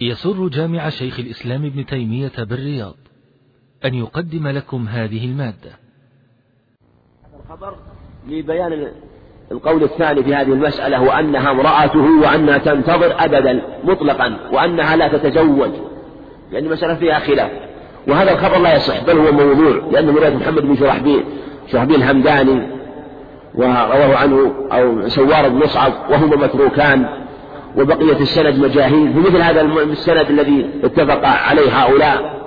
يسر 0.00 0.48
جامع 0.48 0.88
شيخ 0.88 1.18
الإسلام 1.18 1.64
ابن 1.64 1.86
تيمية 1.86 2.32
بالرياض 2.38 2.94
أن 3.84 3.94
يقدم 3.94 4.48
لكم 4.48 4.88
هذه 4.88 5.24
المادة. 5.24 5.70
الخبر 7.40 7.74
لبيان 8.28 8.92
القول 9.52 9.82
الثاني 9.82 10.22
في 10.22 10.34
هذه 10.34 10.52
المسألة 10.52 11.02
وأنها 11.02 11.50
امرأته 11.50 12.20
وأنها 12.22 12.58
تنتظر 12.58 13.24
أبدا 13.24 13.62
مطلقا 13.84 14.50
وأنها 14.52 14.96
لا 14.96 15.08
تتزوج. 15.08 15.70
لأن 16.52 16.64
المسألة 16.64 16.94
فيها 16.94 17.18
خلاف. 17.18 17.50
وهذا 18.08 18.32
الخبر 18.32 18.58
لا 18.58 18.76
يصح 18.76 19.04
بل 19.04 19.18
هو 19.18 19.32
موضوع 19.32 19.90
لأن 19.90 20.10
رواية 20.10 20.36
محمد 20.36 20.62
بن 20.62 20.76
شرحبيل 20.76 21.24
شرحبيل 21.72 21.96
الهمداني 21.96 22.66
ورواه 23.54 24.16
عنه 24.16 24.54
أو 24.72 25.08
سوار 25.08 25.48
بن 25.48 25.56
مصعب 25.56 25.92
وهما 26.10 26.36
متروكان. 26.36 27.19
وبقية 27.76 28.20
السند 28.20 28.58
مجاهيل 28.64 29.16
مثل 29.16 29.42
هذا 29.42 29.62
السند 29.62 30.30
الذي 30.30 30.70
اتفق 30.84 31.26
عليه 31.26 31.82
هؤلاء 31.82 32.40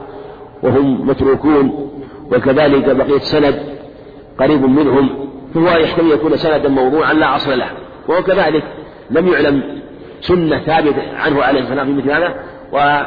وهم 0.64 1.08
متروكون 1.08 1.90
وكذلك 2.32 2.96
بقية 2.96 3.18
السند 3.18 3.56
قريب 4.40 4.66
منهم 4.66 5.10
فهو 5.54 5.78
يحتمل 5.78 6.12
يكون 6.12 6.38
سندا 6.38 6.70
موضوعا 6.70 7.14
لا 7.14 7.36
أصل 7.36 7.60
له 7.60 7.70
وهو 8.08 8.24
كذلك 8.24 8.64
لم 9.12 9.28
يعلم 9.28 9.82
سنة 10.22 10.60
ثابتة 10.60 11.18
عنه 11.18 11.44
عليه 11.44 11.60
السلام 11.60 11.86
في 11.86 11.94
مثل 11.94 12.12
هذا. 12.12 12.36
و 12.74 13.02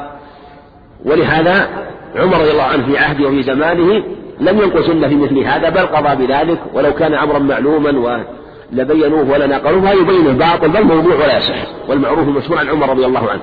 ولهذا 1.05 1.69
عمر 2.17 2.41
رضي 2.41 2.51
الله 2.51 2.63
عنه 2.63 2.87
في 2.87 2.99
عهده 2.99 3.29
وفي 3.29 3.43
زمانه 3.43 4.03
لم 4.41 4.59
ينقل 4.59 4.85
سنة 4.85 5.09
في 5.09 5.15
مثل 5.15 5.39
هذا 5.39 5.69
بل 5.69 5.87
قضى 5.87 6.27
بذلك 6.27 6.59
ولو 6.75 6.95
كان 6.95 7.15
أمرا 7.15 7.39
معلوما 7.39 8.25
لبينوه 8.73 9.31
ولا 9.31 9.47
نقلوه 9.47 9.85
لا 9.85 9.93
يبينه 9.93 10.33
باطل 10.33 10.69
بل 10.69 10.85
موضوع 10.85 11.15
ولا 11.15 11.39
يصح. 11.39 11.89
والمعروف 11.89 12.29
المشهور 12.29 12.59
عن 12.59 12.69
عمر 12.69 12.91
رضي 12.91 13.07
الله 13.07 13.31
عنه. 13.31 13.43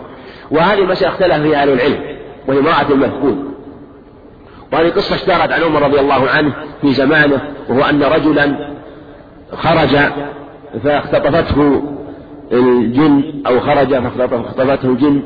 وهذه 0.51 0.79
المسألة 0.79 1.09
اختلف 1.09 1.33
فيها 1.33 1.61
أهل 1.61 1.69
العلم 1.69 1.99
وهي 2.47 2.59
امرأة 2.59 2.91
المفقود 2.91 3.53
وهذه 4.73 4.89
قصة 4.89 5.15
اشتهرت 5.15 5.51
عن 5.51 5.63
عمر 5.63 5.81
رضي 5.81 5.99
الله 5.99 6.29
عنه 6.29 6.53
في 6.81 6.93
زمانه 6.93 7.41
وهو 7.69 7.81
أن 7.81 8.03
رجلا 8.03 8.73
خرج 9.53 9.97
فاختطفته 10.83 11.83
الجن 12.51 13.41
أو 13.47 13.59
خرج 13.59 13.95
فاختطفته 13.95 14.89
الجن. 14.89 15.21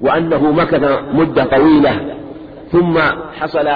وأنه 0.00 0.52
مكث 0.52 0.98
مدة 1.12 1.44
طويلة 1.44 2.14
ثم 2.72 2.98
حصل 3.40 3.68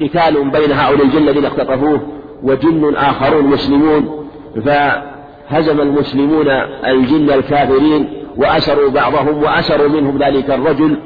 قتال 0.00 0.50
بين 0.50 0.72
هؤلاء 0.72 1.04
الجن 1.04 1.18
الذين 1.18 1.44
اختطفوه 1.44 2.00
وجن 2.42 2.96
آخرون 2.96 3.44
مسلمون. 3.44 4.17
فهزم 4.60 5.80
المسلمون 5.80 6.48
الجن 6.86 7.30
الكافرين 7.30 8.08
وأسروا 8.36 8.90
بعضهم 8.90 9.42
وأسروا 9.42 9.88
منهم 9.88 10.18
ذلك 10.18 10.50
الرجل 10.50 10.96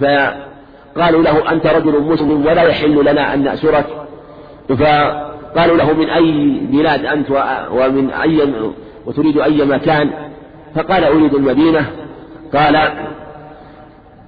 فقالوا 0.00 1.22
له 1.22 1.52
أنت 1.52 1.66
رجل 1.66 2.02
مسلم 2.02 2.46
ولا 2.46 2.62
يحل 2.62 3.04
لنا 3.04 3.34
أن 3.34 3.44
نأسرك؟ 3.44 3.86
فقالوا 4.68 5.76
له 5.76 5.92
من 5.92 6.10
أي 6.10 6.60
بلاد 6.72 7.04
أنت 7.04 7.30
ومن 7.72 8.10
أي 8.10 8.52
وتريد 9.06 9.38
أي 9.38 9.64
مكان؟ 9.64 10.10
فقال 10.74 11.04
أريد 11.04 11.34
المدينة. 11.34 11.86
قال 12.54 12.88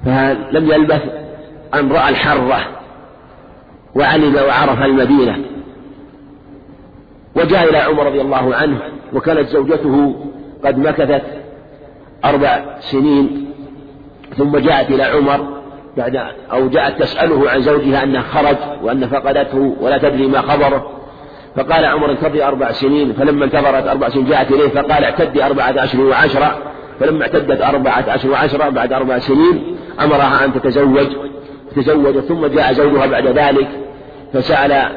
فلم 0.05 0.71
يلبث 0.73 1.03
أن 1.75 1.93
رأى 1.93 2.09
الحرة 2.09 2.61
وعلم 3.95 4.35
وعرف 4.35 4.83
المدينة. 4.83 5.39
وجاء 7.37 7.71
إلى 7.71 7.79
عمر 7.79 8.07
رضي 8.07 8.21
الله 8.21 8.55
عنه 8.55 8.79
وكانت 9.13 9.49
زوجته 9.49 10.15
قد 10.65 10.79
مكثت 10.79 11.23
أربع 12.25 12.65
سنين 12.81 13.53
ثم 14.37 14.59
جاءت 14.59 14.91
إلى 14.91 15.03
عمر 15.03 15.63
بعد 15.97 16.21
أو 16.53 16.69
جاءت 16.69 17.03
تسأله 17.03 17.51
عن 17.51 17.63
زوجها 17.63 18.03
أنه 18.03 18.21
خرج 18.21 18.57
وأن 18.83 19.07
فقدته 19.07 19.77
ولا 19.81 19.99
تدري 19.99 20.27
ما 20.27 20.41
خبره. 20.41 20.91
فقال 21.57 21.85
عمر 21.85 22.11
انتظري 22.11 22.45
أربع 22.45 22.73
سنين 22.73 23.13
فلما 23.13 23.45
انتظرت 23.45 23.87
أربع 23.87 24.09
سنين 24.09 24.25
جاءت 24.25 24.51
إليه 24.51 24.69
فقال 24.69 25.05
اعتدي 25.05 25.45
أربعة 25.45 25.85
أشهر 25.85 26.03
وعشرة. 26.03 26.59
فلما 27.01 27.23
اعتدت 27.23 27.63
أربعة 27.63 28.05
أشهر 28.09 28.31
وعشرة 28.31 28.69
بعد 28.69 28.93
أربع 28.93 29.19
سنين 29.19 29.77
أمرها 30.01 30.45
أن 30.45 30.53
تتزوج 30.53 31.07
تزوجت 31.77 32.19
ثم 32.19 32.47
جاء 32.47 32.73
زوجها 32.73 33.07
بعد 33.07 33.27
ذلك 33.27 33.69
فسأل 34.33 34.89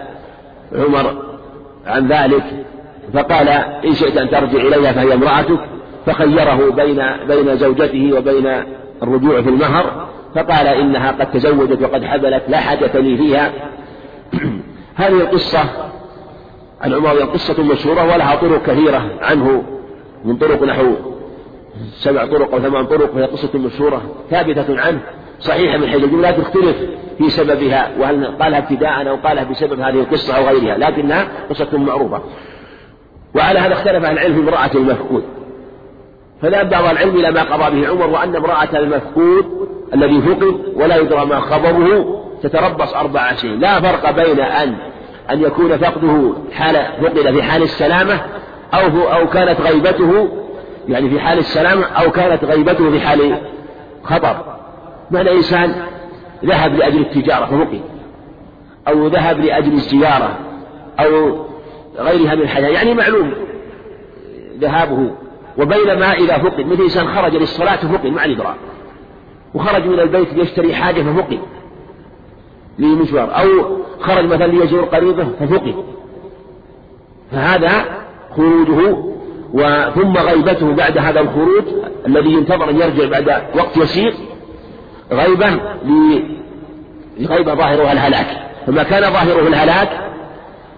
عمر 0.76 1.35
عن 1.86 2.08
ذلك 2.08 2.44
فقال 3.14 3.50
إن 3.86 3.94
شئت 3.94 4.18
أن 4.18 4.30
ترجع 4.30 4.62
إليها 4.62 4.92
فهي 4.92 5.14
امرأتك 5.14 5.60
فخيره 6.06 6.72
بين 6.72 7.02
بين 7.28 7.58
زوجته 7.58 8.14
وبين 8.18 8.64
الرجوع 9.04 9.42
في 9.42 9.50
المهر 9.50 10.08
فقال 10.36 10.68
إنها 10.68 11.12
قد 11.12 11.32
تزوجت 11.32 11.82
وقد 11.82 12.06
حبلت 12.06 12.44
لا 12.48 12.58
حاجة 12.58 12.98
لي 12.98 13.18
فيها. 13.18 13.52
هذه 14.96 15.22
القصة 15.22 15.60
عن 16.82 16.94
عمر 16.94 17.20
قصة 17.20 17.64
مشهورة 17.64 18.14
ولها 18.14 18.36
طرق 18.36 18.64
كثيرة 18.64 19.12
عنه 19.22 19.64
من 20.26 20.38
طرق 20.38 20.64
نحو 20.64 20.94
سبع 21.92 22.26
طرق 22.26 22.54
أو 22.54 22.60
ثمان 22.60 22.86
طرق 22.86 23.16
وهي 23.16 23.24
قصة 23.24 23.60
مشهورة 23.60 24.02
ثابتة 24.30 24.82
عنه. 24.82 25.02
صحيحة 25.40 25.78
من 25.78 25.88
حيث 25.88 26.04
الجملة 26.04 26.32
تختلف 26.32 26.76
في 27.18 27.30
سببها 27.30 27.92
وهل 28.00 28.26
قالها 28.26 28.60
ابتداء 28.60 29.10
أو 29.10 29.16
قالها 29.16 29.44
بسبب 29.44 29.80
هذه 29.80 30.00
القصة 30.00 30.38
أو 30.38 30.44
غيرها 30.44 30.78
لكنها 30.78 31.28
قصة 31.50 31.78
معروفة. 31.78 32.22
وعلى 33.36 33.60
هذا 33.60 33.74
اختلف 33.74 34.06
العلم 34.06 34.34
في 34.34 34.40
امرأة 34.40 34.72
المفقود. 34.76 35.24
فذهب 36.42 36.70
بعض 36.70 36.84
العلم 36.84 37.16
إلى 37.16 37.32
ما 37.32 37.44
قضى 37.44 37.82
به 37.82 37.88
عمر 37.88 38.10
وأن 38.10 38.36
امرأة 38.36 38.70
المفقود 38.74 39.70
الذي 39.94 40.22
فقد 40.22 40.56
ولا 40.76 40.98
يدرى 40.98 41.26
ما 41.26 41.40
خبره 41.40 42.22
تتربص 42.44 42.94
أربع 42.94 43.34
سنين 43.34 43.60
لا 43.60 43.82
فرق 43.82 44.12
بين 44.12 44.40
أن 44.40 44.76
أن 45.32 45.42
يكون 45.42 45.78
فقده 45.78 46.34
حال 46.54 46.76
فقد 47.02 47.32
في 47.32 47.44
حال 47.44 47.64
السلامة 47.64 48.22
أو 48.74 49.02
أو 49.14 49.28
كانت 49.28 49.62
غيبته 49.62 50.30
يعني 50.88 51.10
في 51.10 51.20
حال 51.20 51.38
السلامة 51.38 51.86
أو 51.86 52.12
كانت 52.12 52.44
غيبته 52.44 52.92
في 52.92 53.00
حال 53.00 53.38
خطر. 54.04 54.56
معنى 55.12 55.32
إنسان 55.32 55.76
ذهب 56.46 56.76
لأجل 56.76 57.00
التجارة 57.00 57.46
ففقد 57.46 57.82
أو 58.88 59.08
ذهب 59.08 59.40
لأجل 59.40 59.74
الزيارة 59.74 60.38
أو 61.00 61.46
غيرها 62.00 62.36
من 62.36 62.42
الحياة 62.42 62.70
يعني 62.70 62.94
معلوم 62.94 63.34
ذهابه. 64.60 65.12
وبينما 65.58 66.14
إذا 66.14 66.38
فقد 66.38 66.68
مثل 66.68 66.82
إنسان 66.82 67.08
خرج 67.08 67.36
للصلاة 67.36 67.76
فقد 67.76 68.08
مع 68.08 68.26
الإدراك 68.26 68.56
وخرج 69.54 69.86
من 69.86 70.00
البيت 70.00 70.34
ليشتري 70.34 70.74
حاجة 70.74 71.02
ففقد 71.02 71.40
لمشوار 72.80 73.40
أو 73.40 73.48
خرج 74.00 74.26
مثلا 74.26 74.48
ليزور 74.48 74.82
قريبه 74.82 75.28
ففقد 75.40 75.76
فهذا 77.32 77.86
خروجه 78.36 78.98
وثم 79.54 80.18
غيبته 80.18 80.74
بعد 80.74 80.98
هذا 80.98 81.20
الخروج 81.20 81.64
الذي 82.08 82.30
ينتظر 82.30 82.70
أن 82.70 82.76
يرجع 82.76 83.10
بعد 83.10 83.44
وقت 83.56 83.78
يسير 83.78 84.14
غيبة 85.12 85.60
لغيبة 87.20 87.54
ظاهرها 87.54 87.92
الهلاك. 87.92 88.28
فما 88.68 88.84
كان 88.84 89.02
ظاهره 89.02 89.48
الهلاك 89.48 89.90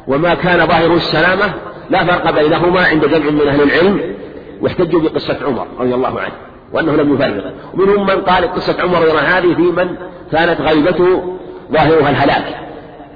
وما 0.07 0.33
كان 0.33 0.67
ظاهره 0.67 0.95
السلامة 0.95 1.53
لا 1.89 2.03
فرق 2.03 2.31
بينهما 2.31 2.81
عند 2.81 3.05
جمع 3.05 3.29
من 3.29 3.47
أهل 3.47 3.61
العلم 3.61 4.15
واحتجوا 4.61 5.01
بقصة 5.01 5.37
عمر 5.45 5.67
رضي 5.79 5.95
الله 5.95 6.19
عنه 6.19 6.33
وأنه 6.73 6.95
لم 6.95 7.13
يفرق. 7.13 7.53
ومنهم 7.73 8.05
من 8.05 8.15
قال 8.15 8.53
قصة 8.53 8.81
عمر 8.81 8.97
هذه 9.19 9.53
في 9.53 9.61
من 9.61 9.95
كانت 10.31 10.61
غيبته 10.61 11.37
ظاهرها 11.71 12.09
الهلاك. 12.09 12.55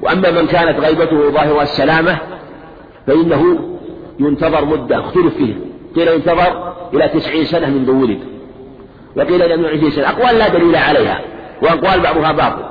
وأما 0.02 0.32
من 0.32 0.48
كانت 0.48 0.80
غيبته 0.80 1.30
ظاهرها 1.30 1.64
السلامة 1.64 2.18
فإنه 3.08 3.60
ينتظر 4.20 4.66
مدة 4.66 5.00
اختلف 5.00 5.34
فيه 5.38 5.54
قيل 5.96 6.08
ينتظر 6.08 6.74
إلى 6.94 7.08
تسعين 7.08 7.46
سنة 7.46 7.70
من 7.70 7.90
ولد. 7.90 8.20
وقيل 9.18 9.58
120 9.58 9.92
سنة 9.92 10.10
أقوال 10.10 10.38
لا 10.38 10.48
دليل 10.48 10.76
عليها 10.76 11.22
وأقوال 11.62 12.00
بعضها 12.00 12.32
باطل. 12.32 12.64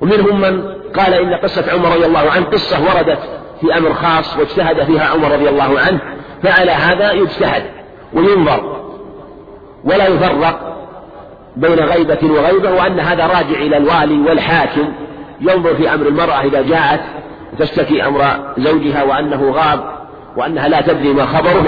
ومنهم 0.00 0.40
من 0.40 0.62
قال 0.96 1.14
إن 1.14 1.34
قصة 1.34 1.72
عمر 1.72 1.96
رضي 1.96 2.06
الله 2.06 2.30
عنه 2.30 2.44
قصة 2.44 2.80
وردت 2.80 3.18
في 3.60 3.78
أمر 3.78 3.94
خاص 3.94 4.36
واجتهد 4.36 4.84
فيها 4.84 5.04
عمر 5.04 5.32
رضي 5.32 5.48
الله 5.48 5.80
عنه 5.80 6.00
فعلى 6.42 6.70
هذا 6.70 7.12
يجتهد 7.12 7.62
وينظر 8.12 8.82
ولا 9.84 10.06
يفرق 10.06 10.72
بين 11.56 11.80
غيبة 11.80 12.18
وغيبة 12.22 12.70
وأن 12.70 13.00
هذا 13.00 13.26
راجع 13.26 13.58
إلى 13.58 13.76
الوالي 13.76 14.28
والحاكم 14.28 14.92
ينظر 15.40 15.74
في 15.74 15.94
أمر 15.94 16.06
المرأة 16.06 16.40
إذا 16.40 16.62
جاءت 16.62 17.00
تشتكي 17.58 18.06
أمر 18.06 18.54
زوجها 18.58 19.02
وأنه 19.02 19.50
غاب 19.50 19.80
وأنها 20.36 20.68
لا 20.68 20.80
تدري 20.80 21.12
ما 21.12 21.26
خبره. 21.26 21.66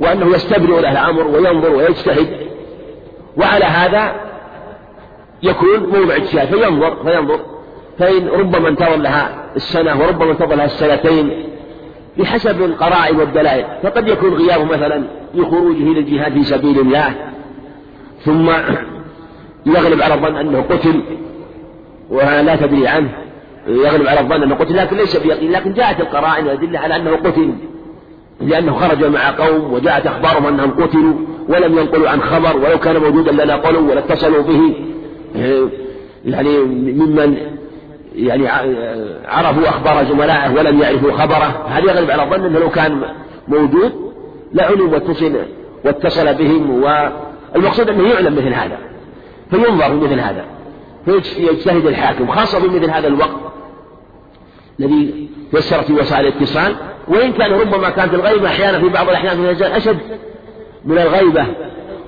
وأنه 0.00 0.26
يستبرئ 0.26 0.80
له 0.80 0.92
الأمر 0.92 1.26
وينظر 1.26 1.70
ويجتهد. 1.76 2.28
وعلى 3.36 3.64
هذا 3.64 4.12
يكون 5.42 5.80
موضع 5.80 6.16
اجتهاد 6.16 6.48
فينظر 6.48 6.96
فينظر. 7.04 7.40
فإن 7.98 8.28
ربما 8.28 8.68
انتظر 8.68 8.96
لها 8.96 9.44
السنة 9.56 10.00
وربما 10.00 10.30
انتظر 10.30 10.54
لها 10.54 10.64
السنتين 10.64 11.44
بحسب 12.18 12.62
القرائن 12.62 13.16
والدلائل. 13.16 13.64
فقد 13.82 14.08
يكون 14.08 14.34
غيابه 14.34 14.64
مثلا 14.64 15.02
لخروجه 15.34 15.84
للجهاد 15.84 16.32
في 16.32 16.44
سبيل 16.44 16.80
الله 16.80 17.14
ثم 18.24 18.50
يغلب 19.66 20.02
على 20.02 20.14
الظن 20.14 20.36
أنه 20.36 20.62
قتل 20.62 21.02
ولا 22.10 22.56
تدري 22.56 22.88
عنه 22.88 23.08
يغلب 23.68 24.06
على 24.06 24.20
الظن 24.20 24.42
أنه 24.42 24.54
قتل 24.54 24.76
لكن 24.76 24.96
ليس 24.96 25.16
بيقين 25.16 25.52
لكن 25.52 25.72
جاءت 25.72 26.00
القرائن 26.00 26.46
والأدلة 26.46 26.78
على 26.78 26.96
أنه 26.96 27.16
قتل. 27.16 27.54
لأنه 28.40 28.74
خرج 28.74 29.04
مع 29.04 29.30
قوم 29.30 29.72
وجاءت 29.72 30.06
أخبارهم 30.06 30.46
أنهم 30.46 30.70
قتلوا 30.70 31.14
ولم 31.48 31.78
ينقلوا 31.78 32.08
عن 32.08 32.20
خبر 32.20 32.56
ولو 32.56 32.78
كان 32.78 32.96
موجودا 32.96 33.32
لنقلوا 33.32 33.90
ولا 33.90 33.98
اتصلوا 33.98 34.42
به. 34.42 34.74
يعني 36.24 36.58
ممن 36.58 37.36
يعني 38.14 38.48
عرفوا 39.28 39.68
أخبار 39.68 40.04
زملائه 40.04 40.54
ولم 40.54 40.80
يعرفوا 40.82 41.12
خبره. 41.12 41.66
هذا 41.68 41.92
يغلب 41.92 42.10
على 42.10 42.22
الظن 42.22 42.44
أنه 42.44 42.58
لو 42.58 42.70
كان 42.70 43.02
موجود 43.48 43.92
لعلم 44.52 44.92
واتصل 44.92 45.36
واتصل 45.84 46.34
بهم 46.34 46.70
والمقصود 46.70 47.88
أنه 47.88 48.08
يعلم 48.08 48.34
مثل 48.34 48.52
هذا. 48.54 48.78
فينظر 49.50 49.88
في 49.88 49.94
مثل 49.94 50.20
هذا. 50.20 50.44
فيجتهد 51.04 51.86
الحاكم 51.86 52.26
خاصة 52.26 52.60
في 52.60 52.68
مثل 52.68 52.90
هذا 52.90 53.08
الوقت 53.08 53.36
الذي 54.80 55.28
تيسرت 55.52 55.84
في 55.84 55.92
وسائل 55.92 56.26
الاتصال. 56.26 56.76
وإن 57.08 57.32
كان 57.32 57.52
ربما 57.52 57.90
كانت 57.90 58.14
الغيبة 58.14 58.48
أحيانا 58.48 58.78
في 58.78 58.88
بعض 58.88 59.08
الأحيان 59.08 59.56
أشد 59.62 59.98
من 60.84 60.98
الغيبة 60.98 61.46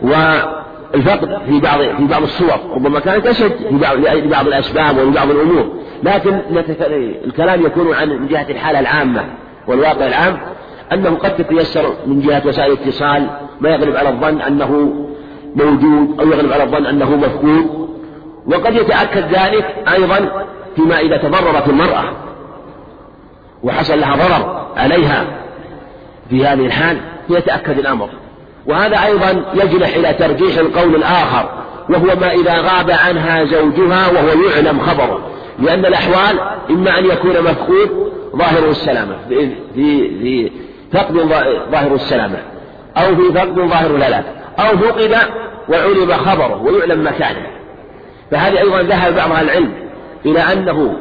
والفقد 0.03 1.39
في 1.49 1.61
بعض 1.61 1.81
في 1.81 2.07
بعض 2.11 2.23
الصور 2.23 2.59
ربما 2.75 3.01
كانت 3.01 3.27
أشد 3.27 3.57
في 3.57 3.79
بعض 3.79 3.97
لبعض 3.97 4.47
الأسباب 4.47 4.99
ولبعض 4.99 5.31
الأمور. 5.31 5.73
لكن 6.03 6.41
الكلام 7.25 7.67
يكون 7.67 7.95
عن 7.95 8.09
من 8.09 8.29
جهة 8.29 8.47
الحالة 8.51 8.81
العامة 8.81 9.25
والواقع 9.67 10.07
العام 10.07 10.39
أنه 10.93 11.11
قد 11.11 11.37
تتيسر 11.37 11.95
من 12.07 12.21
جهة 12.21 12.43
وسائل 12.47 12.73
الاتصال 12.73 13.31
ما 13.61 13.71
يغلب 13.71 13.97
على 13.97 14.09
الظن 14.09 14.41
أنه 14.41 14.93
موجود 15.57 16.21
أو 16.21 16.27
يغلب 16.27 16.53
على 16.53 16.63
الظن 16.63 16.87
أنه 16.87 17.17
مفقود. 17.17 17.89
وقد 18.47 18.75
يتأكد 18.75 19.25
ذلك 19.25 19.75
أيضا 19.93 20.47
فيما 20.77 21.01
إذا 21.01 21.17
تضررت 21.17 21.69
المرأة. 21.69 22.05
وحصل 23.63 24.01
لها 24.01 24.17
ضرر 24.17 24.67
عليها 24.77 25.25
في 26.31 26.47
هذه 26.47 26.67
الحال 26.67 27.01
يتأكد 27.31 27.79
الأمر. 27.79 28.09
وهذا 28.67 29.05
أيضا 29.05 29.45
يجنح 29.55 29.89
إلى 29.89 30.13
ترجيح 30.13 30.59
القول 30.59 30.95
الآخر 30.95 31.49
وهو 31.91 32.17
ما 32.21 32.33
إذا 32.33 32.55
غاب 32.55 32.91
عنها 32.91 33.45
زوجها 33.45 34.09
وهو 34.09 34.43
يعلم 34.43 34.81
خبره. 34.81 35.21
لأن 35.59 35.87
الأحوال 35.87 36.41
إما 36.71 36.99
أن 36.99 37.05
يكون 37.07 37.41
مفقود 37.41 38.13
ظاهر 38.37 38.69
السلامة 38.69 39.17
في 39.29 39.51
في 39.75 40.51
فقد 40.93 41.13
ظاهر 41.73 41.95
السلامة 41.95 42.39
أو 42.97 43.17
في 43.17 43.33
فقد 43.35 43.55
ظاهر 43.55 43.97
الهلاك 43.97 44.25
أو 44.59 44.77
فقد 44.79 45.17
وعلم 45.69 46.13
خبره 46.13 46.63
ويعلم 46.63 47.07
مكانه. 47.07 47.47
فهذه 48.31 48.59
أيضا 48.59 48.83
ذهب 48.83 49.15
بعض 49.15 49.33
أهل 49.33 49.45
العلم 49.45 49.73
إلى 50.27 50.41
أنه 50.41 50.97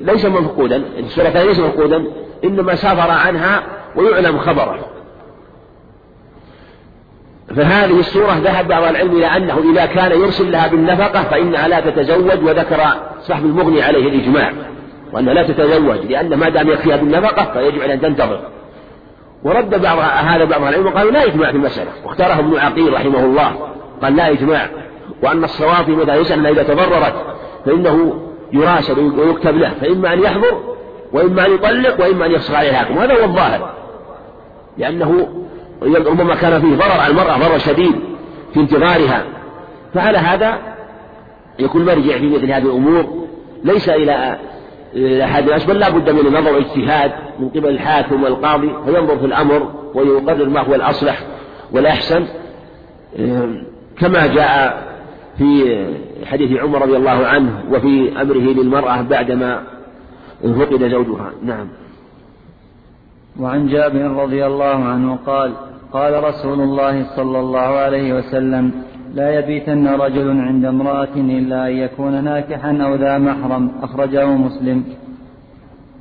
ليس 0.00 0.26
مفقودا 0.26 0.82
السورة 0.98 1.28
ليس 1.28 1.58
مفقودا 1.58 2.04
إنما 2.44 2.74
سافر 2.74 3.10
عنها 3.10 3.62
ويعلم 3.96 4.38
خبره. 4.38 4.78
فهذه 7.56 8.00
السورة 8.00 8.32
ذهب 8.44 8.68
بعض 8.68 8.82
العلم 8.82 9.16
إلى 9.16 9.26
أنه 9.26 9.72
إذا 9.72 9.86
كان 9.86 10.20
يرسل 10.20 10.52
لها 10.52 10.66
بالنفقة 10.66 11.22
فإنها 11.22 11.68
لا 11.68 11.80
تتزوج 11.80 12.44
وذكر 12.44 12.80
صاحب 13.20 13.44
المغني 13.44 13.82
عليه 13.82 14.08
الإجماع 14.08 14.52
وأنها 15.12 15.34
لا 15.34 15.42
تتزوج 15.42 15.98
لأن 15.98 16.34
ما 16.34 16.48
دام 16.48 16.68
يكفيها 16.68 16.96
بالنفقة 16.96 17.52
فيجب 17.52 17.80
أن 17.80 18.00
تنتظر. 18.00 18.40
ورد 19.44 19.82
بعض 19.82 19.98
هذا 19.98 20.44
بعض 20.44 20.62
العلم 20.62 20.86
وقالوا 20.86 21.10
لا 21.10 21.26
إجماع 21.26 21.50
في 21.50 21.56
المسألة 21.56 21.90
واختاره 22.04 22.38
ابن 22.38 22.56
عقيل 22.56 22.92
رحمه 22.92 23.24
الله 23.24 23.56
قال 24.02 24.16
لا 24.16 24.30
إجماع 24.30 24.68
وأن 25.22 25.44
الصواب 25.44 25.84
في 25.84 25.90
متى 25.90 26.14
يسأل 26.16 26.46
إذا 26.46 26.62
تضررت 26.62 27.14
فإنه 27.66 28.25
يراسل 28.52 28.98
ويكتب 28.98 29.56
له 29.56 29.70
فإما 29.80 30.12
أن 30.12 30.22
يحضر 30.22 30.76
وإما 31.12 31.46
أن 31.46 31.54
يطلق 31.54 32.00
وإما 32.00 32.26
أن 32.26 32.32
يفسخ 32.32 32.54
عليه 32.54 32.70
الحاكم. 32.70 32.98
هذا 32.98 33.14
هو 33.14 33.24
الظاهر. 33.24 33.74
لأنه 34.78 35.28
ربما 35.82 36.34
كان 36.34 36.60
فيه 36.60 36.76
ضرر 36.76 37.00
على 37.00 37.10
المرأة 37.10 37.38
ضرر 37.38 37.58
شديد 37.58 37.94
في 38.54 38.60
انتظارها. 38.60 39.24
فعلى 39.94 40.18
هذا 40.18 40.58
يكون 41.58 41.84
مرجع 41.84 42.18
في 42.18 42.28
مثل 42.28 42.52
هذه 42.52 42.62
الأمور. 42.62 43.26
ليس 43.64 43.88
إلى 43.88 44.38
أحد 45.24 45.42
الناس 45.42 45.64
بل 45.64 45.78
لا 45.78 45.88
بد 45.88 46.10
من 46.10 46.26
النظر 46.26 46.52
واجتهاد 46.52 47.12
من 47.38 47.48
قبل 47.48 47.68
الحاكم 47.68 48.22
والقاضي 48.22 48.70
فينظر 48.84 49.18
في 49.18 49.26
الأمر 49.26 49.72
ويقرر 49.94 50.48
ما 50.48 50.60
هو 50.60 50.74
الأصلح 50.74 51.18
والأحسن. 51.72 52.24
كما 53.98 54.26
جاء 54.26 54.86
في 55.38 55.86
حديث 56.24 56.60
عمر 56.60 56.82
رضي 56.82 56.96
الله 56.96 57.26
عنه 57.26 57.62
وفي 57.72 58.22
أمره 58.22 58.46
للمرأة 58.62 59.02
بعدما 59.02 59.62
فقد 60.42 60.88
زوجها. 60.88 61.30
نعم. 61.42 61.66
وعن 63.40 63.66
جابر 63.66 64.22
رضي 64.22 64.46
الله 64.46 64.84
عنه 64.84 65.18
قال 65.26 65.52
قال 65.92 66.24
رسول 66.24 66.60
الله 66.60 67.16
صلى 67.16 67.40
الله 67.40 67.58
عليه 67.58 68.14
وسلم 68.18 68.72
لا 69.14 69.38
يبيتن 69.38 69.88
رجل 69.88 70.40
عند 70.40 70.64
امرأة 70.64 71.14
إلا 71.16 71.68
أن 71.68 71.72
يكون 71.72 72.24
ناكحا 72.24 72.78
أو 72.82 72.94
ذا 72.94 73.18
محرم. 73.18 73.70
أخرجه 73.82 74.26
مسلم. 74.26 74.84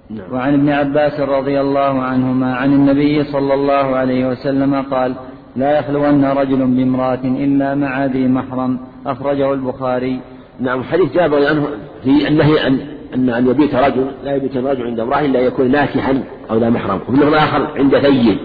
نعم. 0.10 0.34
وعن 0.34 0.54
ابن 0.54 0.70
عباس 0.70 1.20
رضي 1.20 1.62
الله 1.62 2.02
عنهما 2.02 2.56
عن 2.56 2.74
النبي 2.74 3.24
صلى 3.24 3.54
الله 3.54 3.96
عليه 3.96 4.30
وسلم 4.30 4.82
قال 4.82 5.16
لا 5.56 5.80
يخلون 5.80 6.26
رجل 6.26 6.68
بامرأة 6.68 7.24
إلا 7.24 7.76
مع 7.76 8.06
ذي 8.06 8.28
محرم. 8.28 8.80
أخرجه 9.06 9.54
البخاري. 9.54 10.20
نعم 10.60 10.84
حديث 10.84 11.14
جابر 11.14 11.48
عنه 11.48 11.68
في 12.04 12.28
النهي 12.28 12.60
عن 12.60 12.80
أن 13.14 13.30
أن 13.30 13.48
يبيت 13.48 13.76
رجل 13.76 14.12
لا 14.24 14.36
يبيت 14.36 14.56
الرجل 14.58 14.84
عند 14.84 15.00
امرأة 15.00 15.20
إلا 15.20 15.40
يكون 15.40 15.72
ناكحا 15.72 16.24
أو 16.52 16.58
لا 16.58 16.70
محرم 16.70 17.00
وفي 17.08 17.10
اللفظ 17.10 17.28
الآخر 17.28 17.68
عند 17.76 18.00
ثيب. 18.00 18.38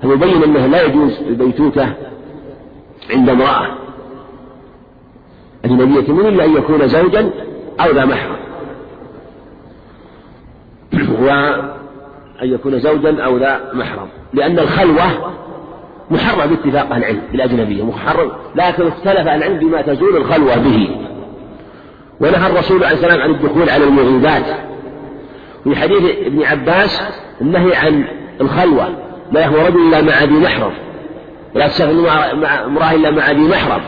فيبين 0.00 0.42
أنه 0.42 0.66
لا 0.66 0.82
يجوز 0.82 1.12
البيتوتة 1.28 1.94
عند 3.10 3.28
امرأة 3.28 3.66
أجنبية 5.64 6.12
من 6.12 6.26
إلا 6.26 6.44
أن 6.44 6.56
يكون 6.56 6.88
زوجا 6.88 7.30
أو 7.80 7.90
ذا 7.90 8.04
محرم؟ 8.04 8.36
وأن 11.24 11.72
يكون 12.42 12.80
زوجا 12.80 13.24
أو 13.24 13.36
ذا 13.36 13.70
محرم 13.74 14.08
لأن 14.32 14.58
الخلوة 14.58 15.32
محرم 16.10 16.50
باتفاق 16.50 16.92
أهل 16.92 17.02
العلم 17.02 17.20
بالأجنبية 17.32 17.84
محرم 17.84 18.30
لكن 18.54 18.86
اختلف 18.86 19.20
العلم 19.20 19.58
بما 19.58 19.82
تزول 19.82 20.16
الخلوة 20.16 20.56
به. 20.56 20.96
ونهى 22.20 22.46
الرسول 22.46 22.84
عليه 22.84 22.96
السلام 22.96 23.20
عن 23.20 23.30
الدخول 23.30 23.70
على 23.70 23.84
المغيبات 23.84 24.44
في 25.64 25.76
حديث 25.76 26.02
ابن 26.26 26.42
عباس 26.42 27.02
النهي 27.40 27.76
عن 27.76 28.04
الخلوة 28.40 28.88
لا 29.32 29.40
يهوى 29.40 29.68
رجل 29.68 29.88
إلا 29.88 30.02
مع 30.02 30.22
ذي 30.22 30.34
محرم. 30.34 30.72
ولا 31.54 31.68
تسافر 31.68 31.94
مع 32.36 32.64
امرأة 32.64 32.92
إلا 32.92 33.10
مع 33.10 33.30
ذي 33.30 33.48
محرم. 33.48 33.80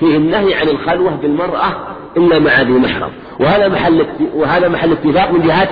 فيه 0.00 0.16
النهي 0.16 0.54
عن 0.54 0.68
الخلوة 0.68 1.16
بالمرأة 1.16 1.72
إلا 2.16 2.38
مع 2.38 2.60
ذي 2.60 2.72
محرم. 2.72 3.10
وهذا 3.40 3.68
محل 3.68 4.06
وهذا 4.34 4.68
محل 4.68 4.92
اتفاق 4.92 5.32
من 5.32 5.42
جهة 5.42 5.68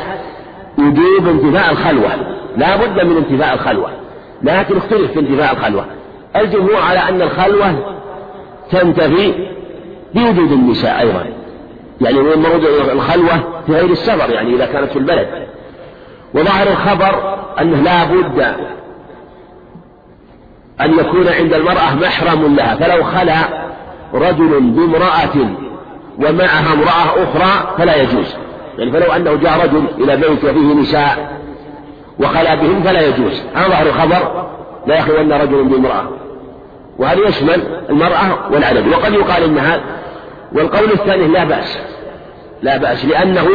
وجوب 0.79 1.29
انتفاء 1.29 1.73
الخلوة. 1.73 2.11
لا 2.57 2.77
بد 2.77 3.07
من 3.07 3.17
انتفاء 3.17 3.55
الخلوة. 3.55 4.00
لكن 4.43 4.77
اختلف 4.77 5.13
في 5.13 5.21
انتفاء 5.21 5.53
الخلوة. 5.53 5.85
الجمهور 6.37 6.77
على 6.77 6.99
أن 6.99 7.23
الخلوة 7.23 7.97
تنتفي 8.71 9.49
بوجود 10.15 10.53
النساء 10.53 11.01
أيضا. 11.01 11.27
يعني 12.01 12.21
مرود 12.21 12.65
الخلوة 12.93 13.63
في 13.67 13.73
غير 13.73 13.91
السفر 13.91 14.31
يعني 14.31 14.55
إذا 14.55 14.67
كانت 14.67 14.91
في 14.91 14.99
البلد. 14.99 15.29
وظاهر 16.35 16.67
الخبر 16.67 17.39
أنه 17.61 17.83
لا 17.83 18.05
بد 18.05 18.41
أن 20.81 20.99
يكون 20.99 21.29
عند 21.29 21.55
المرأة 21.55 21.95
محرم 21.95 22.57
لها. 22.57 22.77
فلو 22.77 23.05
خلا 23.05 23.37
رجل 24.15 24.61
بامرأة 24.61 25.51
ومعها 26.19 26.75
امرأة 26.75 27.23
أخرى 27.23 27.75
فلا 27.79 27.97
يجوز. 27.97 28.37
يعني 28.79 28.93
فلو 28.93 29.13
أنه 29.13 29.35
جاء 29.35 29.65
رجل 29.65 29.85
إلى 29.99 30.17
بيت 30.17 30.45
وفيه 30.45 30.75
نساء 30.75 31.40
وخلا 32.21 32.55
بهم 32.55 32.83
فلا 32.83 33.01
يجوز. 33.01 33.43
هذا 33.55 33.69
ظاهر 33.69 33.87
الخبر. 33.87 34.47
لا 34.87 34.99
يخلون 34.99 35.33
رجل 35.33 35.65
بامرأة. 35.65 36.05
وهذا 36.99 37.29
يشمل 37.29 37.63
المرأة 37.91 38.53
والعدد؟ 38.53 38.89
وقد 38.89 39.13
يقال 39.13 39.43
إن 39.45 39.59
هذا 39.59 39.83
والقول 40.53 40.93
الثاني 40.93 41.29
لا 41.29 41.45
بأس. 41.45 41.79
لا 42.63 42.77
بأس 42.77 43.05
لأنه 43.05 43.49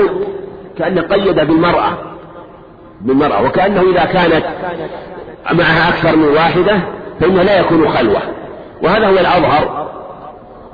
كأنه 0.77 1.01
قيد 1.01 1.35
بالمرأة 1.35 1.97
بالمرأة 3.01 3.43
وكأنه 3.43 3.81
إذا 3.81 4.05
كانت 4.05 4.45
معها 5.51 5.89
أكثر 5.89 6.15
من 6.15 6.27
واحدة 6.27 6.79
فإنه 7.19 7.43
لا 7.43 7.59
يكون 7.59 7.89
خلوة. 7.89 8.21
وهذا 8.83 9.07
هو 9.07 9.19
الأظهر 9.19 9.87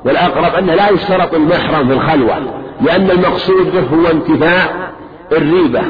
والأقرب 0.06 0.56
أنه 0.56 0.76
لا 0.76 0.90
يشترط 0.90 1.34
المحرم 1.34 1.88
في 1.88 1.94
الخلوة 1.94 2.38
لأن 2.82 3.12
المقصود 3.12 3.72
به 3.72 3.98
هو 3.98 4.08
انتفاء 4.08 4.92
الريبة. 5.32 5.82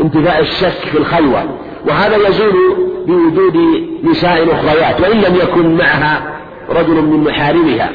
وانتفاء 0.00 0.40
الشك 0.40 0.88
في 0.92 0.98
الخلوة. 0.98 1.44
وهذا 1.88 2.28
يزول 2.28 2.52
بوجود 3.06 3.56
نساء 4.04 4.54
أخريات 4.54 5.00
وإن 5.00 5.20
لم 5.20 5.36
يكن 5.36 5.76
معها 5.76 6.36
رجل 6.70 6.94
من 6.94 7.24
محارمها. 7.24 7.90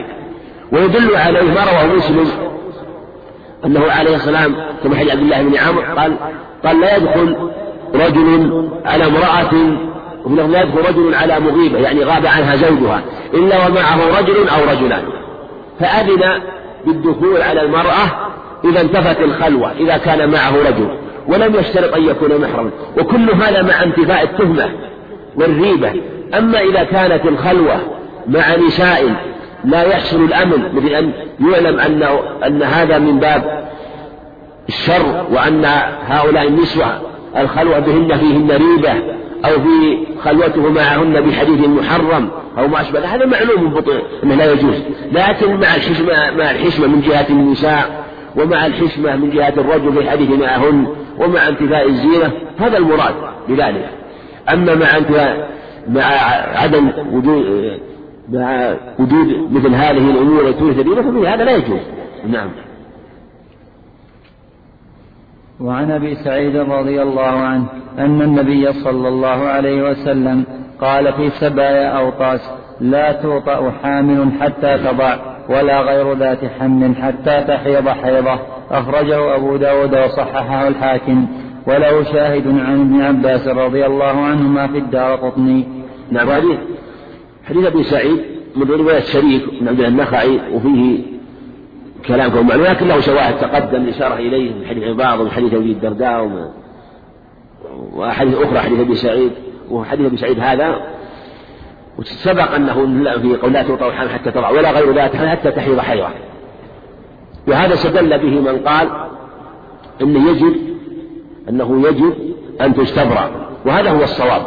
ويدل 0.72 1.16
عليه 1.16 1.42
ما 1.42 1.64
رواه 1.64 1.96
مسلم 1.96 2.28
أنه 3.66 3.92
عليه 3.92 4.16
السلام 4.16 4.56
كما 4.84 4.96
حديث 4.96 5.12
عبد 5.12 5.22
الله 5.22 5.42
بن 5.42 5.58
عمرو 5.58 5.82
قال 5.98 6.16
قال 6.66 6.80
لا 6.80 6.98
يدخل 6.98 7.38
رجل 7.96 8.70
على 8.86 9.06
امرأة 9.06 9.54
لا 10.48 10.62
يدخل 10.62 10.90
رجل 10.90 11.16
على 11.16 11.40
مغيبة 11.40 11.80
يعني 11.80 12.04
غاب 12.04 12.26
عنها 12.26 12.56
زوجها 12.56 13.02
إلا 13.34 13.68
ومعه 13.68 14.20
رجل 14.20 14.50
أو 14.50 14.72
رجلان. 14.72 15.04
فأذن 15.80 16.42
بالدخول 16.86 17.42
على 17.42 17.62
المرأة 17.62 18.32
إذا 18.66 18.82
انتفت 18.82 19.20
الخلوة 19.20 19.72
إذا 19.72 19.98
كان 19.98 20.32
معه 20.32 20.56
رجل. 20.68 20.98
ولم 21.28 21.56
يشترط 21.56 21.94
أن 21.94 22.04
يكون 22.04 22.42
محرما 22.42 22.70
وكل 22.98 23.32
هذا 23.32 23.62
مع 23.62 23.84
انتفاء 23.84 24.24
التهمة 24.24 24.70
والريبة. 25.36 25.94
أما 26.38 26.60
إذا 26.60 26.84
كانت 26.84 27.26
الخلوة 27.26 27.78
مع 28.28 28.56
نساء 28.56 29.16
لا 29.66 29.84
يحصل 29.84 30.24
الأمن 30.24 30.76
مثل 30.76 30.88
أن 30.88 31.12
يعلم 31.40 31.80
أن 31.80 32.04
أن 32.48 32.64
هذا 32.64 32.98
من 32.98 33.20
باب 33.20 33.66
الشر 34.70 35.26
وأن 35.32 35.66
هؤلاء 36.08 36.48
النسوة 36.48 37.02
الخلوة 37.38 37.80
بهن 37.80 38.18
فيهن 38.18 38.52
ريبة 38.52 38.94
أو 39.46 39.52
في 39.52 39.98
خلوته 40.24 40.70
معهن 40.70 41.22
بحديث 41.22 41.68
محرم 41.68 42.30
أو 42.58 42.68
ما 42.68 42.82
أشبه 42.82 43.00
هذا 43.00 43.26
معلوم 43.26 43.84
أنه 44.24 44.36
لا 44.36 44.52
يجوز. 44.52 44.76
لكن 45.12 45.60
مع 45.60 45.76
الحشمة 45.76 46.32
مع 46.38 46.52
الحشمة 46.52 46.88
من 46.88 47.02
جهة 47.02 47.26
النساء 47.30 48.06
ومع 48.36 48.66
الحشمة 48.66 49.16
من 49.16 49.30
جهة 49.30 49.54
الرجل 49.58 49.94
في 49.94 50.00
الحديث 50.00 50.30
معهن 50.30 50.88
ومع 51.20 51.48
انتفاء 51.48 51.90
الزينة 51.90 52.32
هذا 52.58 52.78
المراد 52.78 53.16
بذلك. 53.50 53.90
أما 54.54 54.76
مع 54.76 54.98
انتفاء 54.98 55.50
مع 55.88 56.04
عدم 56.60 56.92
وجود 57.12 57.46
مع 58.30 58.76
وجود 59.00 59.52
مثل 59.52 59.76
هذه 59.76 60.12
الأمور 60.12 60.48
التي 60.48 60.84
تورث 60.84 61.06
ففي 61.06 61.28
هذا 61.28 61.44
لا 61.44 61.52
يجوز. 61.52 61.82
نعم. 62.28 62.50
وعن 65.60 65.92
أبي 65.92 66.16
سعيد 66.16 66.56
رضي 66.56 67.02
الله 67.02 67.22
عنه 67.22 67.66
أن 67.98 68.22
النبي 68.22 68.74
صلى 68.74 69.08
الله 69.08 69.48
عليه 69.48 69.92
وسلم 69.92 70.44
قال 70.82 71.14
في 71.14 71.30
سبايا 71.30 71.88
أوطاس 71.88 72.50
لا 72.82 73.12
توطأ 73.12 73.72
حامل 73.84 74.32
حتى 74.42 74.78
تضع 74.78 75.35
ولا 75.50 75.82
غير 75.82 76.14
ذات 76.14 76.46
حمل 76.60 76.96
حتى 76.96 77.44
تحيض 77.48 77.90
حيضة. 77.90 78.40
أخرجه 78.72 79.36
أبو 79.36 79.56
داود 79.56 79.96
وصححه 79.96 80.68
الحاكم. 80.68 81.28
وله 81.68 82.04
شاهد 82.04 82.48
عن 82.48 82.82
ابن 82.82 83.02
عباس 83.02 83.48
رضي 83.48 83.86
الله 83.86 84.22
عنهما 84.22 84.68
في 84.68 84.78
الدار 84.78 85.16
قطني. 85.16 85.68
نعم 86.12 86.32
حديث 86.32 86.58
حديث 87.50 87.66
أبي 87.66 87.84
سعيد 87.84 88.22
من 88.56 88.72
رواية 88.72 89.00
شريك 89.00 89.44
بن 89.62 89.68
عبد 89.68 89.80
النخعي 89.80 90.40
وفيه 90.54 91.00
كلام 92.08 92.32
كون 92.32 92.48
لكن 92.48 92.88
له 92.88 93.00
شواهد 93.00 93.38
تقدم 93.40 93.84
الإشارة 93.84 94.14
إليه 94.14 94.54
من 94.54 94.66
حديث 94.66 94.84
عباض 94.84 95.20
ومن 95.20 95.32
حديث 95.32 95.54
أبي 95.54 95.72
الدرداء 95.72 96.52
وأحاديث 97.94 98.36
أخرى 98.38 98.60
حديث 98.60 98.80
أبي 98.80 98.96
سعيد. 98.96 99.32
وحديث 99.72 100.06
أبي 100.06 100.18
سعيد 100.18 100.40
هذا 100.40 100.76
سبق 102.04 102.52
أنه 102.52 102.74
في 103.22 103.36
قول 103.36 103.54
لا 103.54 103.64
توطأ 103.64 103.88
الحمل 103.88 104.10
حتى 104.10 104.32
تضع 104.32 104.50
ولا 104.50 104.72
غير 104.72 104.96
ذات 104.96 105.16
حتى 105.16 105.52
تحيض 105.52 105.80
حيضة. 105.80 106.08
وهذا 107.48 107.74
استدل 107.74 108.18
به 108.18 108.52
من 108.52 108.58
قال 108.58 108.90
أنه 110.02 110.30
يجب 110.30 110.56
أنه 111.50 111.88
يجب 111.88 112.14
أن 112.62 112.74
تستبرأ. 112.74 113.32
وهذا 113.66 113.90
هو 113.90 114.04
الصواب. 114.04 114.42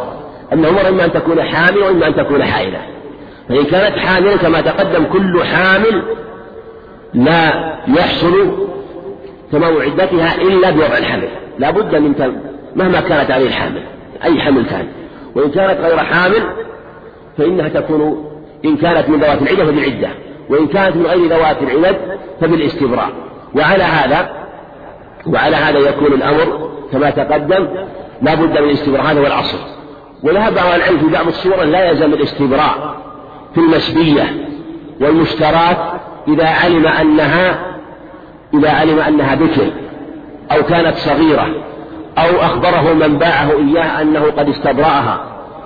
أنه 0.52 0.88
إما 0.88 1.04
أن 1.04 1.12
تكون 1.12 1.42
حامل 1.42 1.78
وإما 1.78 2.06
أن 2.06 2.14
تكون 2.14 2.44
حائلة. 2.44 2.78
فإن 3.48 3.64
كانت 3.64 3.98
حامل 3.98 4.36
كما 4.36 4.60
تقدم 4.60 5.04
كل 5.04 5.44
حامل 5.44 6.02
لا 7.14 7.74
يحصل 7.88 8.66
تمام 9.52 9.76
عدتها 9.76 10.42
إلا 10.42 10.70
بوضع 10.70 10.98
الحمل 10.98 11.28
لا 11.58 11.70
بد 11.70 11.96
من 11.96 12.14
مهما 12.76 13.00
كانت 13.00 13.30
عليه 13.30 13.46
الحامل 13.46 13.82
أي 14.24 14.40
حمل 14.40 14.66
كان. 14.66 14.86
وإن 15.34 15.50
كانت 15.50 15.80
غير 15.80 15.98
حامل 15.98 16.42
فإنها 17.38 17.68
تكون 17.68 18.30
إن 18.64 18.76
كانت 18.76 19.08
من 19.08 19.20
ذوات 19.20 19.42
العدة 19.42 19.64
فبالعدة 19.64 20.08
وإن 20.50 20.66
كانت 20.66 20.96
من 20.96 21.06
غير 21.06 21.28
ذوات 21.28 21.62
العدد 21.62 21.96
فبالاستبراء. 22.40 23.10
وعلى 23.54 23.84
هذا 23.84 24.30
وعلى 25.26 25.56
هذا 25.56 25.78
يكون 25.78 26.12
الأمر 26.12 26.70
كما 26.92 27.10
تقدم 27.10 27.68
لا 28.22 28.34
بد 28.34 28.50
من 28.50 28.56
الاستبراء 28.56 29.02
هذا 29.02 29.20
هو 29.20 29.26
الأصل. 29.26 29.58
وذهب 30.22 30.54
بعض 30.54 30.74
العلم 30.74 30.98
في 30.98 31.06
بعض 31.06 31.26
الصور 31.26 31.64
لا 31.64 31.90
يلزم 31.90 32.12
الاستبراء 32.12 32.96
في 33.54 33.60
المسبية 33.60 34.48
والمشترات 35.00 35.76
إذا 36.28 36.48
علم 36.48 36.86
أنها 36.86 37.58
إذا 38.54 38.70
علم 38.70 38.98
أنها 38.98 39.34
بكر 39.34 39.70
أو 40.52 40.62
كانت 40.62 40.96
صغيرة 40.96 41.48
أو 42.18 42.40
أخبره 42.40 42.92
من 42.92 43.18
باعه 43.18 43.50
إياه 43.52 44.02
أنه 44.02 44.20
قد 44.20 44.48
استبرأها 44.48 45.20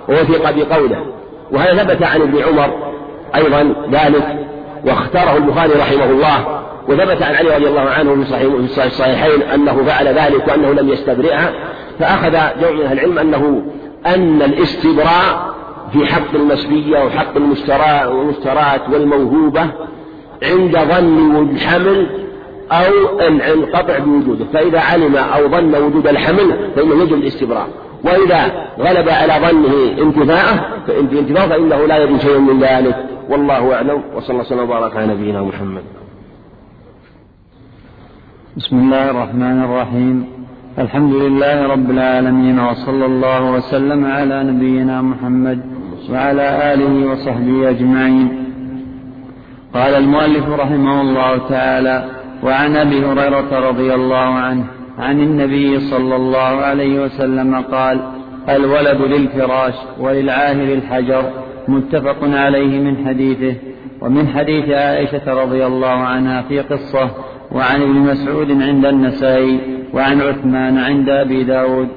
ووثق 0.09 0.51
بقوله. 0.51 1.22
وهذا 1.53 1.85
ثبت 1.85 2.03
عن 2.03 2.21
ابن 2.21 2.43
عمر 2.43 2.93
أيضا 3.35 3.75
ذلك؟ 3.91 4.47
واختاره 4.87 5.37
البخاري 5.37 5.73
رحمه 5.73 6.05
الله 6.05 6.63
وثبت 6.89 7.23
عن 7.23 7.35
علي 7.35 7.57
رضي 7.57 7.69
الله 7.69 7.81
عنه 7.81 8.25
في 8.25 8.87
الصحيحين 8.87 9.43
أنه 9.43 9.85
فعل 9.85 10.09
ذلك 10.09 10.49
وأنه 10.49 10.73
لم 10.73 10.89
يستبرئها 10.89 11.53
فأخذ 11.99 12.31
جمع 12.31 12.71
من 12.71 12.83
أهل 12.83 12.93
العلم 12.93 13.19
أنه 13.19 13.63
أن 14.07 14.43
الاستبراء 14.43 15.55
في 15.93 16.07
حق 16.07 16.35
المسبية 16.35 17.05
وحق 17.05 17.37
المشترات 17.37 18.83
والموهوبة 18.93 19.63
عند 20.43 20.79
ظن 20.79 21.49
الحمل 21.51 22.07
أو 22.73 23.21
القطع 23.53 23.99
بوجوده 23.99 24.45
فإذا 24.53 24.81
علم 24.81 25.17
أو 25.17 25.49
ظن 25.49 25.75
وجود 25.75 26.07
الحمل 26.07 26.57
فإنه 26.77 27.03
يجب 27.03 27.15
الاستبراء. 27.15 27.69
وإذا 28.05 28.69
غلب 28.79 29.09
على 29.09 29.47
ظنه 29.47 30.03
انتفاءه 30.03 30.67
انتفاءه 31.19 31.49
فإنه 31.49 31.87
لا 31.87 31.97
يجب 31.99 32.19
شيء 32.19 32.39
من 32.39 32.61
ذلك. 32.61 32.97
والله 33.29 33.75
أعلم. 33.75 34.03
وصلى 34.15 34.31
الله 34.31 34.43
وسلم 34.43 34.59
وبارك 34.59 34.97
على 34.97 35.07
نبينا 35.07 35.43
محمد. 35.43 35.83
بسم 38.57 38.77
الله 38.77 39.11
الرحمن 39.11 39.63
الرحيم. 39.65 40.27
الحمد 40.79 41.15
لله 41.15 41.67
رب 41.67 41.91
العالمين 41.91 42.59
وصلى 42.61 43.07
الله 43.07 43.51
وسلم 43.51 44.05
على 44.05 44.45
نبينا 44.45 45.03
محمد 45.03 45.61
وعلى 46.11 46.75
آله 46.75 47.13
وصحبه 47.13 47.71
أجمعين. 47.71 48.29
قال 49.75 49.95
المؤلف 49.95 50.49
رحمه 50.49 51.01
الله 51.01 51.49
تعالى 51.49 52.05
وعن 52.43 52.77
أبي 52.77 53.07
هريرة 53.07 53.69
رضي 53.69 53.95
الله 53.95 54.17
عنه 54.17 54.65
عن 54.99 55.21
النبي 55.21 55.81
صلى 55.81 56.17
الله 56.17 56.39
عليه 56.39 57.05
وسلم 57.05 57.55
قال 57.55 58.01
الولد 58.49 59.01
للفراش 59.01 59.75
وللعاهر 60.01 60.73
الحجر 60.73 61.25
متفق 61.69 62.19
عليه 62.23 62.81
من 62.81 63.07
حديثه. 63.07 63.55
ومن 64.01 64.29
حديث 64.29 64.69
عائشة 64.69 65.43
رضي 65.43 65.67
الله 65.67 65.87
عنها 65.87 66.43
في 66.43 66.61
قصة 66.61 67.11
وعن 67.53 67.83
ابن 67.83 67.95
مسعود 67.95 68.51
عند 68.51 68.87
النسائي 68.87 69.61
وعن 69.95 70.21
عثمان 70.21 70.79
عند 70.79 71.09
أبي 71.09 71.45
داود. 71.45 71.89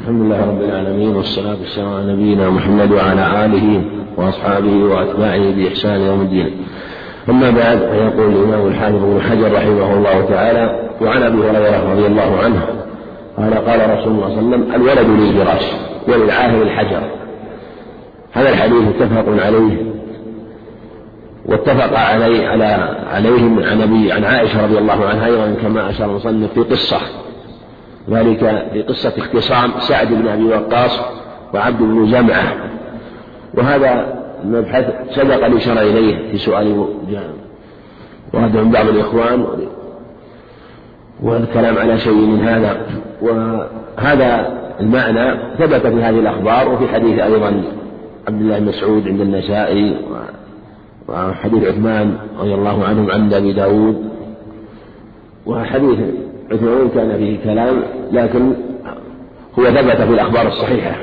الحمد 0.00 0.20
لله 0.20 0.40
رب 0.46 0.62
العالمين 0.62 1.16
والصلاة 1.16 1.56
والسلام 1.60 1.94
على 1.94 2.12
نبينا 2.12 2.50
محمد 2.50 2.92
وعلى 2.92 3.44
آله 3.44 3.82
وأصحابه 4.16 4.76
وأتباعه 4.84 5.50
بإحسان 5.56 6.00
يوم 6.00 6.20
الدين. 6.20 6.50
أما 7.28 7.50
بعد 7.50 7.78
فيقول 7.78 8.32
الإمام 8.32 8.66
الحافظ 8.66 9.04
بن 9.04 9.20
حجر 9.22 9.52
رحمه 9.52 9.92
الله 9.92 10.24
تعالى 10.28 10.90
وعن 11.00 11.22
أبي 11.22 11.38
هريرة 11.38 11.92
رضي 11.92 12.06
الله 12.06 12.38
عنه 12.44 12.66
قال 13.36 13.54
قال 13.54 13.98
رسول 13.98 14.12
الله 14.12 14.28
صلى 14.28 14.40
الله 14.40 14.56
عليه 14.56 14.66
وسلم 14.66 14.74
الولد 14.74 15.20
للفراش 15.20 15.62
وللعاهر 16.08 16.62
الحجر. 16.62 17.00
هذا 18.32 18.48
الحديث 18.48 18.82
متفق 18.82 19.44
عليه 19.44 19.94
واتفق 21.46 21.98
عليه 21.98 22.48
على 22.48 22.96
عليه 23.12 23.66
عن 23.66 23.82
أبي 23.82 24.12
عن 24.12 24.24
عائشة 24.24 24.64
رضي 24.64 24.78
الله 24.78 25.06
عنها 25.06 25.26
أيضا 25.26 25.54
كما 25.62 25.90
أشار 25.90 26.10
المصنف 26.10 26.52
في 26.52 26.60
قصة. 26.60 27.00
ذلك 28.10 28.68
في 28.72 28.82
قصة 28.82 29.12
اختصام 29.18 29.70
سعد 29.78 30.08
بن 30.08 30.28
أبي 30.28 30.44
وقاص 30.44 31.00
وعبد 31.54 31.78
بن 31.78 32.04
جمعة. 32.04 32.54
وهذا 33.54 34.23
المبحث 34.44 34.84
سبق 35.10 35.46
الإشارة 35.46 35.80
إليه 35.80 36.30
في 36.30 36.38
سؤال 36.38 36.86
وهذا 38.32 38.62
من 38.62 38.70
بعض 38.70 38.88
الإخوان. 38.88 39.46
والكلام 41.22 41.78
على 41.78 41.98
شيء 41.98 42.14
من 42.14 42.40
هذا. 42.40 42.86
وهذا 43.22 44.58
المعنى 44.80 45.38
ثبت 45.58 45.86
في 45.86 46.02
هذه 46.02 46.18
الأخبار 46.18 46.68
وفي 46.68 46.88
حديث 46.88 47.18
أيضا 47.18 47.62
عبد 48.28 48.40
الله 48.40 48.58
بن 48.58 48.66
مسعود 48.66 49.08
عند 49.08 49.20
النسائي 49.20 49.96
وحديث 51.08 51.64
عثمان 51.64 52.16
رضي 52.40 52.54
الله 52.54 52.84
عنهم 52.84 53.10
عند 53.10 53.34
أبي 53.34 53.52
داود. 53.52 54.10
وحديث 55.46 55.98
عثمان 56.52 56.88
كان 56.94 57.16
فيه 57.16 57.44
كلام 57.44 57.82
لكن 58.12 58.52
هو 59.58 59.64
ثبت 59.64 59.96
في 59.96 60.14
الأخبار 60.14 60.46
الصحيحة 60.48 60.96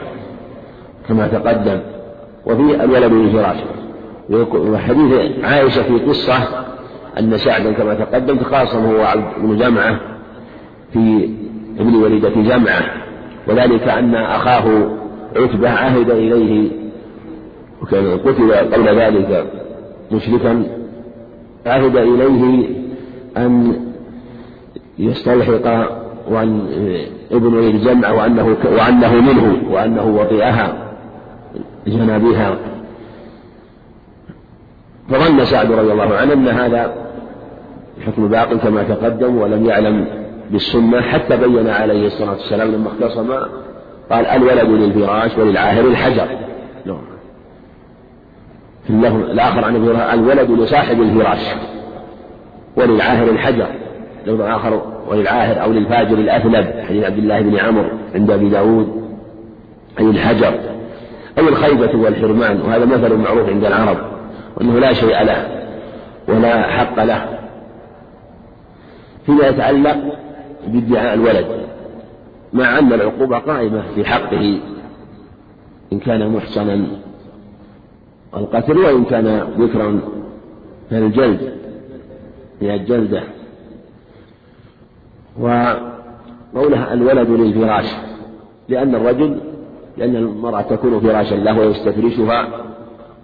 كما 1.08 1.28
تقدم. 1.28 1.80
وفي 2.46 2.84
الولد 2.84 3.14
للفراش 3.14 3.58
وحديث 4.54 5.32
عائشة 5.44 5.84
في 5.84 6.00
قصة 6.00 6.66
أن 7.20 7.38
سعدا 7.38 7.72
كما 7.72 7.94
تقدم 7.94 8.38
تخاصم 8.38 8.86
هو 8.86 9.02
عبد 9.02 9.24
بن 9.42 9.58
جمعة 9.58 10.00
في 10.94 11.30
ابن 11.80 11.96
وليدة 11.96 12.30
جمعة. 12.30 12.82
وذلك 13.48 13.88
أن 13.88 14.16
أخاه 14.16 14.90
عتبة 15.36 15.70
عهد 15.70 16.10
إليه. 16.10 16.72
وكان 17.82 18.18
قتل 18.18 18.54
قبل 18.54 19.00
ذلك 19.00 19.46
مشركا. 20.12 20.64
عهد 21.66 21.96
إليه 21.96 22.66
أن 23.38 23.76
يستلحق 25.00 25.92
وأن 26.30 26.68
ابن 27.32 27.60
الجمع 27.60 28.12
وأنه 28.12 28.58
وأنه 28.66 29.22
منه 29.22 29.72
وأنه 29.72 30.16
وطئها. 30.22 30.91
جنى 31.88 32.20
بها. 32.20 32.58
فظن 35.10 35.46
سعد 35.46 35.72
رضي 35.72 35.92
الله 35.92 36.16
عنه 36.16 36.34
أن 36.34 36.48
هذا 36.48 36.94
حكم 38.06 38.28
باق 38.28 38.54
كما 38.54 38.84
تقدم 38.84 39.38
ولم 39.38 39.66
يعلم 39.66 40.08
بالسنة 40.52 41.02
حتى 41.02 41.38
بين 41.38 41.70
عليه 41.70 42.08
الصلاة 42.08 42.32
والسلام 42.32 42.72
لما 42.72 42.88
اختصم 42.88 43.34
قال 44.12 44.26
الولد 44.26 44.70
للفراش 44.70 45.38
وللعاهر 45.38 45.88
الحجر. 45.88 46.28
نعم. 46.86 47.02
في 48.84 48.90
اللفظ 48.90 49.16
الآخر 49.16 49.66
عن 49.66 49.76
الولد 50.14 50.52
لصاحب 50.52 51.02
الفراش 51.02 51.56
وللعاهر 52.78 53.30
الحجر. 53.30 53.68
لفظ 54.26 54.42
آخر 54.42 54.82
وللعاهر 55.08 55.64
أو 55.64 55.72
للفاجر 55.72 56.18
الأثلب 56.18 56.86
حديث 56.88 57.04
عبد 57.04 57.18
الله 57.18 57.42
بن 57.42 57.58
عمرو 57.58 57.90
عند 58.16 58.32
أبي 58.32 58.50
داود 58.50 59.02
أي 60.00 60.06
الحجر. 60.06 60.71
أو 61.40 61.48
الخيبة 61.48 62.00
والحرمان 62.00 62.62
وهذا 62.62 62.86
مثل 62.86 63.16
معروف 63.16 63.50
عند 63.50 63.66
العرب 63.66 63.98
وأنه 64.58 64.80
لا 64.80 64.94
شيء 64.94 65.24
له 65.24 65.66
ولا 66.28 66.62
حق 66.62 67.04
له 67.04 67.40
فيما 69.26 69.48
يتعلق 69.48 69.98
بادعاء 70.68 71.14
الولد 71.14 71.46
مع 72.54 72.80
أن 72.80 72.94
العقوبة 72.94 73.40
قائمة 73.40 73.84
في 73.96 74.06
حقه 74.06 74.60
إن 75.94 76.00
كان 76.00 76.30
محصنا 76.30 76.88
القتل 78.36 78.78
وإن 78.78 79.06
كان 79.06 79.48
ذكرا 79.60 80.00
فالجلد 80.90 81.54
هي 82.62 82.76
الجلدة. 82.76 83.24
وقولها 85.40 86.94
الولد 86.94 87.30
للفراش 87.30 87.86
لأن 88.70 88.96
الرجل 88.96 89.38
لأن 89.98 90.16
المرأة 90.16 90.62
تكون 90.62 91.00
فراشا 91.00 91.36
له 91.36 91.60
ويستفرشها 91.60 92.48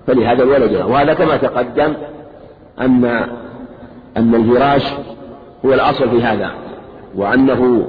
فلهذا 0.07 0.43
الولد 0.43 0.71
له 0.71 0.87
وهذا 0.87 1.13
كما 1.13 1.37
تقدم 1.37 1.93
أن 2.81 3.05
أن 4.17 4.35
الفراش 4.35 4.93
هو 5.65 5.73
الأصل 5.73 6.09
في 6.09 6.23
هذا 6.23 6.51
وأنه 7.15 7.87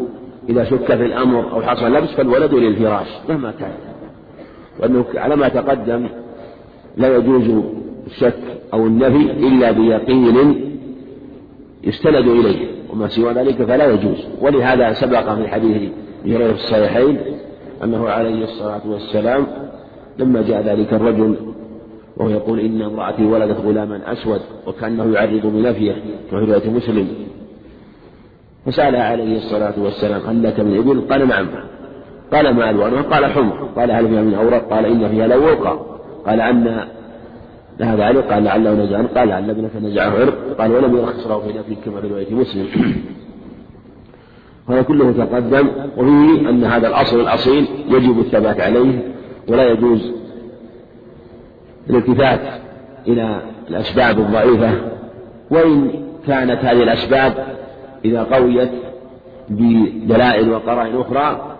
إذا 0.49 0.65
شك 0.65 0.87
في 0.87 1.05
الأمر 1.07 1.53
أو 1.53 1.63
حصل 1.63 1.95
لبس 1.95 2.11
فالولد 2.11 2.55
للفراش 2.55 3.07
مهما 3.29 3.51
كان. 3.51 3.73
وأنه 4.81 5.05
على 5.15 5.37
ما 5.37 5.49
تقدم 5.49 6.09
لا 6.97 7.17
يجوز 7.17 7.65
الشك 8.07 8.41
أو 8.73 8.87
النفي 8.87 9.31
إلا 9.31 9.71
بيقين 9.71 10.65
يستند 11.85 12.29
إليه 12.29 12.67
وما 12.93 13.09
سوى 13.09 13.33
ذلك 13.33 13.63
فلا 13.63 13.93
يجوز. 13.93 14.27
ولهذا 14.41 14.93
سبق 14.93 15.35
في 15.35 15.49
حديث 15.49 15.91
هريرة 16.25 16.53
في 16.53 16.65
الصحيحين 16.65 17.19
أنه 17.85 18.09
عليه 18.09 18.45
الصلاة 18.45 18.81
والسلام 18.87 19.47
لما 20.19 20.43
جاء 20.43 20.63
ذلك 20.63 20.93
الرجل 20.93 21.37
وهو 22.17 22.29
يقول 22.29 22.61
إن 22.61 22.83
امرأتي 22.83 23.25
ولدت 23.25 23.61
غلاما 23.61 24.13
أسود 24.13 24.41
وكأنه 24.67 25.15
يعرض 25.15 25.47
بنفيه 25.47 25.93
وفي 26.33 26.45
رواية 26.45 26.71
مسلم 26.71 27.09
فسأل 28.67 28.97
عليه 28.97 29.37
الصلاة 29.37 29.75
والسلام 29.79 30.21
هل 30.27 30.43
لك 30.43 30.61
من 30.61 30.79
إبل؟ 30.79 31.01
قال 31.01 31.29
نعم. 31.29 31.49
قال 32.33 32.55
ما 32.55 32.71
ألوانها؟ 32.71 33.03
قال 33.03 33.27
حمر. 33.27 33.69
قال 33.77 33.91
هل 33.91 34.09
فيها 34.09 34.23
من 34.23 34.35
أورق؟ 34.35 34.69
قال 34.71 34.85
إن 34.87 35.09
فيها 35.09 35.27
لوقا 35.27 35.87
قال 36.27 36.41
أن 36.41 36.85
لها 37.81 37.97
ذلك 37.97 38.25
قال 38.33 38.45
لعله 38.45 38.75
نزعا 38.75 39.07
قال 39.17 39.29
لعل 39.29 39.51
ابنك 39.51 39.71
نزعه 39.83 40.11
عرق. 40.11 40.35
قال 40.59 40.73
ولم 40.73 40.97
يرخص 40.97 41.27
له 41.27 41.39
في 41.39 41.59
نفسه 41.59 41.77
كما 41.85 42.01
في 42.01 42.09
رواية 42.09 42.35
مسلم. 42.35 42.67
هذا 44.69 44.83
كله 44.83 45.13
تقدم 45.13 45.69
وفيه 45.97 46.51
أن 46.51 46.65
هذا 46.65 46.89
الأصل 46.89 47.21
الأصيل 47.21 47.67
يجب 47.89 48.19
الثبات 48.19 48.61
عليه 48.61 49.15
ولا 49.49 49.71
يجوز 49.71 50.13
الالتفات 51.91 52.41
إلى 53.09 53.41
الأسباب 53.71 54.19
الضعيفة. 54.19 54.71
وإن 55.51 55.91
كانت 56.27 56.65
هذه 56.65 56.83
الأسباب 56.83 57.57
إذا 58.05 58.23
قويت 58.23 58.71
بدلائل 59.49 60.51
وقرائن 60.51 61.01
أخرى 61.01 61.57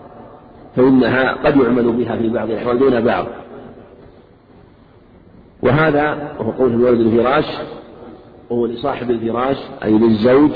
فإنها 0.75 1.33
قد 1.33 1.57
يعمل 1.57 1.91
بها 1.91 2.15
في 2.15 2.29
بعض 2.29 2.49
الأحوال 2.49 2.79
دون 2.79 3.01
بعض. 3.01 3.25
وهذا 5.63 6.35
وهو 6.39 6.51
قول 6.51 6.73
الولد 6.73 6.99
الفراش 6.99 7.45
وهو 8.49 8.65
لصاحب 8.65 9.11
الفراش 9.11 9.57
أي 9.83 9.91
للزوج 9.91 10.51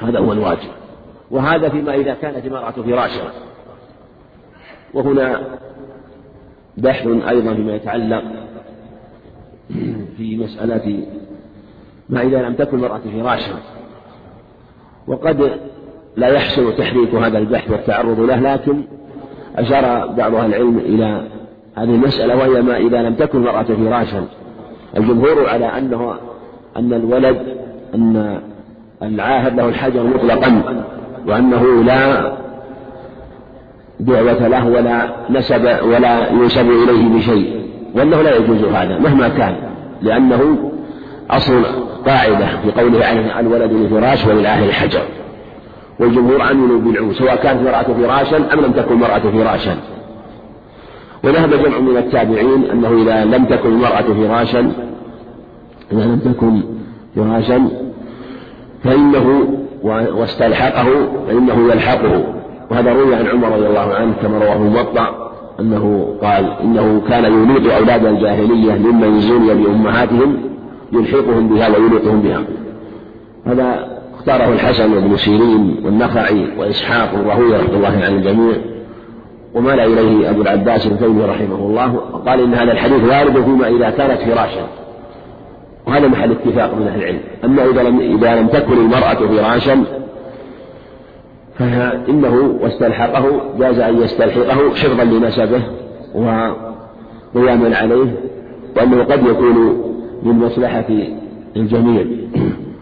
هذا 0.00 0.18
هو 0.18 0.32
الواجب. 0.32 0.79
وهذا 1.30 1.68
فيما 1.68 1.94
إذا 1.94 2.14
كانت 2.14 2.46
المرأة 2.46 2.70
فراشا 2.70 3.32
وهنا 4.94 5.40
بحث 6.76 7.06
أيضا 7.06 7.54
فيما 7.54 7.74
يتعلق 7.74 8.22
في 10.16 10.36
مسألة 10.36 11.06
ما 12.08 12.22
إذا 12.22 12.42
لم 12.42 12.54
تكن 12.54 12.76
المرأة 12.76 13.00
فراشا 13.20 13.54
وقد 15.06 15.50
لا 16.16 16.28
يحسن 16.28 16.76
تحريك 16.76 17.14
هذا 17.14 17.38
البحث 17.38 17.70
والتعرض 17.70 18.20
له 18.20 18.36
لكن 18.36 18.82
أشار 19.56 20.06
بعض 20.06 20.34
أهل 20.34 20.54
العلم 20.54 20.78
إلى 20.78 21.28
هذه 21.76 21.94
المسألة 21.94 22.36
وهي 22.36 22.62
ما 22.62 22.76
إذا 22.76 23.02
لم 23.02 23.14
تكن 23.14 23.38
المرأة 23.38 23.62
فراشا 23.62 24.24
الجمهور 24.96 25.48
على 25.48 25.64
أنه 25.64 26.14
أن 26.76 26.92
الولد 26.92 27.56
أن 27.94 28.40
العاهد 29.02 29.56
له 29.56 29.68
الحجر 29.68 30.02
مطلقا. 30.02 30.84
وأنه 31.26 31.84
لا 31.84 32.32
دعوة 34.00 34.48
له 34.48 34.66
ولا 34.66 35.08
نسب 35.30 35.78
ولا 35.84 36.32
ينسب 36.32 36.70
إليه 36.70 37.08
بشيء 37.18 37.60
وأنه 37.94 38.22
لا 38.22 38.36
يجوز 38.36 38.64
هذا 38.64 38.98
مهما 38.98 39.28
كان 39.28 39.56
لأنه 40.02 40.70
أصل 41.30 41.64
قاعدة 42.06 42.46
في 42.46 42.80
قوله 42.80 43.04
عليه 43.04 43.40
الولد 43.40 43.72
لفراش 43.72 44.26
وللعاهد 44.26 44.68
الحجر 44.68 45.02
والجمهور 46.00 46.42
عملوا 46.42 46.80
بالعموم 46.80 47.12
سواء 47.12 47.36
كانت 47.36 47.60
المرأة 47.60 47.82
فراشا 47.82 48.36
أم 48.36 48.60
لم 48.60 48.72
تكن 48.72 48.94
المرأة 48.94 49.18
فراشا. 49.18 49.76
وذهب 51.24 51.50
جمع 51.50 51.78
من 51.78 51.96
التابعين 51.96 52.64
أنه 52.72 53.02
إذا 53.02 53.24
لم 53.24 53.44
تكن 53.44 53.68
المرأة 53.68 54.02
فراشا 54.02 54.72
إذا 55.92 56.04
لم 56.04 56.18
تكن 56.18 56.62
فراشا 57.16 57.68
فإنه 58.84 59.58
واستلحقه 59.82 60.88
فإنه 61.26 61.72
يلحقه. 61.72 62.24
وهذا 62.70 62.92
روي 62.92 63.14
عن 63.14 63.26
عمر 63.26 63.48
رضي 63.48 63.66
الله 63.66 63.94
عنه 63.94 64.14
كما 64.22 64.38
رواه 64.38 64.56
الموطأ 64.56 65.30
أنه 65.60 66.14
قال 66.22 66.52
إنه 66.62 67.02
كان 67.08 67.24
يميط 67.24 67.72
أولاد 67.72 68.04
الجاهلية 68.04 68.72
ممن 68.72 69.20
زني 69.20 69.54
بأمهاتهم 69.54 70.36
يلحقهم 70.92 71.48
بها 71.48 71.68
ويلقهم 71.68 72.20
بها. 72.20 72.44
هذا 73.46 74.00
اختاره 74.14 74.52
الحسن 74.52 74.92
وابن 74.92 75.16
سيرين 75.16 75.82
والنخعي 75.84 76.46
وإسحاق 76.58 77.14
والرهوي 77.14 77.56
رحمة 77.56 77.74
الله 77.74 78.04
عن 78.04 78.14
الجميع 78.14 78.56
ومال 79.54 79.80
إليه 79.80 80.30
أبو 80.30 80.42
العباس 80.42 80.86
بن 80.86 81.20
رحمه 81.20 81.56
الله 81.56 81.94
وقال 82.12 82.40
إن 82.40 82.54
هذا 82.54 82.72
الحديث 82.72 83.04
وارد 83.04 83.44
فيما 83.44 83.68
إذا 83.68 83.90
كانت 83.90 84.20
فراشا. 84.20 84.66
وهذا 85.90 86.08
محل 86.08 86.30
اتفاق 86.30 86.74
من 86.74 86.88
أهل 86.88 87.00
العلم. 87.00 87.18
أما 87.44 87.64
إذا 87.64 87.82
لم 87.82 88.00
إذا 88.00 88.40
لم 88.40 88.46
تكن 88.46 88.72
المرأة 88.72 89.14
فراشا 89.14 89.84
فإنه 91.58 92.58
واستلحقه 92.60 93.40
جاز 93.58 93.78
أن 93.78 94.02
يستلحقه 94.02 94.74
حفظا 94.74 95.04
لنسبه 95.04 95.62
وقياما 96.14 97.76
عليه 97.76 98.14
وأنه 98.76 99.04
قد 99.04 99.26
يكون 99.26 99.82
من 100.22 100.32
مصلحة 100.32 100.84
الجميع. 101.56 102.04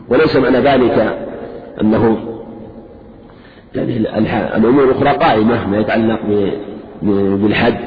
وليس 0.09 0.37
معنى 0.37 0.59
ذلك 0.59 1.18
أنه 1.81 2.16
يعني 3.75 3.97
الأمور 4.57 4.85
الأخرى 4.85 5.11
قائمة 5.11 5.66
ما 5.71 5.79
يتعلق 5.79 6.21
بالحد 7.42 7.79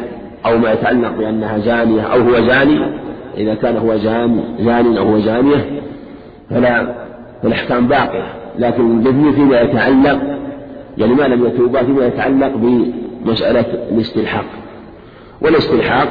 أو 0.45 0.57
ما 0.57 0.71
يتعلق 0.71 1.17
بأنها 1.17 1.57
زانية 1.57 2.01
أو 2.01 2.19
هو 2.21 2.47
زاني. 2.47 2.79
إذا 3.37 3.55
كان 3.55 3.77
هو 3.77 3.95
زان 3.95 4.43
زان 4.59 4.97
أو 4.97 5.07
هو 5.07 5.19
زانية 5.19 5.81
فلا 6.49 6.95
فالأحكام 7.43 7.87
باقية. 7.87 8.33
لكن 8.59 8.99
الإثم 8.99 9.31
فيما 9.31 9.61
يتعلق 9.61 10.21
يعني 10.97 11.13
ما 11.13 11.23
لم 11.23 11.45
يتوبا 11.45 11.83
فيما 11.83 12.05
يتعلق 12.05 12.51
بمسألة 12.55 13.65
الاستلحاق. 13.91 14.45
والاستلحاق 15.41 16.07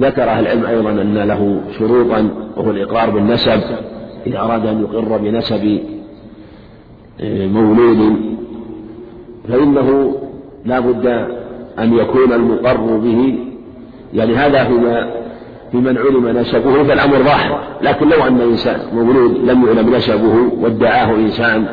ذكر 0.00 0.22
أهل 0.22 0.46
العلم 0.46 0.66
أيضا 0.66 0.90
أن 0.90 1.18
له 1.18 1.60
شروطا 1.78 2.30
وهو 2.56 2.70
الإقرار 2.70 3.10
بالنسب 3.10 3.60
إذا 4.26 4.38
أراد 4.38 4.66
أن 4.66 4.80
يقر 4.80 5.18
بنسب 5.18 5.80
آه، 7.20 7.46
مولود. 7.46 8.16
فإنه 9.48 10.16
لا 10.64 10.80
بد 10.80 11.06
أن 11.78 11.94
يكون 11.94 12.32
المقر 12.32 12.96
به. 12.96 13.38
يعني 14.14 14.34
هذا 14.36 14.64
فيما 14.64 15.23
في 15.72 15.76
من 15.76 15.98
علم 15.98 16.38
نسبه 16.38 16.82
فالأمر 16.84 17.18
ظاهر 17.18 17.60
لكن 17.82 18.08
لو 18.08 18.22
أن 18.26 18.40
إنسان 18.40 18.80
مولود 18.92 19.50
لم 19.50 19.66
يعلم 19.66 19.94
نسبه 19.94 20.36
وادعاه 20.60 21.14
إنسان 21.14 21.66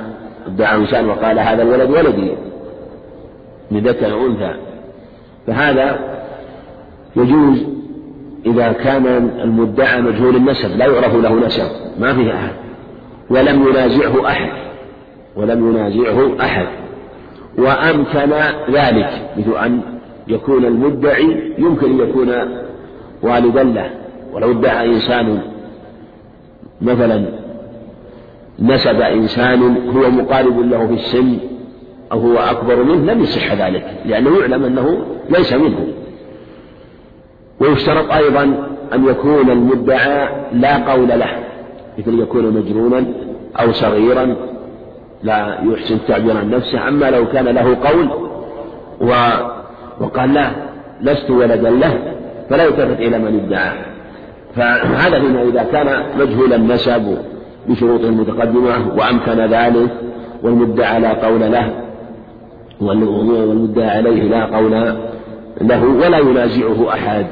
ادعاه 0.47 0.77
إنسان 0.77 1.09
وقال 1.09 1.39
هذا 1.39 1.63
الولد 1.63 1.89
ولدي 1.89 2.31
من 3.71 3.79
ذكر 3.79 4.25
أنثى. 4.25 4.53
فهذا 5.47 5.99
يجوز 7.15 7.65
إذا 8.45 8.71
كان 8.71 9.05
المدعى 9.43 10.01
مجهول 10.01 10.35
النسب 10.35 10.77
لا 10.77 10.85
يعرف 10.85 11.15
له 11.15 11.45
نسب 11.45 11.67
ما 11.99 12.13
فيه 12.13 12.33
أحد. 12.33 12.53
ولم 13.29 13.67
ينازعه 13.67 14.27
أحد 14.27 14.51
ولم 15.35 15.69
ينازعه 15.69 16.41
أحد. 16.41 16.67
وأمكن 17.57 18.33
ذلك 18.71 19.09
مثل 19.37 19.65
أن 19.65 19.81
يكون 20.27 20.65
المدعي 20.65 21.53
يمكن 21.57 21.91
أن 21.91 22.09
يكون 22.09 22.31
والدا 23.23 23.63
له 23.63 23.89
ولو 24.33 24.51
ادعى 24.51 24.85
إنسان 24.85 25.39
مثلا 26.81 27.25
نسب 28.59 29.01
إنسان 29.01 29.89
هو 29.95 30.09
مقارب 30.09 30.59
له 30.59 30.87
في 30.87 30.93
السن 30.93 31.37
أو 32.11 32.19
هو 32.19 32.37
أكبر 32.37 32.83
منه 32.83 33.13
لم 33.13 33.23
يصح 33.23 33.53
ذلك 33.53 33.85
لأنه 34.05 34.39
يعلم 34.39 34.65
أنه 34.65 35.05
ليس 35.29 35.53
منه. 35.53 35.87
ويشترط 37.59 38.11
أيضا 38.11 38.43
أن 38.93 39.05
يكون 39.05 39.49
المدعى 39.49 40.29
لا 40.53 40.91
قول 40.91 41.07
له 41.07 41.39
مثل 41.97 42.19
يكون 42.19 42.53
مجنونا 42.53 43.05
أو 43.59 43.71
صغيرا 43.71 44.35
لا 45.23 45.59
يحسن 45.63 45.95
التعبير 45.95 46.37
عن 46.37 46.49
نفسه 46.49 46.87
أما 46.87 47.09
لو 47.09 47.27
كان 47.27 47.45
له 47.45 47.77
قول 47.83 48.09
و 49.01 49.13
وقال 49.99 50.33
لا 50.33 50.51
لست 51.01 51.29
ولدا 51.29 51.69
له 51.69 52.10
فلا 52.51 52.63
يلتفت 52.63 52.99
إلى 52.99 53.19
من 53.19 53.39
ادعاه 53.45 53.73
فهذا 54.55 55.19
فيما 55.19 55.43
إذا 55.43 55.63
كان 55.63 56.03
مجهول 56.19 56.53
النسب 56.53 57.17
بشروط 57.69 58.01
المتقدمة 58.01 58.95
وأمكن 58.97 59.39
ذلك 59.39 59.89
والمدعى 60.43 60.99
لا 60.99 61.13
قول 61.13 61.39
له 61.39 61.71
والمدعى 62.81 63.89
عليه 63.89 64.23
لا 64.23 64.45
قول 64.45 64.71
له 65.61 65.83
ولا 65.85 66.17
ينازعه 66.17 66.93
أحد. 66.93 67.25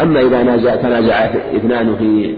أما 0.00 0.20
إذا 0.20 0.42
نازع 0.42 0.76
تنازع 0.76 1.14
اثنان 1.56 1.96
في 1.96 2.36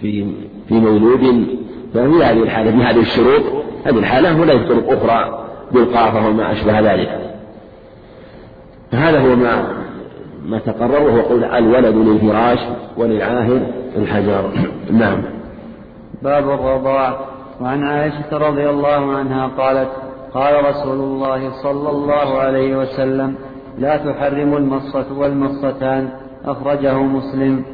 في 0.00 0.26
في 0.68 0.74
مولود 0.74 1.46
ففي 1.94 2.24
هذه 2.24 2.42
الحالة 2.42 2.70
في 2.70 2.76
هذه 2.76 3.00
الشروط 3.00 3.42
هذه 3.84 3.98
الحالة 3.98 4.32
هناك 4.32 4.68
طرق 4.68 4.92
أخرى 4.92 5.44
بالقافة 5.72 6.28
وما 6.28 6.52
أشبه 6.52 6.80
ذلك. 6.80 7.20
فهذا 8.92 9.20
هو 9.20 9.36
ما 9.36 9.83
ما 10.44 10.58
تقرر 10.58 11.02
وهو 11.02 11.20
قول 11.20 11.44
الولد 11.44 11.94
للفراش 11.94 12.58
وللعاهر 12.96 13.60
الحجر. 13.96 14.50
نعم. 14.90 15.22
باب 16.22 16.50
الرضاع. 16.50 17.16
وعن 17.60 17.82
عائشة 17.82 18.38
رضي 18.38 18.70
الله 18.70 19.16
عنها 19.16 19.50
قالت 19.58 19.88
قال 20.34 20.64
رسول 20.64 20.98
الله 20.98 21.62
صلى 21.62 21.90
الله 21.90 22.38
عليه 22.38 22.76
وسلم 22.76 23.34
لا 23.78 23.96
تحرم 23.96 24.56
المصة 24.56 25.18
والمصتان. 25.18 26.08
أخرجه 26.44 26.98
مسلم. 27.02 27.64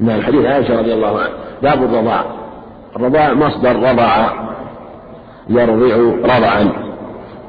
نعم 0.00 0.22
حديث 0.22 0.46
عائشة 0.46 0.78
رضي 0.78 0.94
الله 0.94 1.18
عنها. 1.18 1.34
باب 1.62 1.82
الرضاع. 1.82 2.24
الرضاع 2.96 3.34
مصدر 3.34 3.76
رضع 3.76 4.28
يرضع 5.48 5.96
رضعا 6.36 6.72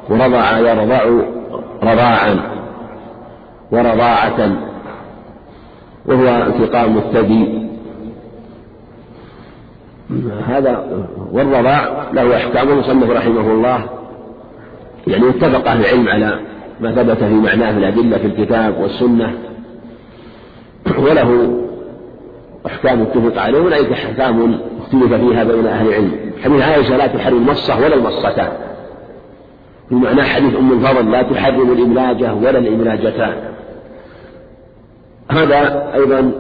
ورضع 0.09 0.57
يرضع 0.57 1.05
رضاعا. 1.83 2.54
ورضاعة 3.75 4.55
وهو 6.05 6.47
التقام 6.47 6.97
الثدي. 6.97 7.65
هذا 10.47 10.83
والرضاع 11.31 12.11
له 12.13 12.37
أحكام 12.37 12.69
المصنف 12.69 13.09
رحمه 13.09 13.51
الله 13.51 13.85
يعني 15.07 15.29
اتفق 15.29 15.67
أهل 15.67 15.79
العلم 15.85 16.09
على 16.09 16.39
ما 16.81 16.91
ثبت 16.91 17.23
في 17.23 17.33
معناه 17.33 17.71
من 17.71 17.77
الأدلة 17.77 18.17
في 18.17 18.25
الكتاب 18.25 18.79
والسنة. 18.79 19.33
وله 20.97 21.61
أحكام 22.65 23.01
اتفق 23.01 23.41
عليه 23.41 23.59
وأولئك 23.59 23.91
أحكام 23.91 24.59
اختلف 24.81 25.13
فيها 25.13 25.43
بين 25.43 25.67
أهل 25.67 25.87
العلم. 25.87 26.11
حديث 26.43 26.61
عائشة 26.61 26.97
لا 26.97 27.07
تحرم 27.07 27.37
المصة 27.37 27.77
ولا 27.77 27.95
المصتان 27.95 28.51
في 29.89 29.95
معنى 29.95 30.23
حديث 30.23 30.55
أم 30.55 30.71
الفضل 30.71 31.11
لا 31.11 31.21
تحرم 31.21 31.71
الإملاجة 31.71 32.33
ولا 32.33 32.57
الإملاجتان. 32.57 33.54
هذا 35.31 35.91
أيضا 35.93 36.31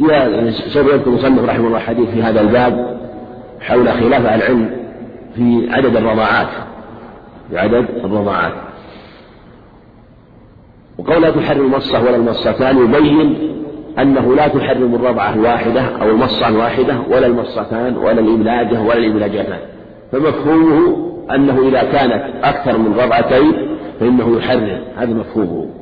يا 0.00 0.50
سوف 0.50 0.92
يذكر 0.92 1.10
المصنف 1.10 1.44
رحمه 1.44 1.66
الله 1.66 1.78
حديث 1.78 2.10
في 2.10 2.22
هذا 2.22 2.40
الباب 2.40 3.00
حول 3.60 3.88
خلاف 3.88 4.20
العلم 4.20 4.70
في 5.34 5.68
عدد 5.70 5.96
الرضاعات. 5.96 6.48
في 7.50 7.58
عدد 7.58 7.86
الرضاعات. 8.04 8.52
وقول 10.98 11.22
لا 11.22 11.30
تحرم 11.30 11.60
المصة 11.60 12.00
ولا 12.00 12.16
المصتان 12.16 12.84
يبين 12.84 13.52
أنه 13.98 14.34
لا 14.34 14.48
تحرم 14.48 14.94
الرضعة 14.94 15.34
الواحدة 15.34 15.80
أو 15.80 16.10
المصة 16.10 16.48
الواحدة 16.48 16.96
ولا 17.10 17.26
المصتان 17.26 17.96
ولا 17.96 18.20
الإملاجة 18.20 18.80
ولا 18.80 18.98
الإملاجتان 18.98 19.58
فمفهومه 20.12 21.06
أنه 21.34 21.68
إذا 21.68 21.82
كانت 21.82 22.24
أكثر 22.44 22.78
من 22.78 22.94
رضعتين 22.98 23.52
فإنه 24.00 24.36
يحرم. 24.36 24.80
هذا 24.96 25.14
مفهومه. 25.14 25.75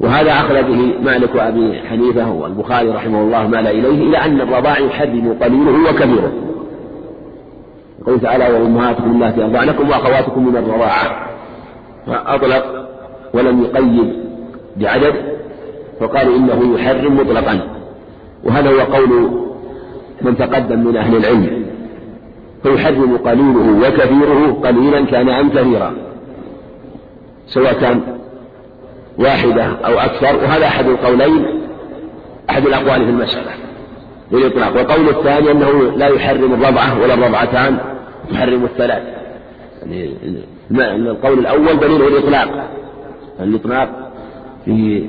وهذا 0.00 0.32
أخذ 0.32 0.54
به 0.62 0.94
مالك 1.02 1.34
وأبي 1.34 1.80
حنيفة 1.88 2.32
والبخاري 2.32 2.88
رحمه 2.88 3.22
الله 3.22 3.46
مال 3.46 3.66
إليه 3.66 4.08
إلى 4.08 4.18
أن 4.18 4.40
الرضاع 4.40 4.78
يحرم 4.78 5.36
قليله 5.42 5.90
وكبيره. 5.90 6.32
قال 8.06 8.20
تعالى 8.20 8.48
وأمهاتكم 8.48 9.10
اللاتي 9.10 9.44
أرضعنكم 9.44 9.88
وأخواتكم 9.88 10.46
من 10.46 10.56
الرضاعة 10.56 11.28
فأطلق 12.06 12.88
ولم 13.34 13.62
يقيد 13.62 14.12
بعدد 14.76 15.14
فقالوا 16.00 16.36
إنه 16.36 16.74
يحرم 16.74 17.16
مطلقا. 17.16 17.60
وهذا 18.44 18.70
هو 18.70 18.80
قول 18.80 19.30
من 20.22 20.36
تقدم 20.36 20.84
من 20.84 20.96
أهل 20.96 21.16
العلم. 21.16 21.66
فيحرم 22.62 23.16
قليله 23.16 23.88
وكثيره 23.88 24.60
قليلا 24.64 25.04
كان 25.06 25.28
أم 25.28 25.50
كثيرا 25.50 25.92
سواء 27.46 27.72
كان 27.72 28.00
واحدة 29.18 29.64
أو 29.64 29.98
أكثر 29.98 30.36
وهذا 30.36 30.66
أحد 30.66 30.86
القولين 30.86 31.60
أحد 32.50 32.66
الأقوال 32.66 33.04
في 33.04 33.10
المسألة. 33.10 33.50
بالإطلاق 34.32 34.76
والقول 34.76 35.08
الثاني 35.08 35.50
أنه 35.50 35.96
لا 35.96 36.06
يحرم 36.06 36.54
الرضعة 36.54 37.02
ولا 37.02 37.14
الرضعتان 37.14 37.78
يحرم 38.32 38.64
الثلاث. 38.64 39.02
يعني 40.70 40.96
القول 41.10 41.38
الأول 41.38 41.80
دليله 41.80 42.08
الإطلاق. 42.08 42.70
الإطلاق 43.40 44.12
في 44.64 45.04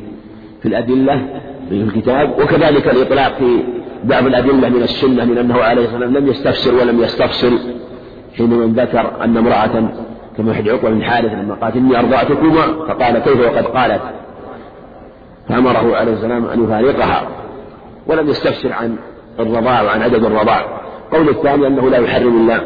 في 0.62 0.68
الأدلة 0.68 1.42
في 1.70 1.76
الكتاب 1.76 2.40
وكذلك 2.40 2.88
الإطلاق 2.88 3.38
في 3.38 3.60
بعض 4.04 4.26
الأدلة 4.26 4.70
من 4.70 4.84
السنة 4.84 5.26
من 5.26 5.38
أنه 5.38 5.62
عليه 5.62 5.84
الصلاة 5.84 6.00
والسلام 6.00 6.24
لم 6.24 6.30
يستفسر 6.30 6.76
ولم 6.76 7.04
يستفصل 7.04 7.60
حينما 8.38 8.82
ذكر 8.82 9.24
أن 9.24 9.38
امرأة 9.38 9.90
كما 10.40 10.52
يحد 10.52 10.70
عقبة 10.70 10.90
بن 10.90 11.04
حارث 11.04 11.34
لما 11.34 11.56
قالت 11.56 11.76
إني 11.76 12.00
أرضعتكما 12.00 12.86
فقال 12.88 13.20
كيف 13.20 13.40
وقد 13.40 13.66
قالت؟ 13.66 14.02
فأمره 15.50 15.96
عليه 15.96 16.14
السلام 16.14 16.46
أن 16.46 16.64
يفارقها 16.64 17.28
ولم 18.08 18.30
يستفسر 18.30 18.74
عن 18.74 18.96
الرضاع 19.40 19.82
وعن 19.82 20.02
عدد 20.02 20.26
الرضاع. 20.26 20.66
قول 21.12 21.30
الثاني 21.30 21.68
أنه 21.68 21.90
لا 21.90 21.98
يحرم 21.98 22.44
إلا 22.44 22.62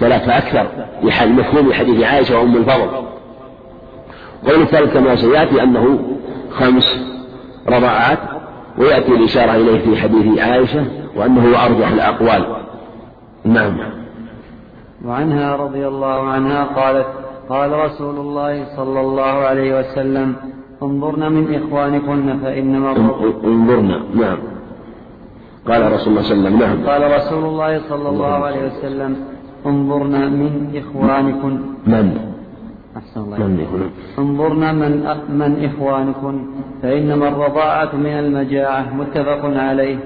ثلاثة 0.00 0.38
أكثر 0.38 0.66
مفهوم 1.26 1.72
حديث 1.72 2.04
عائشة 2.04 2.38
وأم 2.38 2.56
الفضل. 2.56 2.88
قول 4.46 4.62
الثالث 4.62 4.94
كما 4.94 5.16
سيأتي 5.16 5.62
أنه 5.62 5.98
خمس 6.50 6.98
رضاعات 7.68 8.18
ويأتي 8.78 9.12
الإشارة 9.12 9.54
إليه 9.54 9.78
في 9.78 10.02
حديث 10.02 10.38
عائشة 10.38 10.84
وأنه 11.16 11.64
أرجح 11.66 11.88
الأقوال. 11.88 12.46
نعم. 13.44 14.01
وعنها 15.06 15.56
رضي 15.56 15.88
الله 15.88 16.28
عنها 16.28 16.64
قالت 16.64 17.06
قال 17.48 17.72
رسول 17.72 18.16
الله 18.18 18.76
صلى 18.76 19.00
الله 19.00 19.34
عليه 19.48 19.78
وسلم 19.78 20.36
انظرن 20.82 21.32
من 21.32 21.54
إخوانكن 21.54 22.38
فإنما 22.38 22.90
انظرن 23.44 23.90
نعم. 24.14 24.38
قال 25.68 25.92
رسول 25.92 26.08
الله 26.08 26.22
صلى 26.22 26.34
الله 26.34 26.46
عليه 26.46 26.48
وسلم 26.48 26.58
نعم. 26.58 26.86
قال 26.86 27.02
رسول 27.18 27.44
الله 27.44 27.72
صلى 27.88 28.08
الله 28.08 28.34
عليه 28.46 28.62
وسلم. 28.66 29.16
انظرن 29.66 30.32
من 30.40 30.52
إخوانكن. 30.80 31.54
من؟ 31.86 32.06
أحسن 32.96 33.20
الله 33.20 33.36
انظرنا 34.18 34.72
من 34.72 34.92
من 35.28 35.64
إخوانكم 35.64 36.46
فإنما 36.82 37.28
الرضاعة 37.28 37.96
من 37.96 38.14
المجاعة 38.24 38.94
متفق 38.94 39.42
عليه. 39.44 39.98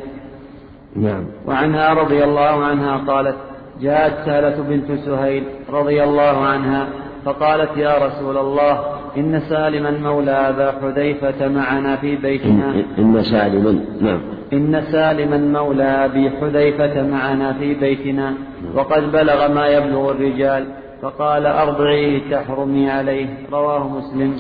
نعم. 0.97 1.25
وعنها 1.47 1.95
رضي 1.95 2.25
الله 2.25 2.65
عنها 2.65 2.97
قالت 2.97 3.37
جاءت 3.81 4.13
سالة 4.27 4.63
بنت 4.69 5.01
سهيل 5.07 5.45
رضي 5.73 6.05
الله 6.05 6.47
عنها 6.47 6.89
فقالت 7.25 7.77
يا 7.77 8.07
رسول 8.07 8.37
الله 8.37 8.85
إن 9.17 9.41
سالما 9.41 9.91
مولى 9.91 10.31
أبا 10.31 10.73
حذيفة 10.83 11.49
معنا 11.49 11.97
في 11.97 12.17
بيتنا. 12.17 12.75
إن 12.99 13.23
سالما 13.23 13.79
نعم. 14.01 14.21
إن 14.53 14.83
سالما 14.93 15.61
مولى 15.61 16.05
أبي 16.05 16.31
حذيفة 16.31 17.03
معنا 17.03 17.53
في 17.53 17.75
بيتنا. 17.75 18.35
وقد 18.75 19.13
بلغ 19.13 19.53
ما 19.55 19.67
يبلغ 19.67 20.11
الرجال. 20.11 20.67
فقال 21.03 21.47
أرضعيه 21.47 22.21
تحرمي 22.31 22.91
عليه. 22.91 23.27
رواه 23.53 23.89
مسلم. 23.89 24.37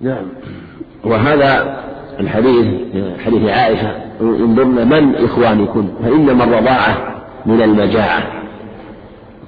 نعم. 0.00 0.26
وهذا 1.04 1.76
الحديث 2.20 2.66
حديث 3.24 3.50
عائشة 3.50 3.90
انظرن 4.20 4.88
من 4.88 5.14
إخوانكم 5.14 5.88
فإنما 6.02 6.44
الرضاعة 6.44 7.22
من 7.46 7.62
المجاعة. 7.62 8.39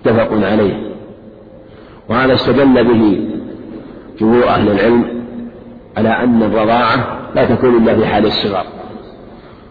متفق 0.06 0.28
عليه. 0.32 0.92
وهذا 2.08 2.34
استدل 2.34 2.84
به 2.84 3.28
جمهور 4.20 4.48
أهل 4.48 4.70
العلم 4.70 5.22
على 5.96 6.08
أن 6.08 6.42
الرضاعة 6.42 7.18
لا 7.34 7.44
تكون 7.44 7.76
إلا 7.76 7.94
في 7.96 8.06
حال 8.06 8.26
الصغر 8.26 8.64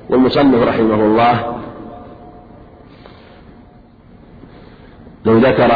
والمصنف 0.10 0.64
رحمه 0.68 1.06
الله 1.06 1.56
لو 5.26 5.38
ذكر 5.38 5.72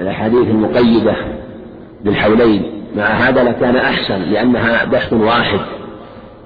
الأحاديث 0.00 0.48
المقيدة 0.48 1.16
بالحولين 2.04 2.62
مع 2.96 3.04
هذا 3.04 3.42
لكان 3.42 3.76
أحسن 3.76 4.18
لأنها 4.18 4.84
بحث 4.84 5.12
واحد. 5.12 5.60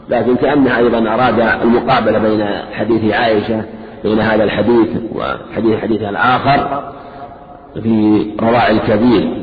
لكن 0.09 0.37
كأنها 0.37 0.79
أيضا 0.79 0.99
أراد 0.99 1.41
المقابلة 1.41 2.19
بين 2.19 2.47
حديث 2.73 3.15
عائشة 3.15 3.65
بين 4.05 4.21
هذا 4.21 4.45
الحديث 4.45 4.89
وحديث 5.15 5.75
الحديث 5.75 6.03
الآخر. 6.03 6.93
في 7.75 8.27
رضاع 8.41 8.71
الكبير 8.71 9.41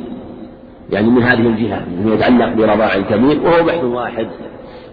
يعني 0.92 1.08
من 1.08 1.24
هذه 1.24 1.40
الجهة 1.40 1.80
من 1.80 2.14
يتعلق 2.14 2.54
برضاع 2.54 2.96
الكبير 2.96 3.40
وهو 3.44 3.64
بحث 3.64 3.84
واحد 3.84 4.28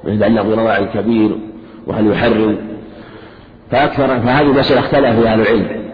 من 0.05 0.15
يتعلق 0.15 0.43
برضاع 0.43 0.79
الكبير 0.79 1.39
وهل 1.87 2.13
يحرم. 2.13 2.57
فأكثر 3.71 4.07
فهذه 4.07 4.47
المسألة 4.47 4.81
اختلف 4.81 5.21
فيها 5.21 5.33
أهل 5.33 5.41
العلم. 5.41 5.85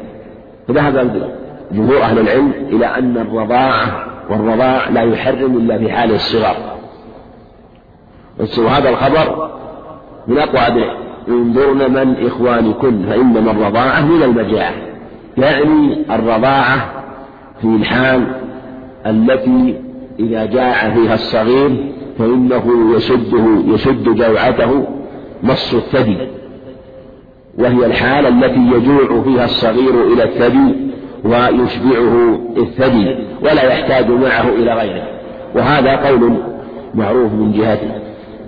فذهب 0.69 1.29
جمهور 1.73 2.03
أهل 2.03 2.19
العلم 2.19 2.53
إلى 2.69 2.87
أن 2.87 3.17
الرضاعة 3.17 4.07
والرضاع 4.31 4.89
لا 4.89 5.03
يحرم 5.03 5.57
إلا 5.57 5.79
في 5.79 5.93
حال 5.93 6.15
الصغر. 6.15 6.57
وهذا 8.59 8.89
الخبر 8.89 9.51
من 10.27 10.39
أقوى 10.39 10.85
انظرن 11.29 11.93
من 11.93 12.27
إخوانكن 12.27 13.03
فإنما 13.09 13.51
الرضاعة 13.51 14.07
من 14.07 14.23
المجاعة. 14.23 14.73
يعني 15.37 16.05
الرضاعة 16.15 17.00
في 17.61 17.67
الحال 17.67 18.27
التي 19.07 19.81
إذا 20.19 20.47
جاع 20.47 20.91
فيها 20.95 21.15
الصغير 21.15 21.93
فإنه 22.19 22.95
يشده 22.97 23.75
يشد 23.75 24.05
جوعته 24.05 24.87
مص 25.43 25.75
الثدي. 25.75 26.19
وهي 27.59 27.87
الحالة 27.87 28.29
التي 28.29 28.61
يجوع 28.61 29.23
فيها 29.23 29.45
الصغير 29.45 30.13
إلى 30.13 30.25
الثدي 30.25 30.77
ويشبعه 31.25 32.41
الثدي 32.57 33.17
ولا 33.43 33.63
يحتاج 33.63 34.11
معه 34.11 34.49
إلى 34.49 34.75
غيره. 34.75 35.03
وهذا 35.55 35.97
قول 35.97 36.35
معروف 36.95 37.33
من 37.33 37.53
جهة 37.53 37.79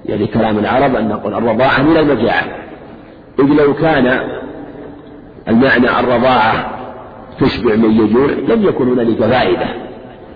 يعني 0.07 0.27
كلام 0.27 0.59
العرب 0.59 0.97
أن 0.97 1.09
نقول 1.09 1.35
الرضاعة 1.35 1.83
من 1.83 1.97
المجاعة. 1.97 2.45
إذ 3.39 3.45
لو 3.45 3.75
كان 3.75 4.21
المعنى 5.49 6.01
الرضاعة 6.01 6.82
تشبع 7.41 7.77
من 7.77 7.91
يجوع 7.91 8.27
لم 8.27 8.63
يكن 8.63 8.89
هنالك 8.89 9.19
فائدة 9.19 9.67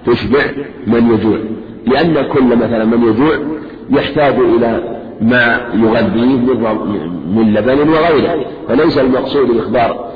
تشبع 0.07 0.45
من 0.87 1.11
يجوع. 1.15 1.39
لأن 1.87 2.27
كل 2.27 2.57
مثلا 2.57 2.85
من 2.85 3.09
يجوع 3.09 3.35
يحتاج 3.91 4.35
إلى 4.35 4.99
ما 5.21 5.61
يغذيه 5.75 6.55
من 7.35 7.55
لبن 7.55 7.89
وغيره. 7.89 8.45
فليس 8.69 8.99
المقصود 8.99 9.51
الإخبار 9.51 10.11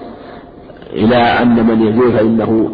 إلى 0.93 1.17
أن 1.17 1.67
من 1.67 1.87
يجوع 1.87 2.11
فإنه 2.11 2.71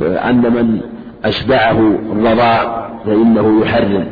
أن 0.00 0.40
من 0.40 0.80
أشبعه 1.24 1.98
الرضاع 2.12 2.90
فإنه 3.06 3.60
يحرم. 3.62 4.06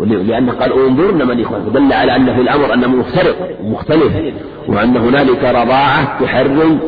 لأنه 0.00 0.52
قال 0.52 0.72
انظرن 0.72 1.28
من 1.28 1.40
إخوان 1.40 1.72
دل 1.72 1.92
على 1.92 2.16
أن 2.16 2.34
في 2.34 2.40
الأمر 2.40 2.74
أنه 2.74 2.88
مفترق 2.88 3.58
مختلف 3.64 4.12
وأن 4.68 4.96
هنالك 4.96 5.44
رضاعة 5.44 6.20
تحرم 6.24 6.78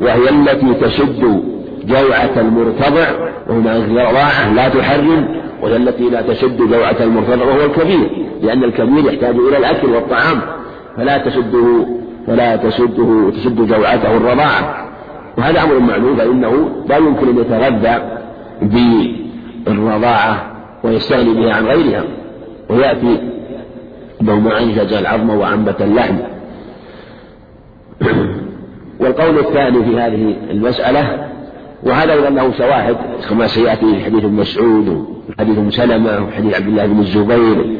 وهي 0.00 0.30
التي 0.30 0.74
تشد 0.74 1.42
جوعة 1.84 2.30
المرتضع 2.36 3.08
وهناك 3.48 3.88
رضاعة 3.88 4.54
لا 4.54 4.68
تحرم 4.68 5.40
وهي 5.62 5.76
التي 5.76 6.10
لا 6.10 6.22
تشد 6.22 6.56
جوعة 6.56 6.96
المرتضع 7.00 7.44
وهو 7.44 7.64
الكبير 7.64 8.10
لأن 8.42 8.64
الكبير 8.64 9.12
يحتاج 9.12 9.34
إلى 9.36 9.58
الأكل 9.58 9.88
والطعام 9.90 10.40
فلا 10.96 11.18
تشده 11.18 11.86
فلا 12.26 12.56
تشده 12.56 13.30
تشد 13.30 13.66
جوعته 13.66 14.16
الرضاعة. 14.16 14.86
وهذا 15.38 15.62
أمر 15.62 15.78
معلوم 15.78 16.16
فإنه 16.16 16.70
لا 16.88 16.96
يمكن 16.96 17.28
أن 17.28 17.38
يتغذى 17.38 18.02
بالرضاعة 18.62 20.52
ويستغني 20.84 21.34
بها 21.34 21.54
عن 21.54 21.66
غيرها. 21.66 22.04
ويأتي 22.70 23.20
أنه 24.22 24.40
ما 24.40 24.60
أنجز 24.60 24.92
العظم 24.92 25.30
وأنبت 25.30 25.82
اللحم. 25.82 26.16
والقول 29.00 29.38
الثاني 29.38 29.84
في 29.84 30.00
هذه 30.00 30.36
المسألة 30.50 31.28
وهذا 31.82 32.12
أيضا 32.12 32.30
له 32.30 32.52
شواهد 32.58 32.96
كما 33.30 33.46
سيأتي 33.46 33.94
في 33.94 34.04
حديث 34.04 34.24
ابن 34.24 34.34
مسعود 34.34 35.06
وحديث 35.28 35.58
ابن 35.58 35.70
سلمة 35.70 36.24
وحديث 36.24 36.54
عبد 36.54 36.66
الله 36.66 36.86
بن 36.86 36.98
الزبير. 36.98 37.78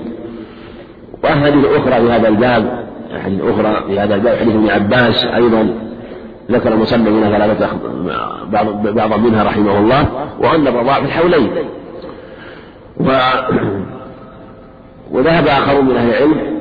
وأحاديث 1.24 1.64
أخرى 1.64 2.00
في 2.00 2.10
هذا 2.12 2.28
الباب 2.28 2.86
أحاديث 3.16 3.40
أخرى 3.40 3.84
في 3.86 4.00
هذا 4.00 4.14
الباب 4.14 4.36
حديث 4.38 4.54
ابن 4.54 4.70
عباس 4.70 5.24
أيضا 5.24 5.74
ذكر 6.50 6.72
المصنف 6.72 7.08
منها 7.08 7.38
ثلاثة 7.38 7.68
بعض 8.52 8.86
بعض 8.94 9.20
منها 9.20 9.44
رحمه 9.44 9.78
الله 9.78 10.06
وأن 10.40 10.66
الرضاع 10.66 11.00
في 11.00 11.04
الحولين 11.06 11.50
و 13.00 13.10
وذهب 15.12 15.46
آخرون 15.46 15.84
من 15.84 15.96
أهل 15.96 16.08
العلم 16.08 16.60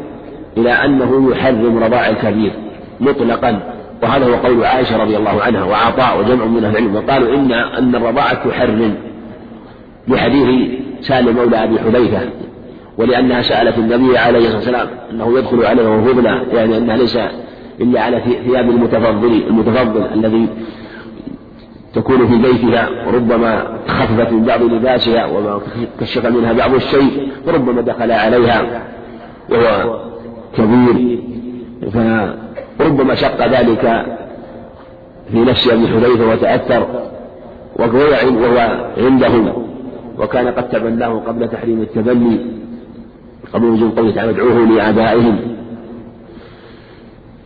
إلى 0.58 0.72
أنه 0.72 1.32
يحرم 1.32 1.84
رضاع 1.84 2.10
الكبير 2.10 2.52
مطلقا. 3.00 3.79
وهذا 4.04 4.26
هو 4.26 4.34
قول 4.36 4.64
عائشة 4.64 4.98
رضي 4.98 5.18
الله 5.18 5.42
عنها 5.42 5.64
وعطاء 5.64 6.20
وجمع 6.20 6.46
من 6.46 6.64
أهل 6.64 6.78
العلم 6.78 6.96
وقالوا 6.96 7.36
إن 7.36 7.52
أن 7.52 7.96
الرضاعة 7.96 8.50
تحرم 8.50 8.96
لحديث 10.08 10.72
سالم 11.02 11.36
مولى 11.36 11.64
أبي 11.64 11.80
حذيفة 11.80 12.20
ولأنها 12.98 13.42
سألت 13.42 13.78
النبي 13.78 14.18
عليه 14.18 14.40
الصلاة 14.40 14.56
والسلام 14.56 14.88
أنه 15.12 15.40
يدخل 15.40 15.66
عليها 15.66 15.90
وهو 15.90 16.20
يعني 16.54 16.78
أنها 16.78 16.98
ليس 16.98 17.20
إلا 17.82 18.02
على 18.02 18.22
ثياب 18.46 18.70
المتفضل 18.70 19.44
المتفضل 19.48 20.04
الذي 20.14 20.48
تكون 21.94 22.28
في 22.28 22.38
بيتها 22.38 22.90
وربما 23.08 23.80
خففت 23.88 24.32
من 24.32 24.44
بعض 24.44 24.64
لباسها 24.64 25.26
وما 25.26 25.62
كشف 26.00 26.26
منها 26.26 26.54
بعض 26.54 26.74
الشيء 26.74 27.32
وربما 27.48 27.82
دخل 27.82 28.12
عليها 28.12 28.84
وهو 29.50 30.00
كبير. 30.58 31.20
فربما 32.80 33.15
شق 33.15 33.48
ذلك 33.48 34.06
في 35.32 35.39
نفس 35.39 35.68
ابي 35.68 35.88
حذيفه 35.88 36.30
وتأثر 36.30 36.88
وهو 37.76 38.80
عنده 38.98 39.54
وكان 40.18 40.48
قد 40.48 40.70
تبناه 40.70 41.22
قبل 41.28 41.48
تحريم 41.48 41.82
التبني 41.82 42.39
قبل 43.54 43.68
نزول 43.68 43.92
قوله 43.92 44.12
تعالى 44.12 44.32
ادعوه 44.32 44.65
لآبائهم. 44.65 45.39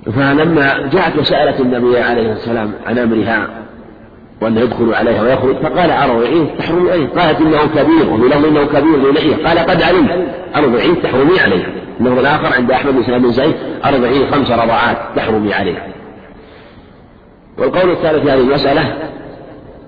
فلما 0.05 0.89
جاءت 0.93 1.19
وسألت 1.19 1.59
النبي 1.61 1.99
عليه 1.99 2.31
السلام 2.31 2.71
عن 2.85 2.97
أمرها 2.97 3.47
وأنه 4.41 4.61
يدخل 4.61 4.93
عليها 4.93 5.23
ويخرج 5.23 5.55
فقال 5.55 5.91
أرضعيه 5.91 6.55
تحرمي 6.59 6.91
عليه 6.91 7.07
قالت 7.07 7.41
إنه 7.41 7.65
كبير 7.75 8.09
وفي 8.09 8.47
إنه 8.47 8.65
كبير 8.65 9.11
للحية 9.11 9.47
قال 9.47 9.59
قد 9.59 9.81
علمت 9.81 10.27
أرضعيه 10.55 10.93
تحرمي 10.93 11.39
عليه 11.39 11.82
اللفظ 12.07 12.19
الآخر 12.19 12.53
عند 12.53 12.71
أحمد 12.71 12.93
بن 12.93 13.17
بن 13.17 13.31
زيد 13.31 13.55
أرضعيه 13.85 14.31
خمس 14.31 14.51
رضعات 14.51 14.97
تحرمي 15.15 15.53
عليه. 15.53 15.93
والقول 17.57 17.91
الثالث 17.91 18.23
في 18.23 18.31
هذه 18.31 18.41
المسألة 18.41 18.93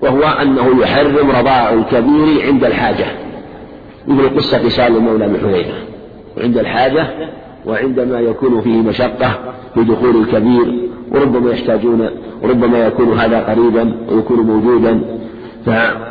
وهو 0.02 0.24
أنه 0.24 0.82
يحرم 0.82 1.32
رضاع 1.32 1.74
الكبير 1.74 2.46
عند 2.46 2.64
الحاجة 2.64 3.06
مثل 4.08 4.36
قصة 4.36 4.70
سالم 4.70 5.06
مولى 5.06 5.28
بن 5.28 5.66
وعند 6.38 6.58
الحاجة 6.58 7.08
وعندما 7.66 8.20
يكون 8.20 8.62
فيه 8.62 8.82
مشقة 8.82 9.54
في 9.74 9.84
دخول 9.84 10.16
الكبير 10.16 10.90
وربما 11.12 11.52
يحتاجون 11.52 12.10
وربما 12.44 12.78
يكون 12.78 13.20
هذا 13.20 13.40
قريبا 13.40 13.96
ويكون 14.10 14.40
موجودا 14.40 15.02
فقالوا 15.66 16.10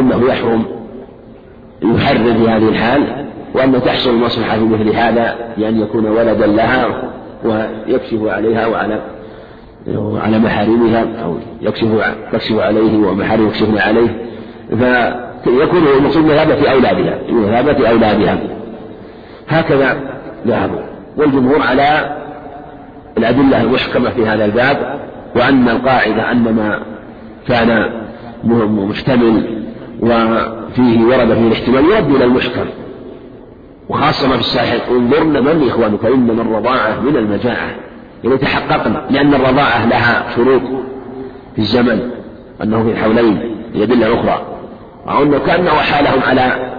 إنه 0.00 0.28
يحرم 0.28 0.64
يحرر 1.82 2.34
في 2.34 2.48
هذه 2.48 2.68
الحال. 2.68 3.25
وأن 3.56 3.82
تحصل 3.82 4.10
المصلحة 4.10 4.58
في 4.58 4.64
مثل 4.64 4.88
هذا 4.88 5.34
بأن 5.58 5.80
يكون 5.80 6.06
ولدا 6.06 6.46
لها 6.46 7.02
ويكشف 7.44 8.18
عليها 8.26 8.66
وعلى 8.66 9.00
وعلى 9.94 10.38
محارمها 10.38 11.06
أو 11.24 11.38
يكشف 11.62 11.88
تكشف 12.32 12.58
عليه 12.58 13.06
ومحارم 13.06 13.46
يكشفن 13.46 13.78
عليه. 13.78 14.26
فيكون 15.44 15.82
المقصود 15.98 16.24
مذهبة 16.24 16.70
أولادها 16.70 17.18
مذهبة 17.28 17.88
أولادها. 17.88 18.38
هكذا 19.48 19.96
ذهبوا 20.46 20.80
والجمهور 21.16 21.62
على 21.62 22.16
الأدلة 23.18 23.62
المحكمة 23.62 24.10
في 24.10 24.26
هذا 24.26 24.44
الباب 24.44 25.00
وأن 25.36 25.68
القاعدة 25.68 26.32
أن 26.32 26.42
ما 26.42 26.80
كان 27.48 27.90
مشتمل 28.88 29.64
وفيه 30.00 31.04
ورد 31.04 31.34
فيه 31.34 31.46
الاحتمال 31.46 31.84
يؤدي 31.84 32.16
إلى 32.16 32.24
المحكم. 32.24 32.66
وخاصة 33.88 34.28
ما 34.28 34.34
في 34.34 34.40
الصحيح 34.40 34.88
انظرن 34.90 35.44
من 35.44 35.68
إخوانك؟ 35.68 36.04
إنما 36.04 36.42
الرضاعة 36.42 37.00
من 37.00 37.16
المجاعة. 37.16 37.70
يعني 38.24 38.38
تحققنا 38.38 39.06
لأن 39.10 39.34
الرضاعة 39.34 39.86
لها 39.86 40.24
شروط 40.36 40.62
في 41.54 41.58
الزمن 41.58 42.10
أنه 42.62 42.82
في 42.82 42.90
الحولين 42.90 43.56
أدلة 43.74 44.14
أخرى. 44.14 44.42
وأنه 45.06 45.38
كأنه 45.38 45.70
حالهم 45.70 46.22
على 46.22 46.72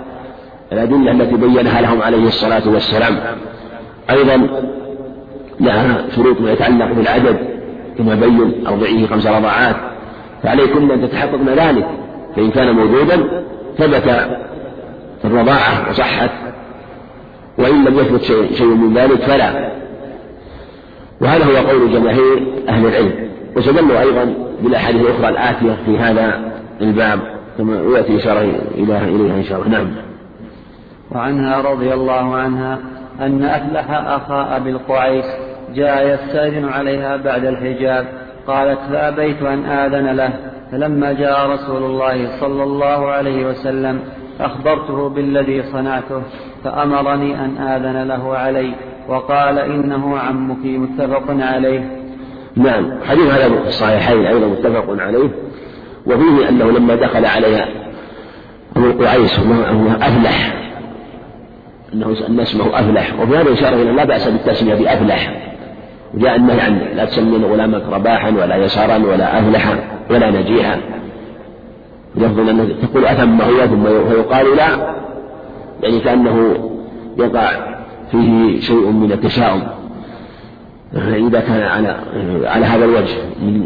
الأدلة 0.72 1.12
التي 1.12 1.36
بينها 1.36 1.82
لهم 1.82 2.02
عليه 2.02 2.28
الصلاة 2.28 2.70
والسلام. 2.70 3.18
أيضا 4.10 4.50
لها 5.60 6.06
شروط 6.16 6.42
ما 6.42 6.52
يتعلق 6.52 6.92
بالعدد 6.92 7.38
كما 7.98 8.16
بين 8.16 8.68
أرضعيه 8.68 9.08
خمس 9.08 9.28
رضاعات. 9.28 9.76
فعليكن 10.44 10.92
أن 10.92 11.10
تتحققن 11.10 11.50
ذلك. 11.50 11.88
فإن 12.36 12.52
كان 12.52 12.76
موجودا 12.76 13.44
ثبت 13.78 14.28
الرضاعة 15.26 15.90
وصحت 15.90 16.30
وإن 17.58 17.86
لم 17.86 18.00
يثبت 18.00 18.22
شيء, 18.22 18.68
من 18.68 18.94
ذلك 18.94 19.22
فلا. 19.22 19.72
وهذا 21.22 21.46
هو 21.46 21.68
قول 21.68 21.94
جماهير 21.94 22.48
أهل 22.70 22.86
العلم. 22.86 23.30
وسجلوا 23.56 24.00
أيضا 24.00 24.34
بالأحاديث 24.62 25.02
الأخرى 25.02 25.30
الآتية 25.30 25.78
في 25.86 25.98
هذا 25.98 26.52
الباب 26.82 27.20
كما 27.58 27.98
يأتي 27.98 28.18
إشارة 28.18 28.42
إليها 28.76 29.36
إن 29.36 29.44
شاء 29.44 29.62
الله. 29.62 29.78
نعم. 29.78 29.88
وعنها 31.12 31.62
رضي 31.62 31.94
الله 31.94 32.36
عنها 32.36 32.80
أن 33.22 33.44
أفلح 33.44 33.92
أخا 33.92 34.58
أبي 34.58 34.70
القعيس 34.70 35.26
جاء 35.76 36.14
يستأذن 36.14 36.66
عليها 36.66 37.18
بعد 37.18 37.46
الحجاب. 37.46 38.06
قالت 38.48 38.80
فأبيت 38.92 39.42
أن 39.42 39.66
آذن 39.66 40.16
له. 40.16 40.34
فلما 40.72 41.14
جاء 41.14 41.50
رسول 41.50 41.84
الله 41.84 42.40
صلى 42.40 42.64
الله 42.64 43.12
عليه 43.12 43.46
وسلم 43.46 44.00
أخبرته 44.40 45.10
بالذي 45.10 45.64
صنعته 45.64 46.22
فأمرني 46.64 47.46
أن 47.46 47.58
آذن 47.58 48.08
له 48.08 48.38
علي 48.38 48.74
وقال 49.08 49.60
إنه 49.60 50.18
عمك 50.18 50.66
متفق 50.66 51.24
عليه. 51.30 51.92
نعم 52.56 52.86
حديث 53.10 53.34
هذا 53.34 53.50
في 53.50 53.68
الصحيحين 53.68 54.26
أيضا 54.26 54.48
متفق 54.48 54.86
عليه. 55.00 55.30
وفيه 56.06 56.50
أنه 56.50 56.72
لما 56.72 56.96
دخل 56.96 57.26
عليها 57.26 57.68
أبو 58.76 58.86
القعيس 58.86 59.40
هو 59.40 59.90
أفلح. 60.02 60.54
أنه 61.94 62.16
أن 62.30 62.40
اسمه 62.40 62.80
أفلح. 62.80 63.20
وفي 63.20 63.38
هذا 63.38 63.54
إشارة 63.54 63.76
إلى 63.76 63.92
لا 63.92 64.04
بأس 64.04 64.28
بالتسمية 64.28 64.76
بأفلح. 64.76 65.52
وجاء 66.14 66.36
النهي 66.36 66.62
عن 66.62 66.80
لا 66.96 67.06
تسمين 67.06 67.46
غلامك 67.46 67.84
رباحا 67.92 68.30
ولا 68.30 68.56
يسارا 68.56 68.98
ولا 68.98 69.40
أفلحا 69.40 69.76
ولا 70.12 70.32
نجيحا. 70.32 70.80
لفظ 72.18 72.40
أنه 72.40 72.76
تقول 72.82 73.06
أثم 73.06 73.42
هو 73.42 73.68
ثم 73.68 73.84
فيقال 73.84 74.56
لا 74.56 74.96
يعني 75.84 76.00
كأنه 76.00 76.56
يقع 77.18 77.50
فيه 78.12 78.60
شيء 78.60 78.92
من 78.92 79.12
التشاؤم. 79.12 79.64
إذا 80.96 81.40
كان 81.40 81.62
على 81.62 81.96
على 82.46 82.66
هذا 82.66 82.86
الوجه 82.86 83.18
من 83.42 83.64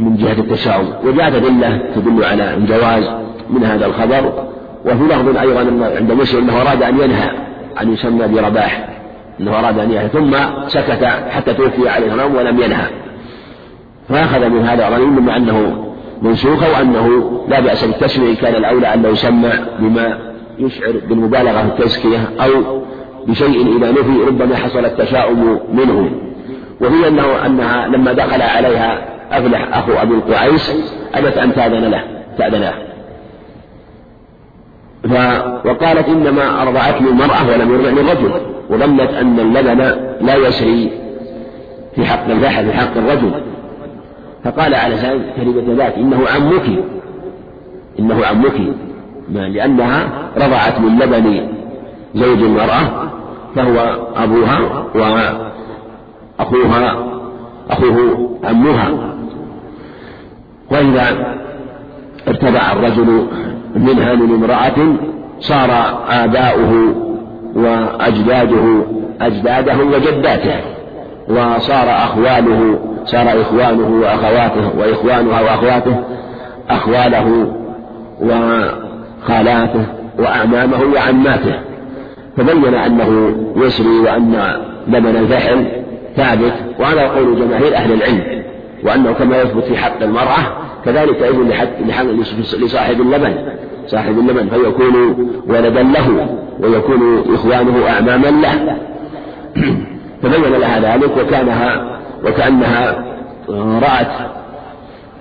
من 0.00 0.16
جهة 0.16 0.40
التشاؤم. 0.40 0.86
وجاءت 1.04 1.34
أدلة 1.34 1.82
تدل 1.94 2.24
على 2.24 2.54
الجواز 2.54 3.04
من 3.50 3.64
هذا 3.64 3.86
الخبر 3.86 4.48
وفي 4.86 5.04
لفظ 5.04 5.36
أيضا 5.36 5.60
عند 5.96 6.12
مسلم 6.12 6.42
أنه 6.42 6.62
أراد 6.62 6.82
أن 6.82 7.00
ينهى 7.00 7.30
أن 7.80 7.92
يسمى 7.92 8.28
برباح 8.28 8.88
أنه 9.40 9.58
أراد 9.58 9.78
أن 9.78 9.90
ينهى 9.90 10.08
ثم 10.08 10.36
سكت 10.66 11.04
حتى 11.04 11.54
توفي 11.54 11.88
عليه 11.88 12.06
السلام 12.06 12.34
ولم 12.34 12.60
ينهى. 12.62 12.86
فأخذ 14.08 14.48
من 14.48 14.66
هذا 14.66 14.90
ظنين 14.90 15.26
مع 15.26 15.36
أنه 15.36 15.86
منسوخ 16.22 16.62
وأنه 16.76 17.30
لا 17.48 17.60
بأس 17.60 17.84
بالتسمية 17.84 18.36
كان 18.36 18.54
الأولى 18.54 18.94
أن 18.94 19.04
يسمى 19.04 19.52
بما 19.78 20.18
يشعر 20.58 20.92
بالمبالغة 21.08 21.62
في 21.62 21.66
التزكية 21.66 22.18
أو 22.40 22.82
بشيء 23.26 23.76
إذا 23.76 23.90
نفي 23.90 24.24
ربما 24.26 24.56
حصل 24.56 24.84
التشاؤم 24.84 25.60
منه. 25.72 26.10
وهي 26.80 27.08
أنه 27.08 27.46
أنها 27.46 27.88
لما 27.88 28.12
دخل 28.12 28.42
عليها 28.42 28.98
أفلح 29.32 29.76
أخو 29.78 29.92
أبي 29.92 30.14
القعيس 30.14 30.72
أبت 31.14 31.38
أن 31.38 31.54
تأذن 31.54 31.90
له 31.90 32.04
تأذن 32.38 32.60
له. 32.60 32.74
ف... 35.02 35.12
وقالت 35.66 36.08
إنما 36.08 36.62
أرضعتني 36.62 37.08
المرأة 37.08 37.50
ولم 37.50 37.74
يرضعني 37.74 38.00
الرجل 38.00 38.32
وظنت 38.70 39.10
أن 39.10 39.40
اللبن 39.40 39.78
لا 40.20 40.36
يسري 40.36 40.90
في 41.94 42.04
حق 42.04 42.30
الفحل 42.30 42.66
في 42.66 42.72
حق 42.72 42.96
الرجل. 42.96 43.32
فقال 44.44 44.74
على 44.74 44.96
سبيل 44.96 45.22
كلمة 45.36 45.74
ذات 45.74 45.94
إنه 45.94 46.28
عمك. 46.28 46.84
إنه 47.98 48.26
عمك. 48.26 48.60
لأنها 49.28 50.08
رضعت 50.36 50.80
من 50.80 50.98
لبن 50.98 51.48
زوج 52.14 52.42
المرأة 52.42 53.10
فهو 53.56 53.96
أبوها 54.16 54.84
وأخوها 56.38 56.96
أخوه 57.70 58.38
عمها. 58.44 59.14
وإذا 60.70 61.36
ارتدع 62.28 62.72
الرجل 62.72 63.26
منها 63.76 64.14
من 64.14 64.34
امرأة 64.34 64.96
صار 65.40 65.70
آباؤه 66.08 66.94
وأجداده 67.54 68.82
أجداده 69.20 69.84
وجداته. 69.84 70.60
وصار 71.30 71.90
أخواله 71.90 72.78
صار 73.04 73.40
إخوانه 73.40 74.00
وأخواته 74.02 74.78
وإخوانها 74.78 75.40
وأخواته 75.40 75.96
أخواله 76.70 77.52
وخالاته 78.20 79.86
وأعمامه 80.18 80.82
وعماته. 80.94 81.54
فبين 82.36 82.74
أنه 82.74 83.34
يسري 83.56 83.98
وأن 83.98 84.56
لبن 84.88 85.16
الفحل 85.16 85.66
ثابت 86.16 86.52
وهذا 86.80 87.08
قول 87.08 87.36
جماهير 87.36 87.76
أهل 87.76 87.92
العلم 87.92 88.42
وأنه 88.84 89.12
كما 89.12 89.42
يثبت 89.42 89.64
في 89.64 89.76
حق 89.76 90.02
المرأة 90.02 90.56
كذلك 90.84 91.22
أيضا 91.22 91.42
لصاحب 92.58 93.00
اللبن 93.00 93.34
صاحب 93.86 94.18
اللبن 94.18 94.48
فيكون 94.48 95.16
ولدا 95.48 95.82
له 95.82 96.36
ويكون 96.60 97.24
إخوانه 97.34 97.88
أعماما 97.88 98.28
له. 98.28 98.76
فبين 100.22 100.52
لها 100.60 100.96
ذلك 100.96 101.16
وكانها 101.16 102.00
وكأنها 102.24 103.04
رأت 103.82 104.30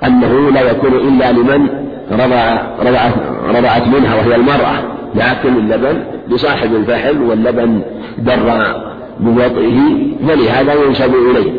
أنه 0.05 0.51
لا 0.51 0.71
يكون 0.71 0.93
إلا 0.93 1.31
لمن 1.31 1.67
رضع 2.11 2.61
رضعت, 2.79 3.13
رضعت 3.49 3.87
منها 3.87 4.15
وهي 4.15 4.35
المرأة 4.35 4.83
لكن 5.15 5.55
اللبن 5.57 6.03
لصاحب 6.27 6.75
الفحل 6.75 7.21
واللبن 7.21 7.81
در 8.17 8.75
بوطئه 9.19 9.79
فلهذا 10.27 10.73
ينسب 10.73 11.15
إليه. 11.15 11.51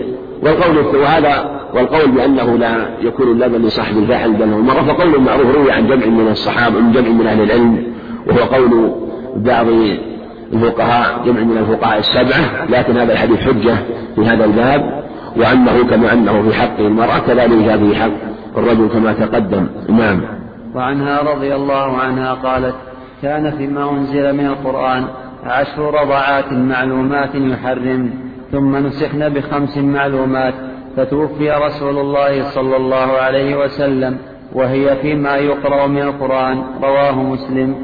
والقول 0.42 0.96
وهذا 0.96 1.60
والقول 1.74 2.10
بأنه 2.10 2.58
لا 2.58 2.88
يكون 3.02 3.28
اللبن 3.28 3.62
لصاحب 3.62 3.98
الفحل 3.98 4.32
بل 4.32 4.52
هو 4.52 4.58
المرأة 4.58 4.82
فقول 4.82 5.20
معروف 5.20 5.56
روي 5.56 5.72
عن 5.72 5.86
جمع 5.86 6.06
من 6.06 6.28
الصحابة 6.30 6.80
من 6.80 6.92
جمع 6.92 7.08
من 7.08 7.26
أهل 7.26 7.42
العلم 7.42 7.84
وهو 8.26 8.38
قول 8.38 8.92
بعض 9.36 9.66
الفقهاء 10.52 11.24
جمع 11.24 11.40
من 11.40 11.58
الفقهاء 11.58 11.98
السبعة 11.98 12.64
لكن 12.68 12.96
هذا 12.96 13.12
الحديث 13.12 13.40
حجة 13.40 13.76
في 14.14 14.26
هذا 14.26 14.44
الباب 14.44 15.04
وأنه 15.36 15.84
كما 15.90 16.12
أنه 16.12 16.42
في 16.42 16.54
حق 16.54 16.78
المرأة 16.78 17.18
كذلك 17.18 17.78
في 17.78 17.96
حق 17.96 18.10
الرجل 18.56 18.88
كما 18.88 19.12
تقدم. 19.12 19.66
نعم. 19.88 20.20
وعنها 20.74 21.22
رضي 21.22 21.54
الله 21.54 21.96
عنها 21.96 22.34
قالت 22.34 22.74
كان 23.22 23.50
فيما 23.50 23.90
أنزل 23.90 24.32
من 24.32 24.46
القرآن 24.46 25.04
عشر 25.44 25.94
رضعات 26.02 26.52
معلومات 26.52 27.34
يحرم 27.34 28.10
ثم 28.52 28.76
نسخن 28.76 29.28
بخمس 29.28 29.78
معلومات 29.78 30.54
فتوفي 30.96 31.50
رسول 31.50 31.98
الله 31.98 32.50
صلى 32.50 32.76
الله 32.76 32.96
عليه 32.96 33.64
وسلم 33.64 34.18
وهي 34.52 34.96
فيما 34.96 35.36
يقرأ 35.36 35.86
من 35.86 36.02
القرآن 36.02 36.62
رواه 36.82 37.22
مسلم. 37.22 37.74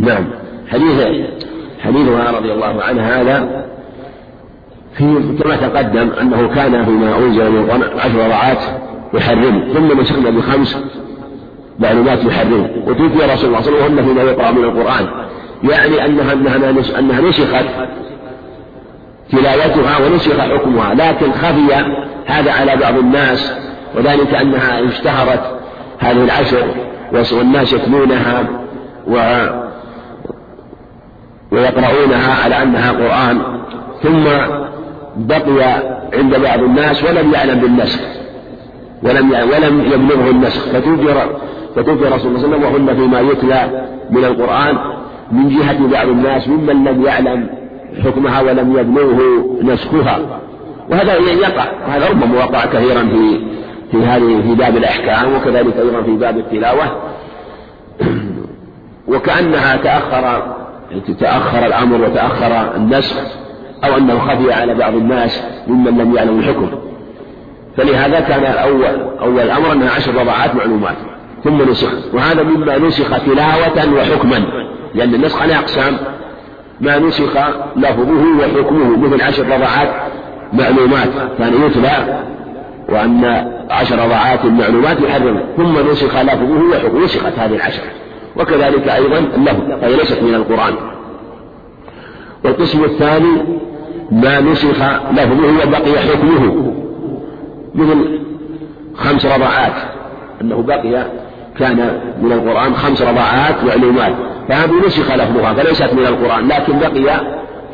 نعم. 0.00 0.24
حديث 0.70 1.06
حديثها 1.80 2.30
رضي 2.38 2.52
الله 2.52 2.82
عنها 2.82 3.20
هذا 3.22 3.66
في 4.94 5.36
كما 5.42 5.56
تقدم 5.56 6.10
أنه 6.20 6.48
كان 6.48 6.84
فيما 6.84 7.18
أنزل 7.18 7.50
من 7.50 7.58
القرآن 7.58 7.82
عشر 7.98 8.24
رضعات 8.24 8.58
يحرم 9.14 9.72
ثم 9.74 10.00
نسخنا 10.00 10.30
بخمس 10.30 10.78
معلومات 11.78 12.24
يحرم. 12.24 12.70
وتوفي 12.86 13.32
رسول 13.32 13.48
الله 13.48 13.60
صلى 13.60 13.74
الله 13.74 13.84
عليه 13.84 13.84
وسلم 13.84 14.06
فيما 14.06 14.22
يقرأ 14.22 14.50
من 14.50 14.64
القرآن. 14.64 15.06
يعني 15.62 16.04
أنها 16.06 16.32
أنها 16.32 16.98
أنها 16.98 17.20
نسخت 17.20 17.64
تلاوتها 19.32 20.06
ونسخ 20.06 20.40
حكمها 20.40 20.94
لكن 20.94 21.32
خفي 21.32 21.74
هذا 22.26 22.52
على 22.52 22.76
بعض 22.76 22.98
الناس 22.98 23.52
وذلك 23.96 24.34
أنها 24.34 24.88
اشتهرت 24.88 25.60
هذه 25.98 26.24
العشر 26.24 26.66
والناس 27.32 27.72
يتلونها 27.72 28.44
و 29.06 29.16
ويقرؤونها 31.52 32.44
على 32.44 32.62
أنها 32.62 32.92
قرآن 32.92 33.40
ثم 34.02 34.24
بقي 35.16 35.82
عند 36.14 36.36
بعض 36.36 36.62
الناس 36.62 37.04
ولم 37.04 37.32
يعلم 37.32 37.60
بالنسخ 37.60 38.00
ولم 39.02 39.30
ولم 39.32 39.80
يبلغه 39.92 40.30
النسخ. 40.30 40.68
فتوفي 40.68 41.26
فتوفي 41.76 42.04
رسول 42.04 42.08
الله 42.08 42.18
صلى 42.18 42.28
الله 42.28 42.38
عليه 42.38 42.48
وسلم 42.48 42.62
وهن 42.62 42.96
فيما 42.96 43.20
يتلى 43.20 43.86
من 44.10 44.24
القرآن 44.24 44.78
من 45.32 45.48
جهة 45.48 45.86
بعض 45.92 46.08
الناس 46.08 46.48
ممن 46.48 46.84
لم 46.84 47.04
يعلم 47.04 47.46
حكمها 48.04 48.40
ولم 48.40 48.78
يبلغه 48.78 49.20
نسخها. 49.62 50.18
وهذا 50.90 51.14
يقع 51.14 51.64
وهذا 51.88 52.08
ربما 52.08 52.44
وقع 52.44 52.66
كثيرا 52.66 53.02
في 53.02 53.40
في 53.90 53.96
هذه 53.96 54.42
في 54.42 54.54
باب 54.54 54.76
الأحكام 54.76 55.34
وكذلك 55.34 55.76
أيضا 55.76 56.02
في 56.02 56.16
باب 56.16 56.38
التلاوة. 56.38 56.84
وكأنها 59.12 59.76
تأخر 59.76 60.54
تأخر 61.20 61.66
الأمر 61.66 62.02
وتأخر 62.02 62.76
النسخ 62.76 63.16
أو 63.84 63.96
أنه 63.96 64.18
خفي 64.18 64.52
على 64.52 64.74
بعض 64.74 64.94
الناس 64.94 65.42
ممن 65.66 65.98
لم 65.98 66.16
يعلموا 66.16 66.38
الحكم. 66.38 66.70
فلهذا 67.76 68.20
كان 68.20 68.44
أول 68.44 68.84
أول 69.20 69.40
الأمر 69.40 69.72
أنها 69.72 69.90
عشر 69.90 70.14
رضعات 70.14 70.54
معلومات 70.54 70.96
ثم 71.44 71.70
نسخ. 71.70 71.92
وهذا 72.14 72.42
مما 72.42 72.78
نسخ 72.78 73.24
تلاوة 73.26 73.94
وحكما. 73.94 74.42
لأن 74.94 75.14
النسخ 75.14 75.42
على 75.42 75.54
أقسام. 75.54 75.96
ما 76.80 76.98
نسخ 76.98 77.36
لفظه 77.76 78.38
وحكمه 78.38 78.96
مثل 78.96 79.22
عشر 79.22 79.44
رضعات 79.44 79.88
معلومات. 80.52 81.08
كان 81.38 81.66
يتلى 81.66 82.22
وأن 82.88 83.24
عشر 83.70 83.98
رضعات 84.04 84.44
معلومات 84.44 85.00
يحرم. 85.00 85.40
ثم 85.56 85.90
نسخ 85.90 86.16
لفظه 86.22 86.70
وحكمه. 86.70 87.04
نسخت 87.04 87.38
هذه 87.38 87.54
العشر. 87.54 87.82
وكذلك 88.36 88.88
أيضا 88.88 89.18
اللفظ 89.18 89.80
فهي 89.80 89.96
ليست 89.96 90.22
من 90.22 90.34
القرآن. 90.34 90.74
والقسم 92.44 92.84
الثاني 92.84 93.42
ما 94.10 94.40
نسخ 94.40 94.82
لفظه 95.12 95.68
وبقي 95.68 95.98
حكمه 95.98 96.72
مثل 97.74 98.20
خمس 98.94 99.26
رضعات 99.26 99.72
أنه 100.40 100.62
بقي 100.62 101.06
كان 101.58 102.00
من 102.22 102.32
القرآن 102.32 102.74
خمس 102.74 103.02
رضعات 103.02 103.64
معلومات. 103.64 104.12
فهذه 104.48 104.86
نسخ 104.86 105.14
لفظها 105.14 105.54
فليست 105.54 105.94
من 105.94 106.06
القرآن 106.06 106.48
لكن 106.48 106.78
بقي 106.78 107.20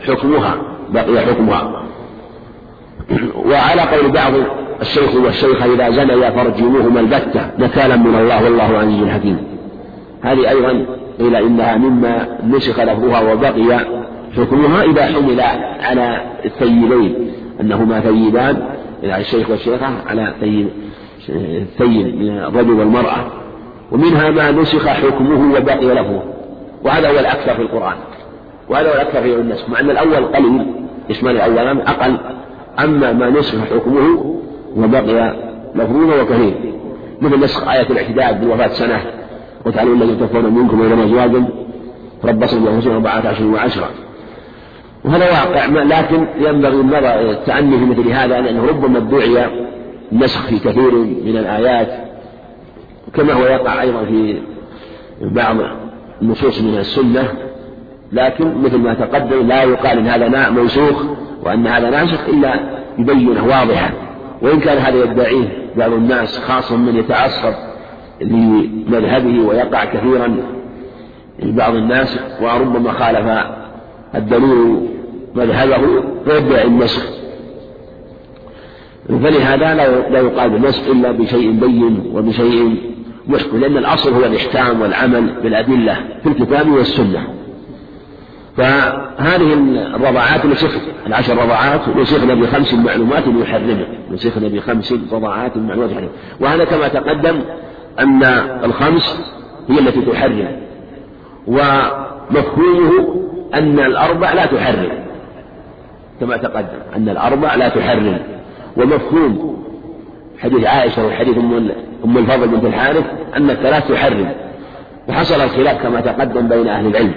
حكمها 0.07 0.57
بقي 0.89 1.21
حكمها. 1.21 1.83
وعلى 3.37 3.81
قول 3.81 4.11
بعض 4.11 4.33
الشيخ 4.83 5.15
والشيخة 5.15 5.75
إذا 5.75 5.91
زنيا 5.91 6.31
فارجموهما 6.31 7.01
البتة 7.01 7.51
نكالا 7.59 7.97
من 7.97 8.15
الله 8.15 8.45
والله 8.45 8.79
عزيز 8.79 9.09
حكيم 9.09 9.56
هذه 10.27 10.51
أيضا 10.51 10.87
قيل 11.21 11.37
إنها 11.37 11.77
مما 11.77 12.39
نسخ 12.47 12.81
لفظها 12.81 13.33
وبقي 13.33 13.87
حكمها 14.37 14.83
إذا 14.83 15.07
حمل 15.07 15.41
على 15.81 16.21
الثيبين 16.45 17.31
أنهما 17.61 18.01
ثيبان 18.01 18.63
يعني 19.03 19.23
الشيخ 19.23 19.51
والشيخة 19.51 19.87
على 20.07 20.33
ثيب 20.41 20.69
الثيب 21.29 22.17
من 22.17 22.39
الرجل 22.39 22.73
والمرأة 22.73 23.27
ومنها 23.93 24.31
ما 24.31 24.51
نسخ 24.51 24.89
حكمه 24.89 25.57
وبقي 25.59 25.95
لفظه 25.95 26.23
وهذا 26.85 27.09
هو 27.09 27.19
الأكثر 27.19 27.55
في 27.55 27.63
القرآن 27.63 27.97
وهذا 28.69 28.89
هو 28.89 28.95
الأكثر 28.95 29.23
في 29.23 29.35
النسخ 29.35 29.69
مع 29.69 29.81
أن 29.81 29.91
الأول 29.91 30.25
قليل 30.25 30.67
يشمل 31.09 31.37
الأولان 31.37 31.79
أقل 31.79 32.17
أما 32.85 33.13
ما 33.13 33.31
نسخ 33.31 33.59
حكمه 33.65 34.37
وبقي 34.77 35.37
لفظه 35.75 36.23
وكثير 36.23 36.55
مثل 37.21 37.41
نسخ 37.41 37.69
آية 37.69 37.87
الاعتداد 37.91 38.41
بالوفاة 38.41 38.69
سنة 38.69 39.01
وتعالوا 39.67 39.95
الذين 39.95 40.21
تكفرون 40.21 40.55
منكم 40.55 40.81
وإلى 40.81 41.05
أزواجا 41.05 41.45
تربصوا 42.23 42.61
بأنفسهم 42.61 42.93
أربعة 42.93 43.31
أشهر 43.31 43.47
وعشرة. 43.47 43.91
وهذا 45.05 45.31
واقع 45.31 45.67
لكن 45.67 46.27
ينبغي 46.39 46.81
النظر 46.81 47.31
التأني 47.31 47.79
في 47.79 47.85
مثل 47.85 48.11
هذا 48.11 48.41
لأنه 48.41 48.67
ربما 48.67 48.99
ادعي 48.99 49.47
النسخ 50.13 50.47
في 50.47 50.59
كثير 50.59 50.93
من 51.25 51.37
الآيات 51.37 51.89
كما 53.15 53.33
هو 53.33 53.45
يقع 53.45 53.83
أيضا 53.83 54.05
في 54.05 54.41
بعض 55.21 55.57
النصوص 56.23 56.61
من 56.61 56.79
السنة. 56.79 57.29
لكن 58.13 58.63
مثل 58.63 58.79
ما 58.79 58.95
تقدم 58.95 59.47
لا 59.47 59.63
يقال 59.63 59.99
إن 59.99 60.07
هذا 60.07 60.51
منسوخ 60.51 61.05
وأن 61.43 61.67
هذا 61.67 61.91
ناسخ 61.91 62.29
إلا 62.29 62.61
يبينه 62.99 63.45
واضحا. 63.45 63.91
وإن 64.43 64.61
كان 64.61 64.79
هذا 64.79 65.05
يدعيه 65.05 65.49
بعض 65.77 65.93
الناس 65.93 66.39
خاصة 66.39 66.77
من 66.77 66.97
يتعصب 66.97 67.66
لمذهبه 68.21 69.47
ويقع 69.49 69.85
كثيرا 69.85 70.37
لبعض 71.43 71.75
الناس 71.75 72.19
وربما 72.43 72.93
خالف 72.93 73.47
الدليل 74.15 74.89
مذهبه 75.35 76.03
فيدعي 76.25 76.65
النسخ. 76.65 77.03
فلهذا 79.09 79.75
لا 80.11 80.21
يقال 80.21 80.51
بالنسخ 80.51 80.89
إلا 80.89 81.11
بشيء 81.11 81.51
بين 81.51 82.11
وبشيء 82.15 82.77
محكم 83.27 83.61
لأن 83.61 83.77
الأصل 83.77 84.13
هو 84.13 84.25
الإحكام 84.25 84.81
والعمل 84.81 85.41
بالأدلة 85.43 85.97
في 86.23 86.29
الكتاب 86.29 86.69
والسنة. 86.69 87.27
فهذه 88.57 89.53
الرضاعات 89.95 90.47
نسخ 90.47 90.71
العشر 91.07 91.37
رضاعات 91.37 91.89
نسخنا 91.97 92.35
بخمس 92.35 92.75
معلومات 92.75 93.25
يحرمه 93.27 93.87
نسخنا 94.11 94.49
بخمس 94.49 94.95
رضاعات 95.13 95.57
معلومات 95.57 95.91
يحرمه. 95.91 96.09
وهذا 96.41 96.65
كما 96.65 96.89
تقدم 96.89 97.41
أن 98.01 98.23
الخمس 98.65 99.21
هي 99.69 99.79
التي 99.79 100.01
تحرم 100.03 100.49
ومفهومه 101.47 103.23
أن 103.55 103.81
الأربع 103.81 104.33
لا 104.33 104.47
تحرم 104.47 104.93
كما 106.21 106.37
تقدم 106.37 106.79
أن 106.97 107.09
الأربع 107.09 107.55
لا 107.55 107.69
تحرم 107.69 108.19
ومفهوم 108.77 109.57
حديث 110.39 110.65
عائشة 110.65 111.07
وحديث 111.07 111.39
أم 112.05 112.19
الفضل 112.19 112.49
بنت 112.49 112.65
الحارث 112.65 113.05
أن 113.37 113.51
الثلاث 113.51 113.89
تحرم 113.89 114.33
وحصل 115.09 115.41
الخلاف 115.41 115.83
كما 115.83 116.01
تقدم 116.01 116.49
بين 116.49 116.69
أهل 116.69 116.87
العلم 116.87 117.15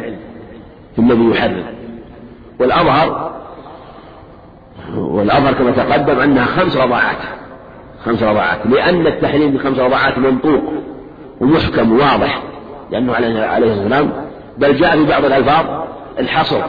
في 0.95 1.01
الذي 1.01 1.29
يحرم. 1.31 1.63
والأظهر 2.59 3.31
والأظهر 4.97 5.53
كما 5.53 5.71
تقدم 5.71 6.19
أنها 6.19 6.45
خمس 6.45 6.77
رضاعات. 6.77 7.17
خمس 8.05 8.23
رضاعات. 8.23 8.59
لأن 8.65 9.07
التحريم 9.07 9.51
بخمس 9.51 9.79
رضاعات 9.79 10.17
منطوق 10.17 10.61
ومحكم 11.41 11.91
واضح 11.91 12.41
لأنه 12.91 13.13
عليه 13.13 13.27
الصلاة 13.27 13.69
والسلام 13.69 14.11
بل 14.57 14.75
جاء 14.75 14.97
في 14.97 15.05
بعض 15.05 15.25
الألفاظ 15.25 15.65
الحصر. 16.19 16.61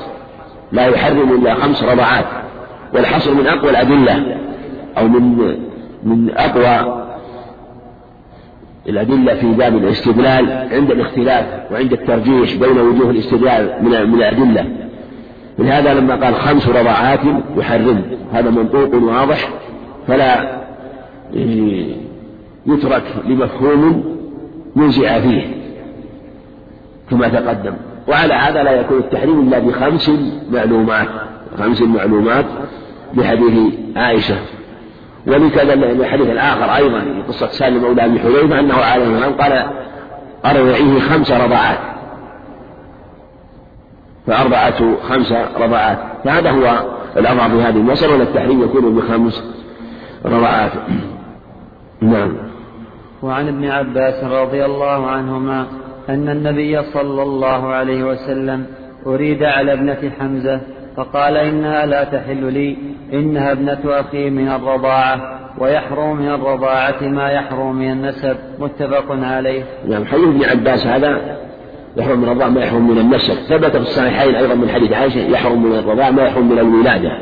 لا 0.72 0.86
يحرم 0.86 1.32
إلا 1.32 1.54
خمس 1.54 1.82
رضعات 1.82 2.24
والحصر 2.94 3.34
من 3.34 3.46
أقوى 3.46 3.70
الأدلة 3.70 4.36
أو 4.98 5.08
من 5.08 5.56
من 6.04 6.30
أقوى 6.36 7.02
الأدلة 8.88 9.34
في 9.34 9.46
باب 9.46 9.76
الاستدلال 9.76 10.68
عند 10.72 10.90
الاختلاف 10.90 11.72
وعند 11.72 11.92
الترجيح 11.92 12.54
بين 12.54 12.78
وجوه 12.78 13.10
الاستدلال 13.10 13.74
من 13.82 14.10
من 14.10 14.22
الأدلة. 14.22 14.66
ولهذا 15.58 15.94
لما 15.94 16.14
قال 16.14 16.34
خمس 16.34 16.68
رضعات 16.68 17.20
يحرم. 17.56 18.02
هذا 18.32 18.50
منطوق 18.50 18.94
واضح. 18.94 19.48
فلا 20.08 20.59
يترك 22.66 23.02
لمفهوم 23.26 24.04
نزع 24.76 25.20
فيه 25.20 25.46
كما 27.10 27.28
تقدم. 27.28 27.74
وعلى 28.08 28.34
هذا 28.34 28.62
لا 28.62 28.70
يكون 28.70 28.98
التحريم 28.98 29.40
إلا 29.40 29.58
بخمس 29.58 30.10
معلومات 30.52 31.08
خمس 31.58 31.82
معلومات 31.82 32.44
بحديث 33.14 33.72
عائشة. 33.96 34.36
ولكذا 35.26 35.74
الحديث 35.74 36.26
الآخر 36.26 36.76
أيضا 36.76 37.00
في 37.00 37.22
قصة 37.28 37.46
سالم 37.46 37.82
مولى 37.82 38.04
أبي 38.04 38.20
حذيفة 38.20 38.60
أنه 38.60 38.74
عليه 38.74 39.04
السلام 39.04 39.32
قال 39.32 39.66
أرضعيه 40.44 41.00
خمس 41.00 41.32
رضعات. 41.32 41.78
فأرضعته 44.26 44.96
خمس 45.08 45.32
رضعات. 45.60 45.98
فهذا 46.24 46.50
هو 46.50 46.82
الأمر 47.16 47.48
في 47.48 47.62
هذه 47.62 47.76
المسألة 47.76 48.14
ولا 48.14 48.22
التحريم 48.22 48.62
يكون 48.62 48.94
بخمس 48.94 49.44
رضعات. 50.26 50.72
نعم. 52.00 52.32
وعن 53.22 53.48
ابن 53.48 53.64
عباس 53.64 54.24
رضي 54.24 54.64
الله 54.64 55.06
عنهما 55.06 55.66
أن 56.08 56.28
النبي 56.28 56.82
صلى 56.82 57.22
الله 57.22 57.66
عليه 57.66 58.04
وسلم 58.04 58.66
أريد 59.06 59.42
على 59.42 59.72
ابنة 59.72 60.10
حمزة 60.20 60.60
فقال 60.96 61.36
إنها 61.36 61.86
لا 61.86 62.04
تحل 62.04 62.52
لي 62.52 62.76
إنها 63.12 63.52
ابنة 63.52 63.80
أخي 63.84 64.30
من 64.30 64.48
الرضاعة 64.48 65.40
ويحرم 65.58 66.16
من 66.16 66.28
الرضاعة 66.28 67.02
ما 67.02 67.30
يحرم 67.30 67.76
من 67.76 67.90
النسب 67.90 68.36
متفق 68.58 69.06
عليه. 69.10 69.62
نعم 69.88 70.04
حديث 70.04 70.24
ابن 70.24 70.44
عباس 70.44 70.86
هذا 70.86 71.38
يحرم 71.96 72.18
من 72.18 72.24
الرضاع 72.24 72.48
ما 72.48 72.60
يحرم 72.60 72.90
من 72.90 72.98
النسب. 72.98 73.34
ثبت 73.34 73.70
في 73.70 73.82
الصحيحين 73.82 74.34
أيضا 74.34 74.54
من 74.54 74.68
حديث 74.68 74.92
عائشة 74.92 75.18
يحرم 75.18 75.62
من 75.62 75.78
الرضاع 75.78 76.10
ما 76.10 76.22
يحرم 76.22 76.48
من 76.52 76.58
الولادة. 76.58 77.12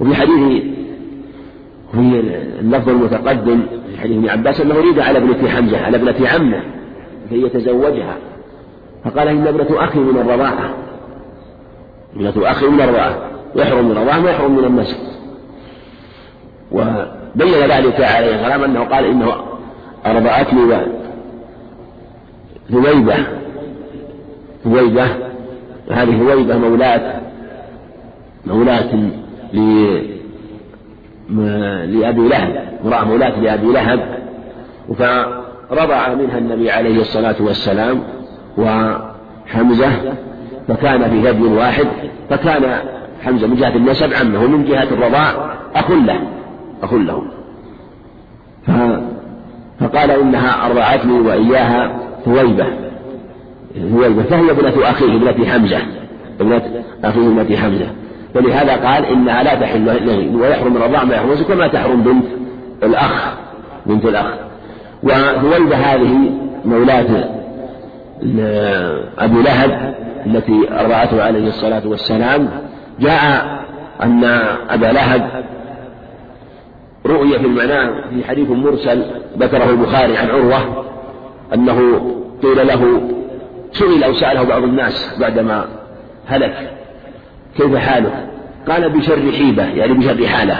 وفي 0.00 0.14
حديث 0.14 0.62
في 1.92 2.20
اللفظ 2.60 2.88
المتقدم 2.88 3.62
في 3.88 4.00
حديث 4.00 4.16
ابن 4.16 4.28
عباس 4.28 4.60
أنه 4.60 4.74
أريد 4.74 4.98
على 4.98 5.18
ابنة 5.18 5.48
حمزة 5.48 5.78
على 5.78 5.96
ابنة 5.96 6.28
عمه 6.28 6.62
كي 7.30 7.42
يتزوجها. 7.42 8.16
فقال 9.04 9.28
إن 9.28 9.46
ابنة 9.46 9.84
أخي 9.84 9.98
من 9.98 10.18
الرضاعة. 10.18 10.74
ابنة 12.16 12.50
أخي 12.50 12.66
من 12.66 12.80
الرضاعة. 12.80 13.32
يحرم 13.56 13.84
من 13.84 13.90
الرضاعة 13.90 14.20
ما 14.20 14.30
يحرم 14.30 14.56
من 14.56 14.64
النسب 14.64 14.96
وبين 16.72 17.54
ذلك 17.54 18.00
عليه 18.00 18.34
السلام 18.34 18.64
أنه 18.64 18.84
قال 18.84 19.04
إنه 19.04 19.34
أرضعتني 20.06 20.76
ثويبة 22.70 23.14
ثويبة 24.64 25.06
هذه 25.90 26.18
ثويبة 26.18 26.58
مولاة 26.58 27.20
مولاة 28.46 29.10
لأبي 31.86 32.28
لهب 32.28 32.68
امرأة 32.84 33.04
مولاة 33.04 33.40
لأبي 33.40 33.72
لهب. 33.72 34.00
فرضع 34.98 36.14
منها 36.14 36.38
النبي 36.38 36.70
عليه 36.70 37.00
الصلاة 37.00 37.36
والسلام 37.40 38.02
وحمزة 38.58 39.92
فكان 40.68 41.10
في 41.10 41.22
ثدي 41.22 41.42
واحد. 41.44 41.86
فكان 42.30 42.78
حمزة 43.22 43.46
من 43.46 43.56
جهة 43.56 43.76
النسب 43.76 44.12
عمه 44.12 44.44
ومن 44.44 44.64
جهة 44.64 44.82
الرضاع 44.82 45.54
أخ 45.74 45.90
له 45.90 46.20
أخ 46.82 46.94
له 46.94 47.22
فقال 49.80 50.10
إنها 50.10 50.66
أرضعتني 50.66 51.20
وإياها 51.20 51.98
ثويبة. 52.24 52.66
ثويبة 53.74 54.22
فهي 54.22 54.50
ابنة 54.50 54.90
أخيه 54.90 55.16
ابنة 55.16 55.46
حمزة 55.46 55.78
ابنة 56.40 56.62
أخيه 57.04 57.28
ابنة 57.28 57.56
حمزة. 57.56 57.86
ولهذا 58.34 58.76
قال 58.76 59.04
إنها 59.04 59.42
لا 59.42 59.54
تحل 59.54 59.86
له 59.86 60.36
ويحرم 60.36 60.76
الرضاع 60.76 61.04
ما 61.04 61.14
يحرم 61.14 61.34
كما 61.34 61.68
تحرم 61.68 62.02
بنت 62.02 62.24
الأخ 62.82 63.34
بنت 63.86 64.04
الأخ. 64.04 64.34
وثويبة 65.02 65.76
هذه 65.76 66.30
مولاة 66.64 67.24
أبي 69.18 69.42
لهب 69.42 69.94
التي 70.26 70.68
أرضعته 70.80 71.22
عليه 71.22 71.48
الصلاة 71.48 71.82
والسلام. 71.88 72.48
جاء 73.00 73.62
أن 74.02 74.24
أبا 74.70 74.86
لهب 74.86 75.44
رؤي 77.06 77.38
في 77.38 77.46
المنام 77.46 78.00
في 78.10 78.28
حديث 78.28 78.50
مرسل 78.50 79.04
ذكره 79.38 79.70
البخاري 79.70 80.16
عن 80.16 80.30
عروة 80.30 80.84
أنه 81.54 82.00
قيل 82.42 82.66
له 82.66 83.02
سئل 83.72 84.04
أو 84.04 84.12
سأله 84.12 84.42
بعض 84.42 84.62
الناس 84.62 85.16
بعدما 85.20 85.64
هلك. 86.26 86.81
كيف 87.56 87.76
حالك؟ 87.76 88.28
قال 88.68 88.90
بشر 88.90 89.32
حيبة 89.32 89.64
يعني 89.64 89.92
بشر 89.92 90.26
حالة. 90.26 90.56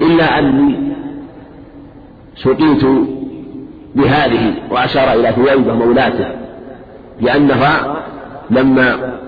إلا 0.00 0.38
أني 0.38 0.92
سقيت 2.36 2.84
بهذه 3.94 4.54
وأشار 4.70 5.12
إلى 5.12 5.32
ثويبة 5.32 5.74
مولاته 5.74 6.28
لأنها 7.20 7.96
لما 8.50 9.18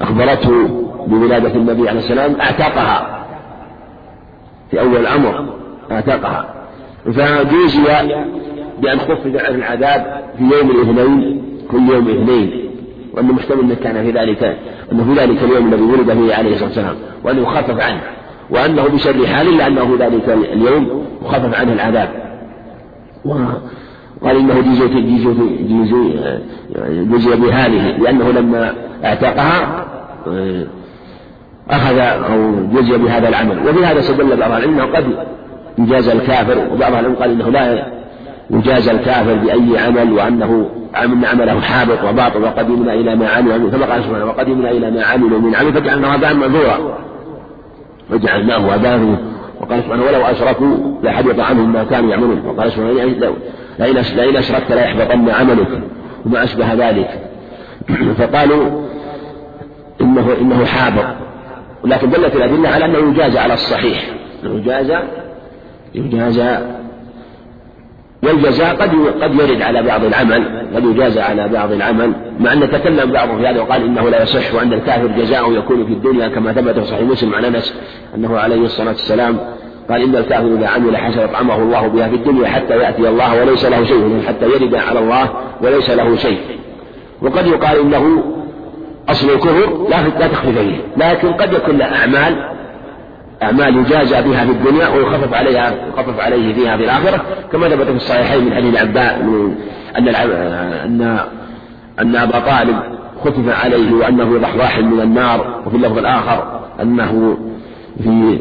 أخبرته 0.00 0.68
بولادة 1.06 1.54
النبي 1.54 1.88
عليه 1.88 1.98
السلام 1.98 2.40
أعتقها. 2.40 3.26
في 4.70 4.80
أول 4.80 4.96
الأمر 4.96 5.54
أعتقها. 5.90 6.54
فجوزي 7.04 7.82
بأن 8.82 8.98
خفف 8.98 9.26
عن 9.26 9.54
العذاب 9.54 10.22
في 10.38 10.44
يوم 10.44 10.70
الاثنين 10.70 11.42
كل 11.70 11.88
يوم 11.88 12.08
اثنين 12.08 12.71
وأنه 13.14 13.32
محتمل 13.32 13.60
أنه 13.60 13.74
كان 13.74 14.04
في 14.04 14.10
ذلك 14.10 14.56
أنه 14.92 15.04
في 15.04 15.20
ذلك 15.20 15.42
اليوم 15.42 15.66
الذي 15.66 15.82
ولد 15.82 16.12
فيه 16.12 16.34
عليه 16.34 16.52
الصلاة 16.52 16.68
والسلام 16.68 16.94
وأنه 17.24 17.44
خفف 17.44 17.80
عنه 17.80 18.00
وأنه 18.50 18.82
بشر 18.88 19.26
حال 19.26 19.48
إلا 19.48 19.66
أنه 19.66 19.86
في 19.86 20.04
ذلك 20.04 20.28
اليوم 20.52 21.06
خفف 21.24 21.60
عنه 21.60 21.72
العذاب. 21.72 22.08
وقال 23.24 24.36
إنه 24.36 24.60
جيزو 24.60 24.88
جيزو 24.88 26.10
جزي 26.88 27.36
بهذه 27.36 27.96
لأنه 27.98 28.30
لما 28.30 28.72
اعتقها 29.04 29.84
أخذ 31.70 31.98
أو 31.98 32.52
جزي 32.72 32.98
بهذا 32.98 33.28
العمل. 33.28 33.68
وبهذا 33.68 33.98
استدل 33.98 34.36
بعض 34.36 34.50
العلم 34.50 34.80
أنه 34.80 34.96
قد 34.96 35.04
يجاز 35.78 36.08
الكافر 36.08 36.58
وبعض 36.72 36.92
العلم 36.92 37.14
قال 37.14 37.30
إنه 37.30 37.50
لا 37.50 37.91
يجاز 38.52 38.88
الكافر 38.88 39.34
بأي 39.34 39.78
عمل 39.78 40.12
وأنه 40.12 40.70
أن 40.96 41.24
عمله 41.24 41.60
حابط 41.60 42.04
وباطل 42.04 42.42
وقدمنا 42.42 42.94
إلى 42.94 43.16
ما 43.16 43.28
عملوا 43.28 43.70
كما 43.70 43.86
قال 43.86 44.04
سبحانه 44.04 44.24
وقدمنا 44.24 44.70
إلى 44.70 44.90
ما 44.90 45.04
عملوا 45.04 45.40
من 45.40 45.54
عمل 45.54 45.72
فجعلناه 45.72 46.08
هباء 46.08 46.34
منثورا. 46.34 46.98
وجعلناه 48.10 48.56
هباء 48.56 49.16
وقال 49.60 49.82
سبحانه 49.82 50.02
ولو 50.02 50.24
أشركوا 50.24 50.76
لحبط 51.02 51.40
عنهم 51.40 51.72
ما 51.72 51.84
كانوا 51.84 52.10
يعملون. 52.10 52.46
وقال 52.46 52.72
سبحانه 52.72 52.92
لئن 53.78 54.36
أشركت 54.36 54.72
ليحبطن 54.72 55.30
عملك. 55.30 55.68
وما 56.26 56.44
أشبه 56.44 56.74
ذلك. 56.74 57.08
فقالوا 58.18 58.86
إنه 60.00 60.36
إنه 60.40 60.64
حابط. 60.64 61.04
ولكن 61.84 62.10
دلت 62.10 62.36
الأدلة 62.36 62.68
على 62.68 62.84
أنه 62.84 62.98
يجاز 62.98 63.36
على 63.36 63.54
الصحيح. 63.54 64.04
أنه 64.44 64.54
يجاز 64.54 64.92
يجاز 65.94 66.40
والجزاء 68.22 68.74
قد 68.74 68.90
قد 69.22 69.34
يرد 69.34 69.62
على 69.62 69.82
بعض 69.82 70.04
العمل 70.04 70.68
قد 70.74 70.84
يجازى 70.84 71.20
على 71.20 71.48
بعض 71.48 71.72
العمل 71.72 72.12
مع 72.40 72.52
أن 72.52 72.70
تكلم 72.70 73.12
بعضهم 73.12 73.38
في 73.38 73.46
هذا 73.46 73.60
وقال 73.60 73.84
إنه 73.84 74.08
لا 74.08 74.22
يصح 74.22 74.54
وأن 74.54 74.72
الكافر 74.72 75.06
جزاؤه 75.06 75.54
يكون 75.54 75.86
في 75.86 75.92
الدنيا 75.92 76.28
كما 76.28 76.52
ثبت 76.52 76.78
في 76.78 76.84
صحيح 76.84 77.02
مسلم 77.02 77.34
عن 77.34 77.44
أنس 77.44 77.74
أنه 78.14 78.38
عليه 78.38 78.64
الصلاة 78.64 78.88
والسلام 78.88 79.38
قال 79.90 80.02
إن 80.02 80.16
الكافر 80.16 80.46
إذا 80.46 80.66
عمل 80.66 80.96
حسنه 80.96 81.24
اطعمه 81.24 81.56
الله 81.56 81.86
بها 81.86 82.08
في 82.08 82.14
الدنيا 82.14 82.48
حتى 82.48 82.74
يأتي 82.74 83.08
الله 83.08 83.40
وليس 83.40 83.64
له 83.64 83.84
شيء 83.84 84.22
حتى 84.28 84.44
يرد 84.46 84.74
على 84.74 84.98
الله 84.98 85.30
وليس 85.62 85.90
له 85.90 86.16
شيء. 86.16 86.40
وقد 87.22 87.46
يقال 87.46 87.78
إنه 87.78 88.22
أصل 89.08 89.30
الكفر 89.30 89.88
لا 89.90 90.02
لا 90.20 90.26
تخفي 90.26 90.52
فيه 90.52 90.76
لكن 90.96 91.32
قد 91.32 91.52
يكون 91.52 91.78
له 91.78 91.84
أعمال 91.84 92.51
أعمال 93.42 93.76
يجازى 93.76 94.22
بها 94.22 94.44
في 94.44 94.50
الدنيا 94.50 94.88
ويخفف 94.88 95.34
عليها 95.34 95.74
يخفف 95.88 96.20
عليه 96.20 96.54
فيها 96.54 96.76
في 96.76 96.84
الآخرة 96.84 97.24
كما 97.52 97.68
ثبت 97.68 97.86
في 97.86 97.96
الصحيحين 97.96 98.44
من 98.44 98.54
حديث 98.54 98.74
العباء 98.74 99.20
أن 99.98 100.08
أن 100.08 101.18
أن 102.00 102.16
أبا 102.16 102.38
طالب 102.38 102.76
خفف 103.24 103.64
عليه 103.64 103.92
وأنه 103.92 104.34
يضح 104.34 104.78
من 104.78 105.00
النار 105.00 105.62
وفي 105.66 105.76
اللفظ 105.76 105.98
الآخر 105.98 106.60
أنه 106.82 107.36
في 108.02 108.38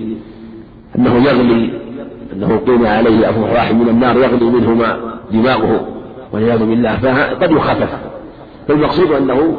أنه 0.98 1.24
يغلي 1.26 1.74
أنه 2.34 2.62
قيل 2.68 2.86
عليه 2.86 3.28
واحد 3.54 3.76
من 3.76 3.90
النار 3.90 4.18
يغلي 4.18 4.46
منهما 4.46 4.98
دماؤه 5.32 5.88
والعياذ 6.32 6.60
بالله 6.60 6.98
فقد 6.98 7.52
يخفف. 7.52 7.90
فالمقصود 8.68 9.12
أنه 9.12 9.58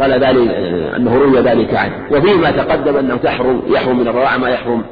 قال 0.00 0.12
ذلك 0.12 0.50
أنه 0.96 1.14
روي 1.14 1.40
ذلك 1.40 1.74
عنه. 1.74 1.94
وفيما 2.10 2.50
تقدم 2.50 2.96
أنه 2.96 3.16
تحرم 3.16 3.62
يحرم 3.68 3.98
من 3.98 4.08
الرضاعة 4.08 4.36
ما 4.36 4.48
يحرم 4.48 4.82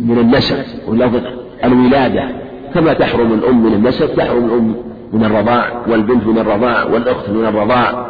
من 0.00 0.18
النسب 0.18 0.64
ولفظ 0.86 1.22
الولادة. 1.64 2.28
كما 2.74 2.92
تحرم 2.92 3.32
الأم 3.32 3.62
من 3.64 3.72
النسب 3.72 4.14
تحرم 4.14 4.44
الأم 4.44 4.74
من 5.12 5.24
الرضاع 5.24 5.72
والبنت 5.86 6.26
من 6.26 6.38
الرضاع 6.38 6.84
والأخت 6.84 7.28
من 7.28 7.44
الرضاع 7.44 8.08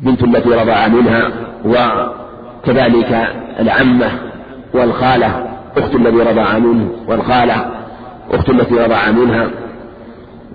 بنت 0.00 0.22
التي 0.22 0.48
رضع 0.48 0.88
منها 0.88 1.30
وكذلك 1.64 3.28
العمة 3.60 4.10
والخالة 4.74 5.46
أخت 5.76 5.94
الذي 5.94 6.16
رضع 6.16 6.58
منه 6.58 6.90
والخالة 7.08 7.70
أخت 8.30 8.48
التي 8.48 8.74
رضع 8.74 9.10
منها 9.10 9.50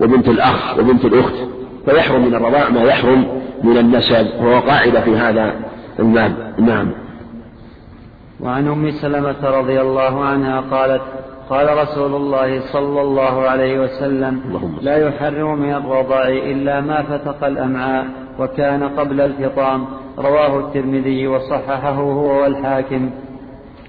وبنت 0.02 0.28
الأخ 0.28 0.80
وبنت 0.80 1.06
الأخت. 1.06 1.36
فيحرم 1.86 2.26
من 2.26 2.36
الرضاع 2.36 2.70
ما 2.70 2.84
يحرم 2.84 3.26
من 3.64 3.78
النسب 3.78 4.28
وهو 4.40 4.60
قاعدة 4.60 5.02
في 5.02 5.18
هذا 5.18 5.54
الباب 6.00 6.54
نعم. 6.58 6.92
وعن 8.40 8.68
أم 8.68 8.92
سلمة 8.92 9.50
رضي 9.50 9.82
الله 9.82 10.26
عنها 10.26 10.62
قالت 10.62 11.02
قال 11.50 11.78
رسول 11.78 12.16
الله 12.16 12.60
صلى 12.60 13.02
الله 13.02 13.42
عليه 13.42 13.80
وسلم 13.80 14.42
لا 14.82 14.98
يحرم 14.98 15.60
من 15.60 15.74
الرضاع 15.74 16.30
إلا 16.30 16.82
ما 16.82 17.04
فتق 17.04 17.46
الأمعاء 17.46 18.06
وكان 18.40 18.84
قبل 18.84 19.22
الفطام. 19.22 19.86
رواه 20.18 20.60
الترمذي 20.60 21.28
وصححه 21.28 21.92
هو 21.94 22.42
والحاكم. 22.42 23.10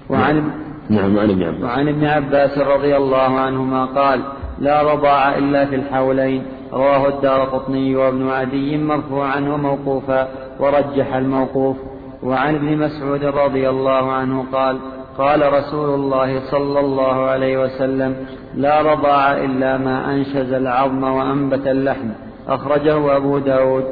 وعن 0.09 0.51
نعم. 0.89 1.15
وعن 1.15 1.29
ابن 1.29 1.43
عباس. 1.43 1.63
وعن 1.63 1.87
ابن 1.87 2.05
عباس 2.05 2.57
رضي 2.57 2.97
الله 2.97 3.39
عنهما 3.39 3.85
قال 3.85 4.21
لا 4.59 4.93
رضاع 4.93 5.37
إلا 5.37 5.65
في 5.65 5.75
الحولين. 5.75 6.43
رواه 6.73 7.07
الدار 7.07 7.43
قطني 7.43 7.95
وابن 7.95 8.29
عدي 8.29 8.77
مرفوعا 8.77 9.39
وموقوفا 9.39 10.27
ورجح 10.59 11.13
الموقوف. 11.13 11.77
وعن 12.23 12.55
ابن 12.55 12.77
مسعود 12.77 13.23
رضي 13.23 13.69
الله 13.69 14.11
عنه 14.11 14.45
قال 14.51 14.77
قال 15.17 15.53
رسول 15.53 15.89
الله 15.95 16.39
صلى 16.51 16.79
الله 16.79 17.25
عليه 17.25 17.63
وسلم 17.63 18.15
لا 18.55 18.81
رضاع 18.81 19.37
إلا 19.37 19.77
ما 19.77 20.13
أنشز 20.13 20.53
العظم 20.53 21.03
وأنبت 21.03 21.67
اللحم. 21.67 22.09
أخرجه 22.47 23.17
أبو 23.17 23.37
داود. 23.37 23.83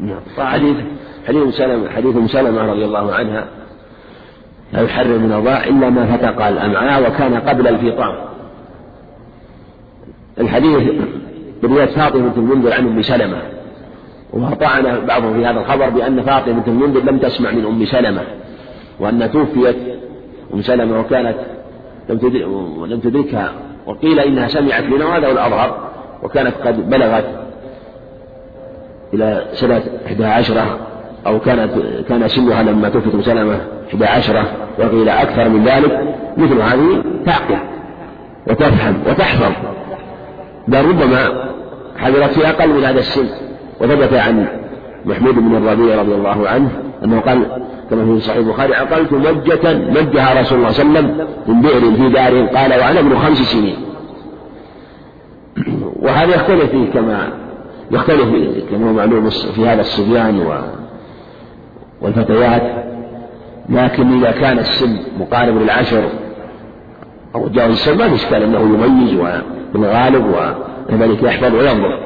نعم. 0.00 0.20
حديث 0.38 0.76
حديث 1.28 1.54
سلمة 1.54 1.90
حديث 1.90 2.30
سلمة 2.30 2.62
رضي 2.72 2.84
الله 2.84 3.14
عنها. 3.14 3.44
لا 4.72 4.80
يحرم 4.80 5.22
من 5.22 5.32
الرضاع 5.32 5.64
إلا 5.64 5.90
ما 5.90 6.16
فتق 6.16 6.46
الأمعاء 6.46 7.10
وكان 7.10 7.34
قبل 7.34 7.68
الفطام. 7.68 8.14
الحديث 10.40 11.02
برواية 11.62 11.86
فاطمة 11.86 12.22
بنت 12.22 12.38
المنذر 12.38 12.72
عن 12.72 12.86
أم 12.86 13.02
سلمة. 13.02 13.38
وطعن 14.32 15.06
بعضهم 15.06 15.34
في 15.34 15.46
هذا 15.46 15.60
الخبر 15.60 15.88
بأن 15.88 16.22
فاطمة 16.22 16.52
بنت 16.52 16.68
المنذر 16.68 17.00
لم 17.00 17.18
تسمع 17.18 17.50
من 17.50 17.66
أم 17.66 17.84
سلمة 17.84 18.22
وأن 19.00 19.32
توفيت 19.32 19.76
أم 20.54 20.62
سلمة 20.62 21.00
وكانت 21.00 21.36
لم 22.88 23.00
تدركها 23.00 23.52
وقيل 23.86 24.20
إنها 24.20 24.48
سمعت 24.48 24.84
منه 24.84 25.06
وهذا 25.06 25.30
الأظهر 25.30 25.78
وكانت 26.22 26.52
قد 26.64 26.90
بلغت 26.90 27.24
إلى 29.14 29.44
سنة 29.52 29.82
إحدى 30.06 30.24
عشرة 30.24 30.78
أو 31.26 31.40
كانت 31.40 31.70
كان 32.08 32.28
سنها 32.28 32.62
لما 32.62 32.88
توفيت 32.88 33.14
أم 33.14 33.22
سلمة 33.22 33.60
إحدى 33.88 34.04
عشرة 34.04 34.44
وقيل 34.78 35.08
أكثر 35.08 35.48
من 35.48 35.64
ذلك 35.64 36.14
مثل 36.36 36.60
هذه 36.60 37.02
تعقل 37.26 37.58
وتفهم 38.46 39.02
وتحفظ 39.06 39.52
بل 40.68 40.84
ربما 40.84 41.50
حضرت 41.96 42.30
في 42.30 42.48
أقل 42.48 42.68
من 42.68 42.84
هذا 42.84 42.98
السن 42.98 43.26
وثبت 43.80 44.12
عن 44.12 44.46
محمود 45.04 45.34
بن 45.34 45.56
الربيع 45.56 46.00
رضي 46.00 46.14
الله 46.14 46.48
عنه 46.48 46.70
أنه 47.04 47.20
قال 47.20 47.46
كما 47.90 48.04
في 48.04 48.20
صحيح 48.20 48.36
البخاري 48.36 48.74
عقلت 48.74 49.12
مجة 49.12 49.78
مجها 49.78 50.40
رسول 50.40 50.58
الله 50.58 50.70
صلى 50.70 50.82
الله 50.82 50.98
عليه 50.98 51.08
وسلم 51.08 51.26
من 51.46 51.62
بئر 51.62 51.80
في 51.80 52.08
دار 52.08 52.46
قال 52.46 52.70
وأنا 52.70 53.00
ابن 53.00 53.16
خمس 53.16 53.38
سنين. 53.38 53.76
وهذا 55.96 56.34
يختلف 56.34 56.70
فيه 56.70 56.90
كما 56.90 57.28
يختلف 57.90 58.28
كما 58.70 58.88
هو 58.88 58.92
معلوم 58.92 59.30
في 59.30 59.66
هذا 59.66 59.80
الصبيان 59.80 60.46
والفتيات 62.02 62.62
لكن 63.68 64.18
إذا 64.18 64.30
كان 64.30 64.58
السن 64.58 64.98
مقارب 65.20 65.56
للعشر 65.56 66.04
جاوز 67.54 67.72
السن 67.72 67.98
ما 67.98 68.14
إشكال 68.14 68.42
أنه 68.42 68.60
يميز 68.60 69.14
وبالغالب 69.74 70.24
وكذلك 70.26 71.22
يحفظ 71.22 71.54
وينظر. 71.54 71.98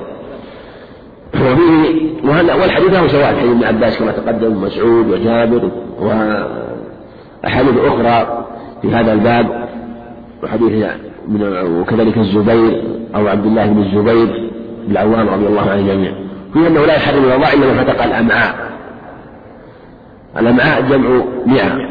وفيه 1.34 2.20
والحديث 2.60 2.92
له 2.92 3.06
شواهد 3.06 3.36
حديث 3.36 3.50
ابن 3.50 3.64
عباس 3.64 3.98
كما 3.98 4.12
تقدم 4.12 4.62
مسعود 4.62 5.10
وجابر 5.10 5.70
وأحاديث 6.00 7.74
أخرى 7.84 8.46
في 8.82 8.88
هذا 8.94 9.12
الباب. 9.12 9.68
وحديث 10.42 10.86
وكذلك 11.80 12.18
الزبير 12.18 12.82
أو 13.14 13.28
عبد 13.28 13.46
الله 13.46 13.66
بن 13.66 13.82
الزبير 13.82 14.50
بن 14.86 14.92
العوام 14.92 15.28
رضي 15.28 15.46
الله 15.46 15.70
عن 15.70 15.78
الجميع 15.78 16.12
فيه 16.52 16.66
أنه 16.66 16.86
لا 16.86 16.94
يحرم 16.96 17.24
الوضاء 17.24 17.54
إلا 17.54 17.66
ما 17.66 17.84
فتق 17.84 18.02
الأمعاء. 18.02 18.54
الأمعاء 20.38 20.82
جمع 20.82 21.22
مئة. 21.46 21.89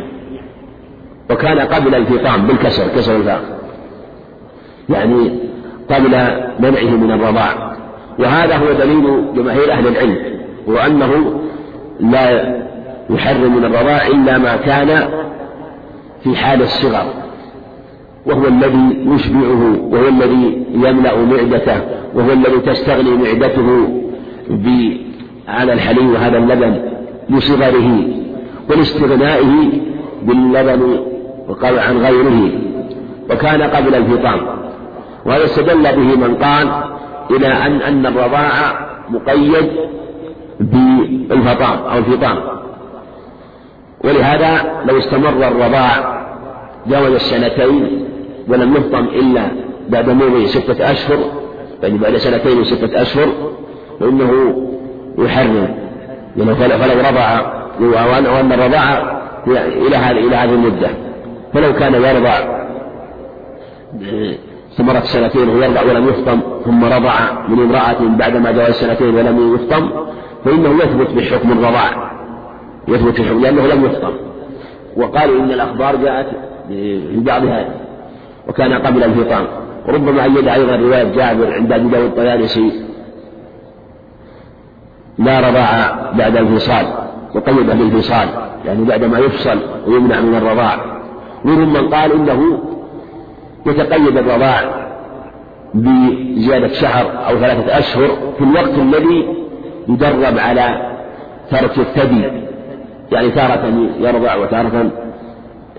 وكان 1.32 1.60
قبل 1.60 1.96
الفطام 1.96 2.48
بالكسر 2.48 2.88
كسر 2.88 3.16
الفاء 3.16 3.42
يعني 4.90 5.40
قبل 5.90 6.10
منعه 6.60 6.96
من 6.96 7.12
الرضاع. 7.12 7.76
وهذا 8.20 8.58
هو 8.58 8.74
دليل 8.74 9.34
جماهير 9.36 9.72
أهل 9.72 9.88
العلم 9.88 10.18
وأنه 10.68 11.42
لا 12.00 12.56
يحرم 13.10 13.56
من 13.58 13.66
الرضاع 13.66 14.08
إلا 14.08 14.38
ما 14.38 14.56
كان 14.56 15.10
في 16.24 16.36
حال 16.36 16.62
الصغر. 16.62 17.14
وهو 18.26 18.48
الذي 18.48 19.06
يشبعه 19.16 19.78
وهو 19.92 20.08
الذي 20.08 20.66
يملأ 20.74 21.16
معدته 21.26 21.82
وهو 22.16 22.32
الذي 22.32 22.60
تستغني 22.60 23.12
معدته 23.12 23.88
على 25.48 25.74
الحليب 25.74 26.10
وهذا 26.10 26.38
اللبن 26.38 26.82
لصغره 27.30 28.08
ولاستغنائه 28.70 29.72
باللبن 30.22 31.00
وقال 31.50 31.80
عن 31.80 31.98
غيره 31.98 32.52
وكان 33.30 33.62
قبل 33.62 33.96
الفطام 33.96 34.40
وهذا 35.26 35.46
استدل 35.46 35.84
به 35.84 36.28
من 36.28 36.36
قال 36.36 36.70
إلى 37.32 37.48
أن 37.48 37.82
أن 37.82 38.06
الرضاعة 38.06 38.90
مقيد 39.10 39.72
بالفطام 40.60 41.80
أو 41.92 41.98
الفطام 41.98 42.38
ولهذا 44.04 44.82
لو 44.86 44.98
استمر 44.98 45.48
الرضاع 45.48 46.20
جاوز 46.88 47.12
السنتين 47.12 48.06
ولم 48.48 48.76
يفطم 48.76 49.06
إلا 49.06 49.42
بعد 49.90 50.10
مرور 50.10 50.46
ستة 50.46 50.92
أشهر 50.92 51.18
يعني 51.84 51.98
بعد 51.98 52.18
سنتين 52.18 52.60
وستة 52.60 53.02
أشهر 53.02 53.28
فإنه 54.00 54.32
يحرم 55.18 55.68
يعني 56.38 56.56
فلو 56.56 57.10
رضع 57.10 57.42
وأن 58.34 58.52
الرضاعة 58.52 59.22
إلى 59.48 59.96
هذه 60.36 60.54
المدة. 60.54 60.90
فلو 61.54 61.74
كان 61.74 61.94
يرضع 61.94 62.60
استمرت 64.72 65.04
سنتين 65.04 65.50
ويرضع 65.50 65.82
ولم 65.82 66.08
يفطم 66.08 66.40
ثم 66.66 66.86
رضع 66.86 67.14
من 67.48 67.60
امرأة 67.60 68.18
بعدما 68.18 68.52
جاوز 68.52 68.76
سنتين 68.76 69.16
ولم 69.16 69.56
يفطم 69.56 69.90
فإنه 70.46 70.84
يثبت 70.84 71.10
بحكم 71.10 71.52
الرضاع 71.52 72.12
يثبت 72.88 73.22
بحكم 73.22 73.42
لأنه 73.42 73.68
لم 73.68 73.86
يفطم 73.86 74.14
وقالوا 74.98 75.40
إن 75.40 75.52
الأخبار 75.52 75.96
جاءت 75.96 76.28
في 76.68 77.20
بعضها 77.20 77.70
وكان 78.48 78.74
قبل 78.74 79.04
الفطام 79.04 79.48
وربما 79.88 80.24
أيد 80.24 80.48
أيضا 80.48 80.76
رواية 80.76 81.04
جابر 81.04 81.54
عند 81.54 81.72
أبي 81.72 81.90
داود 81.90 82.06
الطيالسي 82.06 82.72
لا 85.18 85.40
رضاع 85.40 85.96
بعد 86.18 86.38
الفصال 86.38 86.86
وقيد 87.36 87.66
بالفصال 87.66 88.30
يعني 88.66 88.86
بعدما 88.86 89.20
يفصل 89.20 89.60
ويمنع 89.88 90.20
من 90.20 90.36
الرضاع. 90.36 90.99
منهم 91.46 91.74
من 91.74 91.90
قال 91.90 92.12
إنه 92.12 92.60
يتقيد 93.66 94.18
الرضاع 94.18 94.90
بزيادة 95.74 96.68
شهر 96.68 97.28
أو 97.28 97.38
ثلاثة 97.38 97.80
أشهر 97.80 98.08
في 98.38 98.44
الوقت 98.44 98.78
الذي 98.78 99.28
يدرب 99.88 100.38
على 100.38 100.90
ترك 101.52 101.78
الثدي. 101.78 102.22
يعني 103.12 103.32
تارة 103.32 103.90
يرضع 104.00 104.36
وتارة 104.36 104.92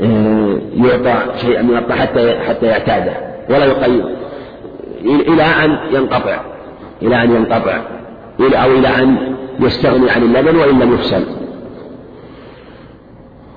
آه، 0.02 0.58
يعطى 0.74 1.38
شيئا 1.38 1.62
من 1.62 1.76
الطعام 1.76 2.00
حتى 2.00 2.38
حتى 2.38 2.66
يعتاده. 2.66 3.12
ولا 3.50 3.64
يقيد. 3.64 4.04
إلى 5.04 5.42
أن 5.42 5.78
ينقطع. 5.92 6.40
إلى 7.02 7.22
أن 7.22 7.30
ينقطع. 7.30 7.80
أو 8.40 8.70
إلى 8.70 8.88
أن 8.88 9.36
يستغني 9.60 10.10
عن 10.10 10.22
اللبن 10.22 10.56
وإن 10.56 10.78
لم 10.78 10.94
يفسد. 10.94 11.39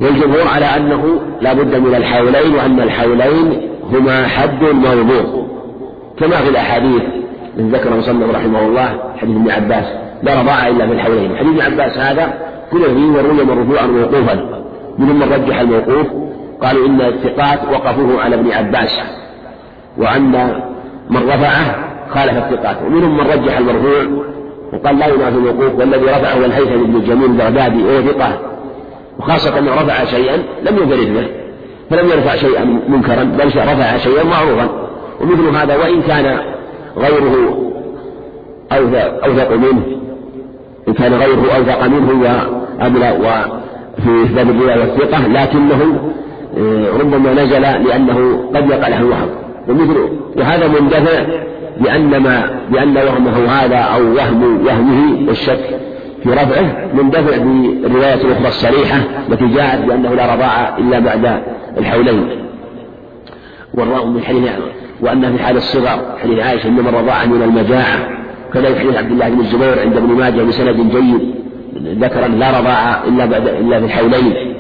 والجمهور 0.04 0.48
على 0.48 0.66
أنه 0.66 1.22
لا 1.42 1.54
بد 1.54 1.76
من 1.76 1.96
الحولين 1.96 2.56
وأن 2.56 2.80
الحولين 2.80 3.70
هما 3.94 4.28
حد 4.28 4.64
موضوع. 4.64 5.46
كما 6.20 6.38
في 6.38 6.50
الأحاديث 6.50 7.04
من 7.58 7.72
ذكر 7.72 7.98
مصنف 7.98 8.36
رحمه 8.36 8.60
الله 8.60 9.00
حديث 9.18 9.36
ابن 9.36 9.52
عباس 9.52 9.86
لا 10.24 10.42
رضاعة 10.42 10.68
إلا 10.68 10.88
في 10.88 10.94
الحولين. 10.94 11.36
حديث 11.36 11.50
ابن 11.50 11.62
عباس 11.62 11.98
هذا 11.98 12.34
كله 12.72 12.88
فيه 12.88 13.08
وروي 13.08 13.44
مرفوعا 13.44 13.86
موقوفا. 13.86 14.64
منهم 15.00 15.20
من 15.20 15.34
رجح 15.34 15.60
الموقوف 15.60 16.08
قالوا 16.62 16.88
إن 16.88 17.02
الثقات 17.02 17.60
وقفوه 17.72 18.22
على 18.22 18.36
ابن 18.36 18.52
عباس 18.52 19.00
وأن 19.98 20.62
من 21.10 21.18
رفعه 21.18 21.76
خالف 22.10 22.38
الثقات. 22.38 22.78
ومنهم 22.86 23.18
من 23.18 23.28
رجح 23.28 23.58
المرفوع 23.58 24.24
وقال 24.74 25.00
لا 25.00 25.08
ينافي 25.08 25.38
الموقوف 25.38 25.80
والذي 25.80 26.06
رفعه 26.06 26.46
الهيثم 26.46 26.84
بن 26.84 27.02
جميل 27.08 27.26
البغدادي 27.32 27.84
وهو 27.84 28.02
ثقة. 28.02 28.53
وخاصة 29.20 29.60
أنه 29.60 29.72
رفع 29.72 30.06
شيئا 30.06 30.38
لم 30.38 30.78
ينفرد 30.78 31.14
به 31.14 31.28
فلم 31.90 32.10
يرفع 32.10 32.36
شيئا 32.36 32.80
منكرا 32.88 33.24
بل 33.24 33.48
رفع 33.48 33.98
شيئا 33.98 34.24
معروفا 34.24 34.70
ومثل 35.22 35.58
هذا 35.58 35.76
وإن 35.76 36.02
كان 36.02 36.40
غيره 36.98 37.64
أوثق, 38.72 39.52
منه 39.52 39.84
إن 40.88 40.94
كان 40.94 41.14
غيره 41.14 41.56
أوثق 41.58 41.88
منه 41.88 42.10
وأبلغ 42.22 43.16
وفي 43.18 44.24
إثبات 44.24 44.48
الرواية 44.48 44.80
والثقة 44.80 45.28
لكنه 45.28 46.12
آه، 46.58 46.98
ربما 47.00 47.34
نزل 47.34 47.62
لأنه 47.62 48.50
قد 48.56 48.70
يقع 48.70 48.88
له 48.88 49.00
الوهم 49.00 49.30
ومثل 49.70 50.10
وهذا 50.38 50.68
مندفع 50.68 51.24
لأن 51.82 52.18
ما 52.18 52.62
لأن 52.72 52.98
وهمه 52.98 53.46
هذا 53.52 53.78
أو 53.78 54.16
وهم 54.16 54.66
وهمه 54.66 55.28
والشك 55.28 55.80
في 56.24 56.30
رفعه 56.30 56.88
مندفع 56.94 57.38
بالرواية 57.38 58.14
الأخرى 58.14 58.48
الصريحة 58.48 58.98
التي 59.30 59.48
جاءت 59.48 59.86
بأنه 59.86 60.16
لا 60.16 60.34
رضاعة 60.36 60.78
إلا 60.78 61.00
بعد 61.00 61.42
الحولين. 61.78 62.30
والراء 63.74 64.06
من 64.06 64.24
حديث 64.24 64.50
وأن 65.02 65.38
في 65.38 65.44
حال 65.44 65.58
الصغر 65.58 66.18
حديث 66.24 66.40
عائشة 66.40 66.68
إنما 66.68 66.90
الرضاعة 66.90 67.26
من 67.26 67.42
المجاعة 67.42 68.00
كذلك 68.54 68.78
حديث 68.78 68.96
عبد 68.96 69.12
الله 69.12 69.30
بن 69.30 69.40
الزبير 69.40 69.80
عند 69.80 69.98
ابن 69.98 70.08
ماجه 70.08 70.42
بسند 70.42 70.92
جيد 70.96 71.36
ذكر 72.04 72.28
لا 72.28 72.60
رضاعة 72.60 73.04
إلا 73.08 73.26
بعد 73.26 73.48
إلا 73.48 73.80
في 73.80 73.86
الحولين. 73.86 74.56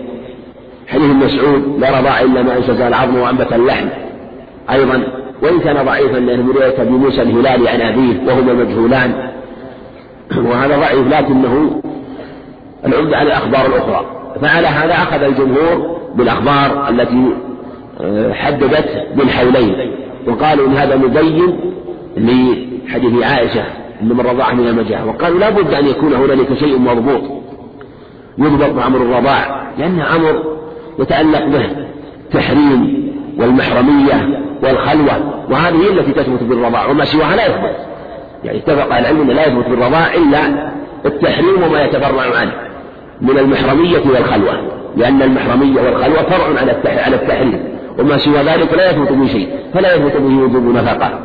حديث 0.88 1.10
مسعود 1.10 1.80
لا 1.80 2.00
رضاع 2.00 2.22
إلا 2.22 2.42
ما 2.42 2.58
أنشز 2.58 2.82
العظم 2.82 3.16
وأنبت 3.16 3.54
اللحم. 3.54 3.86
أيضا 4.72 5.04
وإن 5.42 5.60
كان 5.60 5.86
ضعيفا 5.86 6.18
لأنه 6.18 6.54
رواية 6.54 6.82
أبي 6.82 6.92
موسى 6.92 7.22
الهلالي 7.22 7.70
عن 7.70 7.82
أبيه 7.82 8.28
وهما 8.28 8.54
مجهولان. 8.54 9.14
وهذا 10.38 10.78
ضعيف 10.78 11.08
لكنه 11.08 11.82
العمدة 12.86 13.18
على 13.18 13.28
الأخبار 13.28 13.66
الأخرى 13.66 14.06
فعلى 14.42 14.68
هذا 14.68 14.94
أخذ 14.94 15.24
الجمهور 15.24 15.98
بالأخبار 16.16 16.90
التي 16.90 17.34
آه، 18.02 18.34
حددت 18.34 19.08
بالحولين 19.16 19.92
وقالوا 20.28 20.68
إن 20.68 20.74
هذا 20.74 20.96
مبين 20.96 21.60
لحديث 22.18 23.24
عائشة 23.24 23.64
أن 24.02 24.10
من 24.10 24.22
رضاع 24.22 24.54
من 24.54 24.68
المجاعة 24.68 25.06
وقالوا 25.06 25.40
لا 25.40 25.50
بد 25.50 25.74
أن 25.74 25.88
يكون 25.88 26.14
هنالك 26.14 26.54
شيء 26.54 26.80
مضبوط. 26.80 27.22
يضبط 28.38 28.84
أمر 28.86 28.98
الرضاع 28.98 29.68
لأن 29.78 30.00
أمر 30.00 30.44
يتعلق 31.00 31.46
به 31.46 31.70
تحريم 32.32 33.12
والمحرمية 33.40 34.44
والخلوة 34.64 35.46
وهذه 35.50 35.90
التي 35.90 36.12
تثبت 36.12 36.44
بالرضاع 36.44 36.86
وما 36.86 37.06
سواها 37.06 37.36
لا 37.36 37.46
يثبت. 37.46 37.93
يعني 38.44 38.58
اتفق 38.58 38.96
العلم 38.96 39.22
أن 39.22 39.28
لا 39.28 39.48
يثبت 39.48 39.68
بالرضاع 39.68 40.14
إلا 40.14 40.72
التحريم 41.06 41.64
وما 41.64 41.84
يتفرع 41.84 42.38
عنه 42.38 42.52
من 43.22 43.38
المحرمية 43.38 44.02
والخلوة 44.06 44.54
لأن 44.98 45.22
المحرمية 45.22 45.82
والخلوة 45.82 46.24
فرع 46.24 46.60
على 46.86 47.16
التحريم 47.16 47.74
وما 48.00 48.18
سوى 48.18 48.38
ذلك 48.38 48.74
لا 48.74 48.92
يثبت 48.92 49.12
به 49.12 49.28
شيء 49.28 49.50
فلا 49.74 49.96
يثبت 49.96 50.18
به 50.18 50.44
وجوب 50.44 50.76
نفقة 50.76 51.20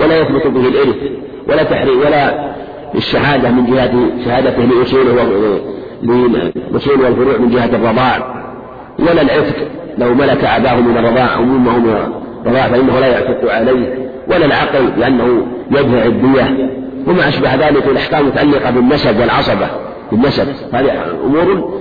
ولا 0.00 0.18
يثبت 0.18 0.46
به 0.46 0.68
الإرث 0.68 0.96
ولا 1.48 1.62
تحريم 1.62 1.98
ولا 1.98 2.54
الشهادة 2.94 3.50
من 3.50 3.66
جهة 3.66 3.92
شهادته 4.24 4.62
لأصوله 4.62 5.60
لأصوله 6.02 7.04
والفروع 7.04 7.38
من 7.38 7.50
جهة 7.50 7.76
الرضاع 7.76 8.44
ولا 8.98 9.22
العتق 9.22 9.56
لو 9.98 10.14
ملك 10.14 10.44
أباه 10.44 10.80
من 10.80 10.96
الرضاع 10.96 11.34
أو 11.34 11.40
هو 11.40 11.44
من 11.44 12.08
الرضاع 12.46 12.68
فإنه 12.68 13.00
لا 13.00 13.06
يعتق 13.06 13.52
عليه 13.52 14.08
ولا 14.28 14.44
العقل 14.46 14.90
لأنه 15.00 15.46
يدفع 15.70 16.04
الدية. 16.04 16.70
وما 17.06 17.28
أشبه 17.28 17.54
ذلك 17.54 17.86
الأحكام 17.86 18.20
المتعلقة 18.20 18.70
بالنسب 18.70 19.20
والعصبة. 19.20 19.66
بالنسب. 20.12 20.46
هذه 20.72 20.90
أمور 21.24 21.74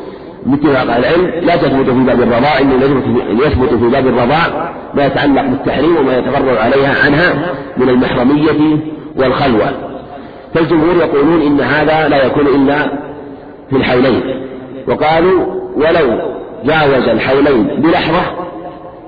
باتفاق 0.45 0.95
العلم 0.95 1.45
لا 1.45 1.55
تثبت 1.55 1.89
في 1.89 1.99
باب 1.99 2.21
الرضاع 2.21 2.59
انه 2.59 3.01
يثبت 3.45 3.69
في 3.69 3.89
باب 3.89 4.07
الرضاع 4.07 4.73
ما 4.93 5.05
يتعلق 5.05 5.41
بالتحريم 5.41 5.97
وما 5.97 6.17
يتفرع 6.17 6.61
عليها 6.61 7.05
عنها 7.05 7.53
من 7.77 7.89
المحرمية 7.89 8.79
والخلوة. 9.15 9.71
فالجمهور 10.53 10.95
يقولون 10.95 11.41
إن 11.41 11.61
هذا 11.61 12.07
لا 12.07 12.25
يكون 12.25 12.47
إلا 12.47 12.77
في 13.69 13.75
الحولين. 13.75 14.21
وقالوا 14.87 15.45
ولو 15.75 16.21
جاوز 16.65 17.07
الحولين 17.07 17.63
بلحظة 17.63 18.21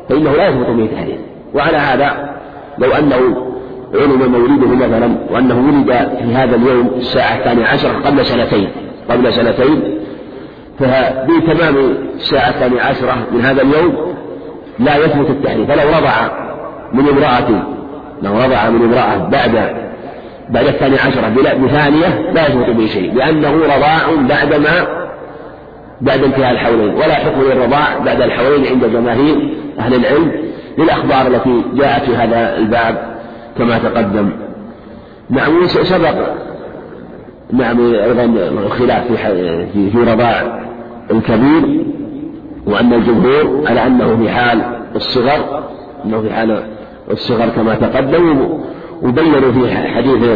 فإنه 0.10 0.32
لا 0.32 0.48
يثبت 0.48 0.68
به 0.70 0.90
تحريم. 0.96 1.18
وعلى 1.54 1.78
هذا 1.78 2.36
لو 2.78 2.92
أنه 2.92 3.45
علم 4.02 4.32
مولده 4.32 4.88
مثلا 4.88 5.16
وأنه 5.32 5.56
ولد 5.56 6.10
في 6.20 6.36
هذا 6.36 6.56
اليوم 6.56 6.92
الساعة 6.98 7.38
الثانية 7.38 7.66
عشر 7.66 7.90
قبل 7.90 8.26
سنتين 8.26 8.70
قبل 9.10 9.34
سنتين. 9.34 10.00
فبتمام 10.80 11.76
الساعة 12.16 12.50
الثانية 12.50 12.82
عشرة 12.82 13.28
من 13.32 13.42
هذا 13.42 13.62
اليوم 13.62 14.16
لا 14.80 14.98
يثبت 14.98 15.30
التحريم 15.30 15.66
فلو 15.66 15.90
رضع 15.90 16.12
من 16.94 17.08
امرأة 17.10 17.64
لو 18.22 18.34
رضع 18.34 18.70
من 18.70 18.84
امرأة 18.84 19.30
بعد 19.30 19.86
بعد 20.50 20.68
الثانية 20.68 20.98
عشرة 21.00 21.30
بثانية 21.66 22.32
لا 22.32 22.48
يثبت 22.48 22.70
به 22.70 22.88
شيء 22.88 23.14
لأنه 23.14 23.52
رضاع 23.52 24.00
بعدما 24.30 24.88
بعد 26.02 26.24
انتهاء 26.24 26.52
الحولين. 26.52 26.96
ولا 26.96 27.14
حكم 27.14 27.42
للرضاع 27.42 27.98
بعد 28.06 28.22
الحولين 28.22 28.66
عند 28.68 28.86
جماهير 28.86 29.54
أهل 29.80 29.94
العلم 29.94 30.32
للأخبار 30.78 31.28
التي 31.28 31.64
جاءت 31.74 32.04
في 32.04 32.16
هذا 32.16 32.58
الباب. 32.58 33.15
كما 33.58 33.78
تقدم. 33.78 34.30
نعم 35.30 35.68
سبق. 35.68 36.16
نعم 37.54 37.94
أيضا 37.94 38.24
الخلاف 38.66 39.12
في 39.12 39.92
في, 39.92 39.98
رضاع 39.98 40.62
الكبير 41.12 41.86
وأن 42.66 42.94
الجمهور 42.94 43.64
على 43.68 43.88
أنه 43.88 44.18
في 44.18 44.30
حال 44.30 44.62
الصغر 44.96 45.64
أنه 46.06 46.22
في 46.22 46.34
حال 46.34 46.64
الصغر 47.12 47.50
كما 47.50 47.76
تقدم 47.76 48.50
وبينوا 49.02 49.52
في 49.52 49.78
حديث 49.78 50.30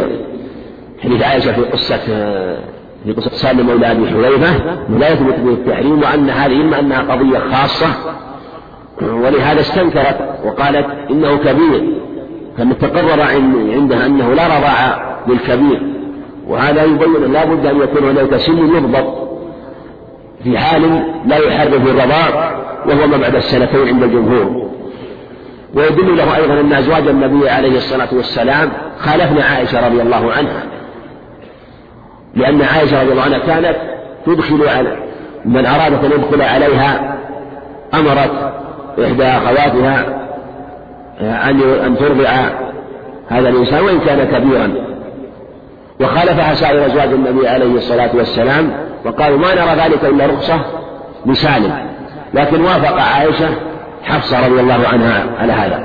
حديث 1.04 1.22
عائشة 1.22 1.52
في 1.52 1.62
قصة 1.62 1.96
في 3.04 3.12
قصة 3.16 3.30
سالم 3.30 3.66
مولى 3.66 3.90
أبي 3.90 4.06
حذيفة 4.08 4.54
لا 4.98 5.08
يثبت 5.12 5.38
به 5.38 5.50
التحريم 5.50 6.00
وأن 6.02 6.30
هذه 6.30 6.60
إما 6.60 6.80
أنها 6.80 7.00
قضية 7.00 7.38
خاصة 7.38 7.86
ولهذا 9.02 9.60
استنكرت 9.60 10.18
وقالت 10.44 10.86
إنه 11.10 11.36
كبير. 11.36 12.00
فمن 12.58 12.78
تقرر 12.78 13.22
عندها 13.72 14.06
أنه 14.06 14.34
لا 14.34 14.46
رضاع 14.46 15.02
للكبير. 15.28 15.82
وهذا 16.48 16.84
يبين 16.84 17.32
لا 17.32 17.44
بد 17.44 17.66
أن 17.66 17.80
يكون 17.80 18.08
هناك 18.08 18.36
سن 18.36 18.58
يضبط 18.58 19.30
في 20.44 20.58
حال 20.58 21.02
لا 21.26 21.36
يحرم 21.36 21.86
الرضاع 21.86 22.54
وهو 22.86 23.06
ما 23.06 23.16
بعد 23.16 23.34
السنتين 23.34 23.88
عند 23.88 24.02
الجمهور. 24.02 24.70
ويدل 25.74 26.16
له 26.16 26.36
أيضا 26.36 26.60
أن 26.60 26.72
أزواج 26.72 27.08
النبي 27.08 27.48
عليه 27.48 27.76
الصلاة 27.76 28.08
والسلام 28.12 28.70
خالفن 28.98 29.38
عائشة 29.38 29.86
رضي 29.86 30.02
الله 30.02 30.32
عنها. 30.32 30.62
لأن 32.34 32.62
عائشة 32.62 33.02
رضي 33.02 33.12
الله 33.12 33.22
عنها 33.22 33.38
كانت 33.38 33.76
تدخل 34.26 34.68
على 34.68 34.96
من 35.44 35.66
أرادت 35.66 36.04
أن 36.04 36.10
يدخل 36.10 36.42
عليها 36.42 37.18
أمرت 37.94 38.52
إحدى 39.04 39.24
أخواتها 39.24 40.19
أن 41.20 41.60
أن 41.86 41.96
ترضع 41.96 42.28
هذا 43.28 43.48
الإنسان 43.48 43.84
وإن 43.84 44.00
كان 44.00 44.24
كبيرا. 44.24 44.72
وخالفها 46.00 46.54
سائر 46.54 46.86
أزواج 46.86 47.08
النبي 47.12 47.48
عليه 47.48 47.76
الصلاة 47.76 48.10
والسلام 48.16 48.70
وقالوا 49.04 49.38
ما 49.38 49.54
نرى 49.54 49.84
ذلك 49.84 50.04
إلا 50.04 50.26
رخصة 50.26 50.60
لسالم. 51.26 51.72
لكن 52.34 52.60
وافق 52.60 53.00
عائشة 53.00 53.48
حفصة 54.02 54.46
رضي 54.46 54.60
الله 54.60 54.88
عنها 54.92 55.24
على 55.38 55.52
هذا. 55.52 55.84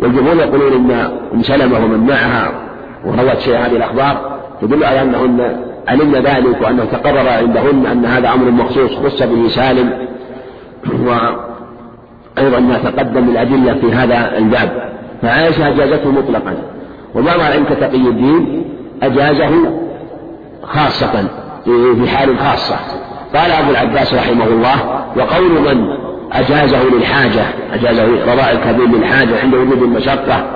والجمهور 0.00 0.36
يقولون 0.36 0.72
إن 0.72 0.90
أم 1.34 1.42
سلمة 1.42 1.84
ومن 1.84 2.06
معها 2.06 2.52
وروت 3.04 3.38
شيء 3.38 3.56
هذه 3.56 3.76
الأخبار 3.76 4.38
تدل 4.62 4.84
على 4.84 5.02
أنهن 5.02 5.56
علمن 5.88 6.14
ذلك 6.14 6.62
وأنه 6.62 6.84
تقرر 6.84 7.28
عندهن 7.28 7.86
أن 7.86 8.04
هذا 8.04 8.28
أمر 8.28 8.50
مخصوص 8.50 8.90
خص 8.90 9.22
به 9.22 9.48
سالم. 9.48 9.92
وأيضا 12.36 12.60
ما 12.60 12.78
تقدم 12.78 13.28
الأدلة 13.28 13.74
في 13.74 13.92
هذا 13.92 14.38
الباب. 14.38 14.92
فعائشة 15.22 15.68
أجازته 15.68 16.10
مطلقا. 16.10 16.54
وبعض 17.14 17.40
العلم 17.40 17.64
كتقي 17.64 17.96
الدين 17.96 18.64
أجازه 19.02 19.50
خاصة 20.62 21.28
في 21.64 22.08
حال 22.08 22.38
خاصة. 22.38 22.76
قال 23.34 23.50
أبو 23.50 23.70
العباس 23.70 24.14
رحمه 24.14 24.46
الله 24.46 25.04
وقول 25.16 25.50
من 25.50 25.96
أجازه 26.32 26.84
للحاجة 26.94 27.44
أجازه 27.72 28.32
رضاء 28.32 28.52
الكبير 28.52 28.88
للحاجة 28.88 29.40
عند 29.42 29.54
وجود 29.54 29.82
المشقة 29.82 30.46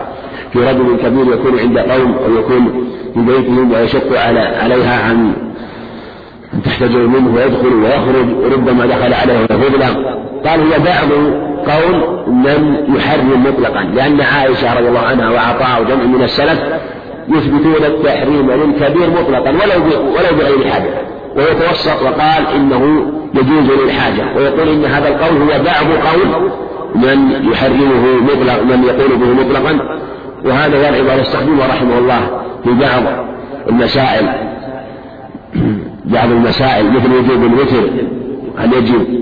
في 0.53 0.59
رجل 0.59 0.97
كبير 1.03 1.35
يكون 1.35 1.59
عند 1.59 1.78
قوم 1.78 2.14
أو 2.26 2.39
يكون 2.39 2.87
في 3.14 3.20
بيته 3.20 3.78
ويشق 3.78 4.20
على 4.20 4.41
عليها 4.41 5.09
عن 5.09 5.33
تحتجر 6.64 7.07
منه 7.07 7.34
ويدخل 7.34 7.74
ويخرج 7.74 8.28
وربما 8.36 8.86
دخل 8.86 9.14
عليه 9.14 9.38
ويغلق 9.51 10.20
قال 10.46 10.61
هو 10.61 10.84
بعض 10.84 11.11
قول 11.66 12.24
من 12.26 12.76
يحرم 12.96 13.44
مطلقا 13.46 13.82
لأن 13.82 14.20
عائشة 14.20 14.78
رضي 14.78 14.88
الله 14.88 15.01
عنها 15.01 15.30
وعطاء 15.30 15.82
وجمع 15.82 16.05
من 16.05 16.22
السلف 16.22 16.61
يثبتون 17.28 17.84
التحريم 17.86 18.51
للكبير 18.51 19.11
مطلقا 19.11 19.51
ولو 19.51 19.84
ولو 19.86 20.38
بغير 20.38 20.70
حاجة. 20.70 20.90
ويتوسط 21.36 22.03
وقال 22.03 22.46
إنه 22.55 23.07
يجوز 23.34 23.80
للحاجة. 23.80 24.36
ويقول 24.36 24.68
إن 24.68 24.84
هذا 24.84 25.09
القول 25.09 25.42
هو 25.42 25.48
بعض 25.48 25.86
قول 26.09 26.51
من 26.94 27.48
يحرمه 27.53 28.22
مطلق 28.22 28.62
من 28.62 28.84
يقول 28.84 29.16
به 29.16 29.44
مطلقا. 29.44 29.98
وهذا 30.44 30.88
يرعب 30.88 31.11
على 31.11 31.22
استخدمه 31.22 31.66
رحمه 31.66 31.98
الله 31.98 32.20
في 32.64 32.70
بعض 32.70 33.03
المسائل. 33.68 34.28
بعض 36.12 36.30
المسائل 36.30 36.92
مثل 36.92 37.12
وجوب 37.12 37.44
الوتر 37.44 37.90
هل 38.56 38.72
يجب؟ 38.72 39.20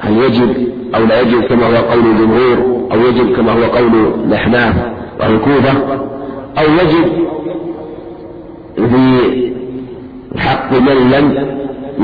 هل 0.00 0.16
يجب 0.16 0.68
أو 0.94 1.04
لا 1.04 1.20
يجب 1.20 1.42
كما 1.42 1.66
هو 1.66 1.76
قول 1.76 2.06
الجمهور 2.06 2.88
أو 2.92 3.00
يجب 3.00 3.36
كما 3.36 3.52
هو 3.52 3.62
قول 3.62 4.12
الأحناف 4.26 4.74
والكوفة 5.20 5.72
أو 6.58 6.64
يجب 6.64 7.30
في 8.76 9.52
حق 10.38 10.72
من 10.72 11.10
لم 11.10 11.56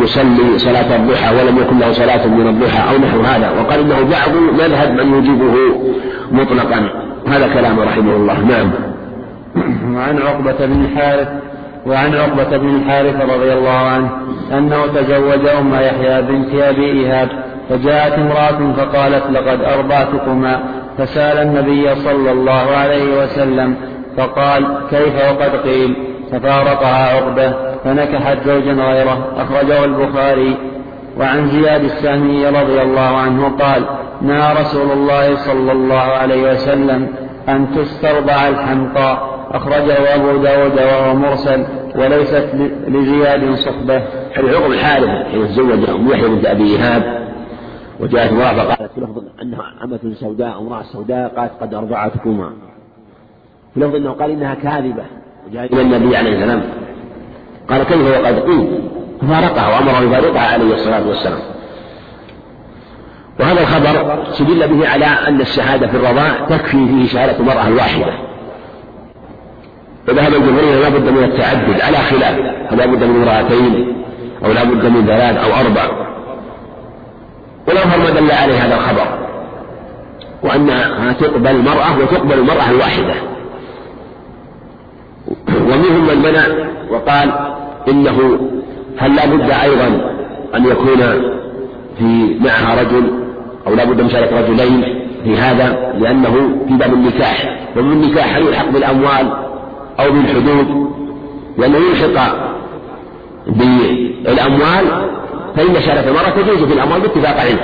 يصلي 0.02 0.58
صلاة 0.58 0.96
الضحى 0.96 1.36
ولم 1.36 1.58
يكن 1.58 1.78
له 1.78 1.92
صلاة 1.92 2.26
من 2.26 2.48
الضحى 2.48 2.94
أو 2.94 2.98
نحو 2.98 3.20
هذا 3.20 3.50
وقال 3.50 3.80
إنه 3.80 4.10
بعض 4.10 4.30
مذهب 4.52 4.92
من 4.92 5.18
يجيبه 5.18 5.54
مطلقا. 6.32 6.90
هذا 7.26 7.48
كلام 7.54 7.80
رحمه 7.80 8.16
الله. 8.16 8.40
نعم. 8.40 8.70
وعن 9.94 10.18
عقبة 10.18 10.66
بن 10.66 10.84
الحارث 10.84 11.28
وعن 11.86 12.14
عقبة 12.14 12.56
بن 12.56 12.68
الحارث 12.68 13.30
رضي 13.30 13.52
الله 13.52 13.78
عنه 13.78 14.10
أنه 14.52 14.86
تزوج 14.86 15.46
أم 15.46 15.74
يحيى 15.74 16.22
بنت 16.22 16.54
أبي 16.54 16.84
إيهاب 16.84 17.28
فجاءت 17.68 18.12
امرأة 18.12 18.72
فقالت 18.72 19.30
لقد 19.30 19.60
أرضعتكما 19.60 20.60
فسأل 20.98 21.38
النبي 21.38 21.94
صلى 21.94 22.32
الله 22.32 22.76
عليه 22.76 23.22
وسلم 23.22 23.74
فقال 24.16 24.66
كيف 24.90 25.14
وقد 25.14 25.56
قيل؟ 25.64 25.96
ففارقها 26.32 27.16
عقبة 27.16 27.52
فنكحت 27.84 28.38
زوجا 28.46 28.72
غيره 28.72 29.18
أخرجه 29.36 29.84
البخاري. 29.84 30.56
وعن 31.18 31.48
زياد 31.48 31.84
السهمي 31.84 32.46
رضي 32.48 32.82
الله 32.82 33.16
عنه 33.16 33.48
قال 33.48 33.84
نهى 34.22 34.54
رسول 34.60 34.90
الله 34.90 35.36
صلى 35.36 35.72
الله 35.72 35.94
عليه 35.94 36.52
وسلم 36.52 37.08
أن 37.48 37.66
تسترضع 37.76 38.48
الحمقاء 38.48 39.35
أخرجه 39.56 40.14
أبو 40.14 40.36
داود 40.42 40.78
وهو 40.78 41.14
مرسل 41.14 41.66
وليست 41.94 42.48
لزياد 42.88 43.54
صحبة. 43.54 44.02
العقب 44.36 44.70
الحارث 44.72 45.26
حين 45.26 45.48
تزوج 45.48 45.90
أم 45.90 46.10
يحيى 46.10 46.28
بنت 46.28 46.46
أبي 46.46 46.64
إيهاب 46.64 47.26
وجاءت 48.00 48.32
امرأة 48.32 48.52
فقالت 48.52 48.92
في 48.94 49.00
لفظ 49.00 49.22
أنها 49.42 49.62
أمة 49.84 49.98
سوداء 50.14 50.58
امرأة 50.58 50.82
سوداء 50.82 51.28
قالت 51.36 51.52
قد 51.60 51.74
أرضعتكما. 51.74 52.50
في 53.74 53.80
لفظ 53.80 53.94
أنه 53.94 54.10
قال 54.10 54.30
إنها 54.30 54.54
كاذبة. 54.54 55.04
وجاء 55.48 55.72
إلى 55.72 55.82
النبي 55.82 56.16
عليه 56.16 56.36
السلام. 56.36 56.62
قال 57.70 57.82
كيف 57.82 58.20
وقد 58.20 58.38
قيل 58.38 58.80
ففارقها 59.20 59.68
وأمر 59.68 60.06
بفارقها 60.06 60.52
عليه 60.52 60.74
الصلاة 60.74 61.08
والسلام. 61.08 61.40
وهذا 63.40 63.60
الخبر 63.60 64.22
استدل 64.28 64.68
به 64.68 64.88
على 64.88 65.04
أن 65.04 65.40
الشهادة 65.40 65.86
في 65.86 65.96
الرضاع 65.96 66.46
تكفي 66.48 66.86
فيه 66.86 67.06
شهادة 67.06 67.40
المرأة 67.40 67.68
الواحدة. 67.68 68.12
وذهب 70.08 70.34
الجمهور 70.34 70.80
لا 70.82 70.88
بد 70.88 71.08
من 71.08 71.24
التعدد 71.24 71.80
على 71.80 71.96
خلاف 71.96 72.38
هل 72.72 72.78
لا 72.78 72.86
بد 72.86 73.04
من 73.04 73.22
امرأتين 73.22 73.96
أو 74.44 74.52
لا 74.52 74.64
بد 74.64 74.86
من 74.86 75.06
ثلاث 75.06 75.36
أو 75.44 75.60
أربع؟ 75.60 76.06
والأظهر 77.68 77.98
ما 77.98 78.20
دل 78.20 78.30
عليه 78.30 78.54
هذا 78.54 78.74
الخبر 78.74 79.18
وأنها 80.42 81.12
تقبل 81.12 81.50
المرأة 81.50 81.98
وتقبل 81.98 82.38
المرأة 82.38 82.70
الواحدة. 82.70 83.14
ومنهم 85.48 86.06
من 86.06 86.22
منع 86.22 86.46
وقال 86.90 87.32
إنه 87.88 88.38
هل 88.98 89.16
لا 89.16 89.26
بد 89.26 89.50
أيضا 89.50 89.86
أن 90.54 90.66
يكون 90.66 90.96
في 91.98 92.38
معها 92.40 92.82
رجل 92.82 93.10
أو 93.66 93.74
لا 93.74 93.84
بد 93.84 94.00
من 94.00 94.10
شارك 94.10 94.32
رجلين 94.32 94.84
في 95.24 95.36
هذا 95.36 95.92
لأنه 95.98 96.32
في 96.68 96.74
باب 96.74 96.92
النكاح. 96.92 97.58
ومن 97.76 97.92
النكاح 97.92 98.36
هل 98.36 98.42
يلحق 98.42 98.70
بالأموال 98.70 99.45
أو 100.00 100.10
بالحدود 100.10 100.90
لأنه 101.58 101.78
يلحق 101.78 102.34
بالأموال 103.46 105.10
فإن 105.56 105.80
شارك 105.80 106.08
المرأة 106.08 106.30
تجوز 106.42 106.64
في 106.64 106.74
الأموال 106.74 107.00
باتفاق 107.00 107.40
علم. 107.40 107.58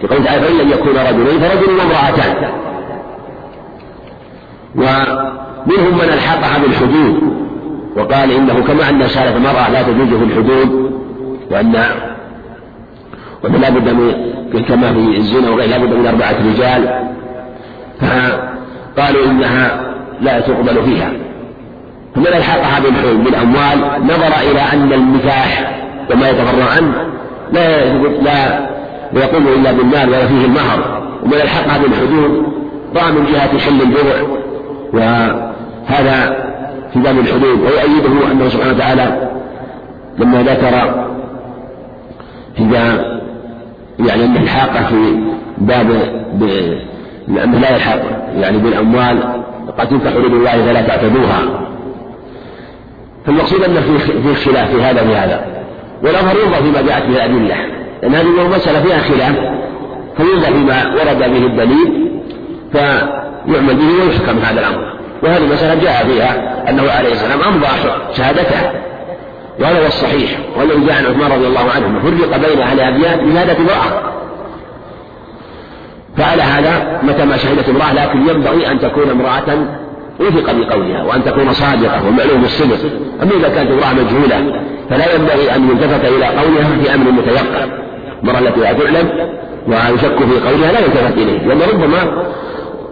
في 0.00 0.06
قوله 0.06 0.24
تعالى 0.24 0.40
فإن 0.40 0.58
لم 0.58 0.70
يكون 0.70 0.96
رجلين 0.96 1.40
فرجل 1.40 1.78
وامرأتان. 1.78 2.50
ومنهم 4.76 5.94
من 5.94 6.04
ألحقها 6.12 6.58
بالحدود 6.58 7.22
وقال 7.96 8.32
إنه 8.32 8.64
كما 8.66 8.90
أن 8.90 9.08
شارك 9.08 9.36
المرأة 9.36 9.70
لا 9.70 9.82
تجوز 9.82 10.08
في 10.08 10.24
الحدود 10.24 10.92
وأن 11.50 11.84
وأن 13.44 13.52
لا 13.52 13.70
بد 13.70 13.88
من 14.54 14.64
كما 14.68 14.92
في 14.92 15.16
الزنا 15.16 15.50
وغيره 15.50 15.66
لا 15.66 15.78
بد 15.78 15.92
من 15.94 16.06
أربعة 16.06 16.34
رجال. 16.52 17.08
فقالوا 18.96 19.26
إنها 19.26 19.94
لا 20.20 20.40
تقبل 20.40 20.82
فيها. 20.84 21.12
فمن 22.14 22.26
ألحقها 22.26 22.80
بالأموال 23.24 24.04
نظر 24.04 24.50
إلى 24.50 24.60
أن 24.72 24.92
النكاح 24.92 25.78
وما 26.10 26.28
يتفرع 26.30 26.70
عنه 26.76 26.94
لا 27.52 27.92
لا 29.12 29.24
يقوم 29.24 29.48
إلا 29.48 29.72
بالمال 29.72 30.08
ولا 30.08 30.26
فيه 30.26 30.44
المهر. 30.44 31.02
ومن 31.22 31.34
الحقها 31.34 31.78
بالحدود 31.78 32.46
رأى 32.96 33.12
من 33.12 33.26
جهة 33.32 33.58
حل 33.58 33.80
البضع. 33.82 34.36
وهذا 34.92 36.44
في 36.92 36.98
باب 36.98 37.18
الحدود. 37.18 37.60
ويؤيده 37.60 38.32
أنه 38.32 38.48
سبحانه 38.48 38.74
وتعالى 38.74 39.30
لما 40.18 40.42
ذكر 40.42 41.04
باب 42.58 43.22
يعني 43.98 44.24
أن 44.24 44.36
الحاقة 44.36 44.86
في 44.86 45.20
باب 45.58 45.86
لأنه 47.28 47.58
لا 47.58 47.74
يلحق 47.74 48.00
يعني 48.36 48.58
بالأموال 48.58 49.18
قد 49.78 49.88
تنكح 49.88 50.10
حدود 50.10 50.32
الله 50.32 50.66
فلا 50.66 50.82
تعتدوها. 50.82 51.40
فالمقصود 53.26 53.62
أن 53.64 53.74
في 54.22 54.34
خلاف 54.34 54.70
في 54.70 54.82
هذا 54.82 55.02
وفي 55.02 55.16
هذا. 55.16 55.44
والأمر 56.02 56.30
ينظر 56.44 56.62
فيما 56.62 56.82
جاءت 56.82 57.06
به 57.06 57.16
الأدلة. 57.16 57.56
لأن 58.02 58.14
هذه 58.14 58.48
مسألة 58.56 58.82
فيها 58.82 58.98
خلاف 58.98 59.36
فينظر 60.16 60.52
فيما 60.52 60.94
ورد 60.94 61.18
به 61.18 61.46
الدليل 61.46 62.10
فيعمل 62.72 63.74
به 63.74 64.04
ويحكم 64.04 64.38
هذا 64.38 64.60
الأمر. 64.60 64.92
وهذه 65.22 65.44
المسألة 65.44 65.82
جاء 65.82 66.06
فيها 66.06 66.64
أنه 66.70 66.90
عليه 66.90 67.12
السلام 67.12 67.42
أمضى 67.42 67.66
شهادته 68.12 68.70
وهذا 69.60 69.82
هو 69.82 69.86
الصحيح. 69.86 70.38
والذي 70.56 70.86
جاء 70.86 70.96
عن 70.96 71.04
عثمان 71.06 71.32
رضي 71.32 71.46
الله 71.46 71.70
عنه 71.70 72.00
فرق 72.02 72.36
بين 72.48 72.62
أهل 72.62 72.80
أبيات 72.80 73.20
بشهادة 73.20 73.56
امرأة. 73.56 74.12
فعلى 76.16 76.42
هذا 76.42 77.00
متى 77.02 77.24
ما 77.24 77.36
شهدت 77.36 77.68
امرأة 77.68 77.92
لكن 77.92 78.18
ينبغي 78.28 78.70
أن 78.70 78.80
تكون 78.80 79.10
امرأة 79.10 79.66
وثق 80.22 80.52
بقولها 80.52 81.02
وأن 81.02 81.24
تكون 81.24 81.52
صادقة 81.52 82.08
ومعلوم 82.08 82.44
الصدق. 82.44 82.78
أما 83.22 83.30
إذا 83.36 83.48
كانت 83.48 83.70
امرأة 83.70 83.92
مجهولة 83.92 84.62
فلا 84.90 85.14
ينبغي 85.14 85.54
أن 85.54 85.70
يلتفت 85.70 86.04
إلى 86.04 86.26
قولها 86.26 86.82
في 86.82 86.94
أمر 86.94 87.10
متيقن 87.10 87.70
المرأة 88.22 88.38
التي 88.38 88.60
لا 88.60 88.72
تعلم 88.72 89.08
ويشك 89.68 90.18
في 90.18 90.48
قولها 90.48 90.72
لا 90.72 90.78
يلتفت 90.78 91.18
إليه 91.18 91.46
لأن 91.46 91.58
ربما 91.72 92.24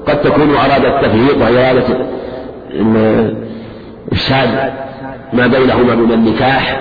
قد 0.07 0.21
تكون 0.23 0.55
أرادت 0.55 1.05
تفريط 1.05 1.37
وهي 1.41 1.71
أرادت 1.71 2.07
إفساد 4.13 4.73
ما 5.33 5.47
بينهما 5.47 5.95
من 5.95 6.13
النكاح. 6.13 6.81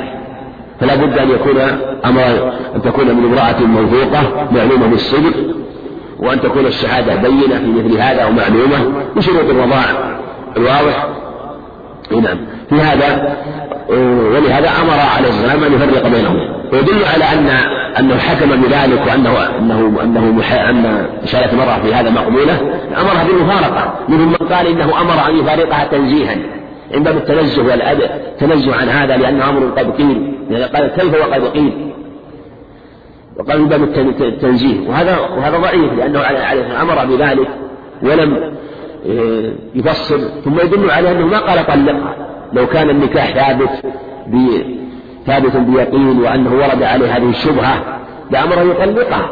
فلا 0.80 0.96
بد 0.96 1.18
أن 1.18 1.30
يكون 1.30 1.58
أمر 2.06 2.54
أن 2.76 2.82
تكون 2.82 3.06
من 3.06 3.26
امرأة 3.26 3.60
موثوقة 3.66 4.48
معلومة 4.52 4.88
بالصدق 4.88 5.34
وأن 6.20 6.42
تكون 6.42 6.66
الشهادة 6.66 7.16
بينة 7.16 7.60
في 7.60 7.72
مثل 7.78 7.98
هذا 7.98 8.26
ومعلومة 8.26 8.92
بشروط 9.16 9.50
الرضاع 9.50 9.86
الواضح؟ 10.58 11.08
نعم. 12.12 12.38
في 12.70 12.76
هذا 12.76 13.38
ولهذا 14.34 14.70
أمر 14.82 15.00
عليه 15.18 15.30
السلام 15.30 15.64
أن 15.64 15.74
يفرق 15.74 16.08
بينهم. 16.08 16.40
ويدل 16.74 17.06
على 17.14 17.24
أن 17.24 17.50
أنه 18.00 18.18
حكم 18.18 18.62
بذلك 18.62 19.08
وأنه 19.08 19.58
أنه 19.60 20.04
أنه 20.04 20.44
أن 20.70 21.08
إشارة 21.24 21.52
المرأة 21.52 21.80
في 21.84 21.94
هذا 21.94 22.10
مقبولة. 22.10 22.60
أمرها 23.02 23.24
بالمفارقة. 23.24 23.94
منهم 24.10 24.30
من 24.30 24.48
قال 24.48 24.68
إنه 24.68 25.02
أمر 25.02 25.30
أن 25.30 25.40
يفارقها 25.40 25.86
تنزيها. 25.86 26.36
عند 26.94 27.08
التنزه 27.08 27.64
والأدب 27.64 28.02
التنزه 28.02 28.76
عن 28.76 28.90
هذا 28.90 29.18
لأنه 29.18 29.50
أمر 29.50 29.66
قد 29.78 29.92
قيل. 29.92 30.34
يعني 30.50 30.64
قال 30.64 30.88
كيف 30.88 31.14
وقد 31.14 31.48
قيل؟ 31.48 31.92
وقال 33.38 33.62
من 33.62 33.68
باب 33.68 33.84
التنزيه. 34.22 34.90
وهذا 34.90 35.18
وهذا 35.20 35.58
ضعيف 35.58 35.94
لأنه 35.94 36.20
عليه 36.20 36.82
أمر 36.82 37.06
بذلك 37.06 37.48
ولم 38.04 38.54
يفصل. 39.76 40.30
ثم 40.46 40.60
يدل 40.60 40.92
على 40.92 41.12
أنه 41.12 41.26
ما 41.26 41.40
قال 41.40 41.68
طلقها 41.68 42.16
لو 42.54 42.68
كان 42.68 42.90
النكاح 42.90 43.34
ثابت 43.34 43.70
ثابت 45.26 45.58
بيقين 45.58 46.22
وأنه 46.22 46.54
ورد 46.54 46.84
عليه 46.84 47.18
هذه 47.18 47.30
الشبهة 47.30 48.00
لأمره 48.32 48.62
يطلقها. 48.62 49.30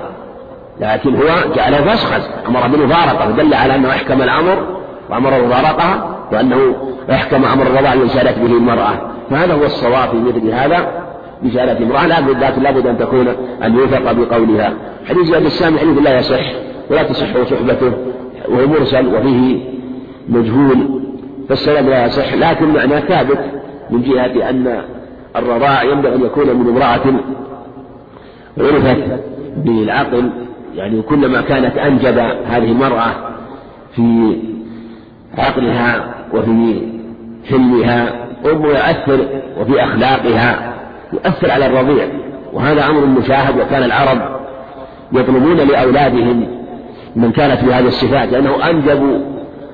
لكن 0.82 1.16
هو 1.16 1.54
جعلها 1.56 1.82
فسخا. 1.82 2.22
أمر 2.48 2.68
بالمفارقة 2.68 3.30
ودل 3.30 3.54
على 3.54 3.76
أنه 3.76 3.90
أحكم 3.90 4.22
الأمر 4.22 4.58
وأمر 5.10 5.42
بمفارقها 5.42 6.18
وأنه 6.32 6.76
أحكم 7.12 7.46
أمر 7.46 7.68
الرضاع 7.68 7.94
يشارك 7.94 8.40
به 8.40 8.46
المرأة. 8.46 8.94
فهذا 9.30 9.54
هو 9.54 9.64
الصواب 9.64 10.10
في 10.10 10.18
مثل 10.18 10.50
هذا 10.50 11.08
بشهادة 11.44 11.86
امرأة 11.86 12.08
لا 12.08 12.20
بد 12.20 12.44
لكن 12.44 12.62
لابد 12.62 12.88
أن 12.88 12.98
تكون 12.98 13.28
أن 13.64 13.76
يوثق 13.76 14.12
بقولها. 14.12 14.74
حديث 15.10 15.28
زياد 15.28 15.46
السامي 15.46 15.80
حديث 15.80 15.98
لا 16.04 16.20
يصح 16.20 16.52
ولا 16.90 17.04
تصح 17.04 17.28
صحبته. 17.50 17.92
وهو 18.50 18.68
مرسل 18.68 19.16
وفيه 19.16 19.60
مجهول 20.30 21.02
فالسند 21.50 21.90
لا 21.90 22.06
يصح 22.06 22.34
لكن 22.34 22.74
معناه 22.74 23.00
ثابت 23.00 23.40
من 23.90 24.02
جهة 24.02 24.50
أن 24.50 24.82
الرضاع 25.36 25.84
ينبغي 25.84 26.16
أن 26.16 26.24
يكون 26.26 26.48
من 26.48 26.70
امرأة 26.70 27.20
عرفت 28.58 29.22
بالعقل 29.58 30.30
يعني 30.76 31.02
كلما 31.02 31.42
كانت 31.42 31.78
أنجب 31.78 32.18
هذه 32.48 32.72
المرأة 32.72 33.12
في 33.96 34.38
عقلها 35.38 36.16
وفي 36.34 36.82
حلمها 37.50 38.28
ويؤثر 38.44 39.28
وفي 39.60 39.84
أخلاقها 39.84 40.74
يؤثر 41.14 41.52
على 41.52 41.66
الرضيع 41.66 42.08
وهذا 42.54 42.90
أمر 42.90 43.06
مشاهد 43.06 43.60
وكان 43.60 43.84
العرب 43.84 44.38
يطلبون 45.14 45.58
لأولادهم 45.58 46.57
من 47.18 47.32
كانت 47.32 47.64
بهذه 47.64 47.88
الصفات 47.88 48.32
لأنه 48.32 48.70
أنجب 48.70 49.22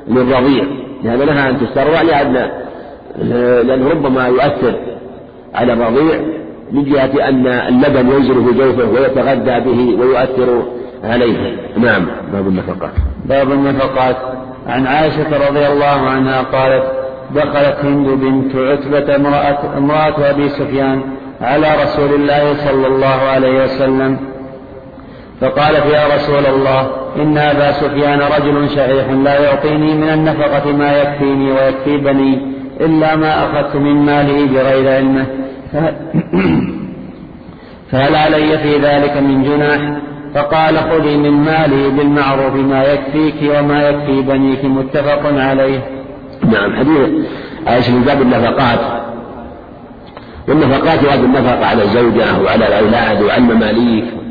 للرضيع 0.07 0.63
لهذا 1.03 1.25
نهى 1.25 1.49
أن 1.49 1.59
تسترضع 1.59 2.01
لأن 2.01 2.49
لأنه 3.67 3.89
ربما 3.89 4.27
يؤثر 4.27 4.75
على 5.55 5.73
الرضيع 5.73 6.19
من 6.71 6.83
جهة 6.83 7.29
أن 7.29 7.47
اللبن 7.47 8.11
ينزل 8.11 8.45
في 8.45 8.57
جوفه 8.57 8.91
ويتغذى 8.91 9.59
به 9.59 10.01
ويؤثر 10.01 10.63
عليه. 11.03 11.57
نعم 11.77 12.05
باب 12.33 12.47
النفقات. 12.47 12.91
باب 13.25 13.51
النفقات. 13.51 14.15
عن 14.67 14.87
عائشة 14.87 15.49
رضي 15.49 15.67
الله 15.67 15.85
عنها 15.85 16.41
قالت 16.41 16.83
دخلت 17.35 17.77
هند 17.83 18.07
بنت 18.07 18.55
عتبة 18.55 19.15
امرأة, 19.15 19.77
امرأة 19.77 20.29
أبي 20.29 20.49
سفيان 20.49 21.01
على 21.41 21.67
رسول 21.83 22.13
الله 22.13 22.53
صلى 22.53 22.87
الله 22.87 23.07
عليه 23.07 23.63
وسلم 23.63 24.17
فقالت 25.43 25.85
يا 25.85 26.15
رسول 26.15 26.45
الله 26.45 26.91
إن 27.15 27.37
أبا 27.37 27.71
سفيان 27.71 28.19
رجل 28.19 28.69
شحيح 28.69 29.09
لا 29.09 29.39
يعطيني 29.39 29.93
من 29.93 30.09
النفقة 30.09 30.71
ما 30.71 31.01
يكفيني 31.01 31.51
ويكفي 31.51 31.97
بني 31.97 32.41
إلا 32.81 33.15
ما 33.15 33.45
أخذت 33.45 33.75
من 33.75 34.05
ماله 34.05 34.45
بغير 34.45 34.95
علمه. 34.95 35.25
فهل 37.91 38.15
علي 38.15 38.57
في 38.57 38.77
ذلك 38.77 39.17
من 39.17 39.43
جناح؟ 39.43 39.97
فقال 40.35 40.77
خذي 40.77 41.17
من 41.17 41.31
مالي 41.31 41.89
بالمعروف 41.89 42.55
ما 42.55 42.83
يكفيك 42.83 43.35
وما 43.57 43.89
يكفي 43.89 44.21
بنيك 44.21 44.65
متفق 44.65 45.21
عليه. 45.25 45.79
نعم 46.51 46.75
حديث 46.75 47.09
عائشة 47.67 47.91
من 47.91 48.01
باب 48.01 48.21
النفقات. 48.21 48.79
والنفقات 50.47 51.03
يراد 51.03 51.23
النفقة 51.23 51.65
على 51.65 51.83
الزوجة 51.83 52.41
وعلى 52.45 52.67
الأولاد 52.67 53.21
وعلى 53.21 53.37
المماليك 53.37 54.22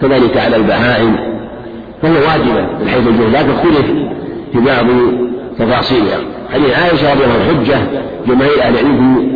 كذلك 0.00 0.36
على 0.36 0.56
البهائم 0.56 1.16
فهي 2.02 2.12
واجبة 2.12 2.60
من 2.80 2.88
حيث 2.88 3.06
الجهد 3.06 3.34
لكن 3.34 3.50
اختلف 3.50 3.86
في 4.52 4.60
بعض 4.60 4.86
تفاصيلها. 5.58 6.18
حديث 6.52 6.78
عائشة 6.78 7.12
رضي 7.12 7.24
الله 7.24 7.34
عنها 7.34 7.64
حجة 7.64 7.78
جماهير 8.26 8.62
أهل 8.62 8.74
العلم 8.74 9.32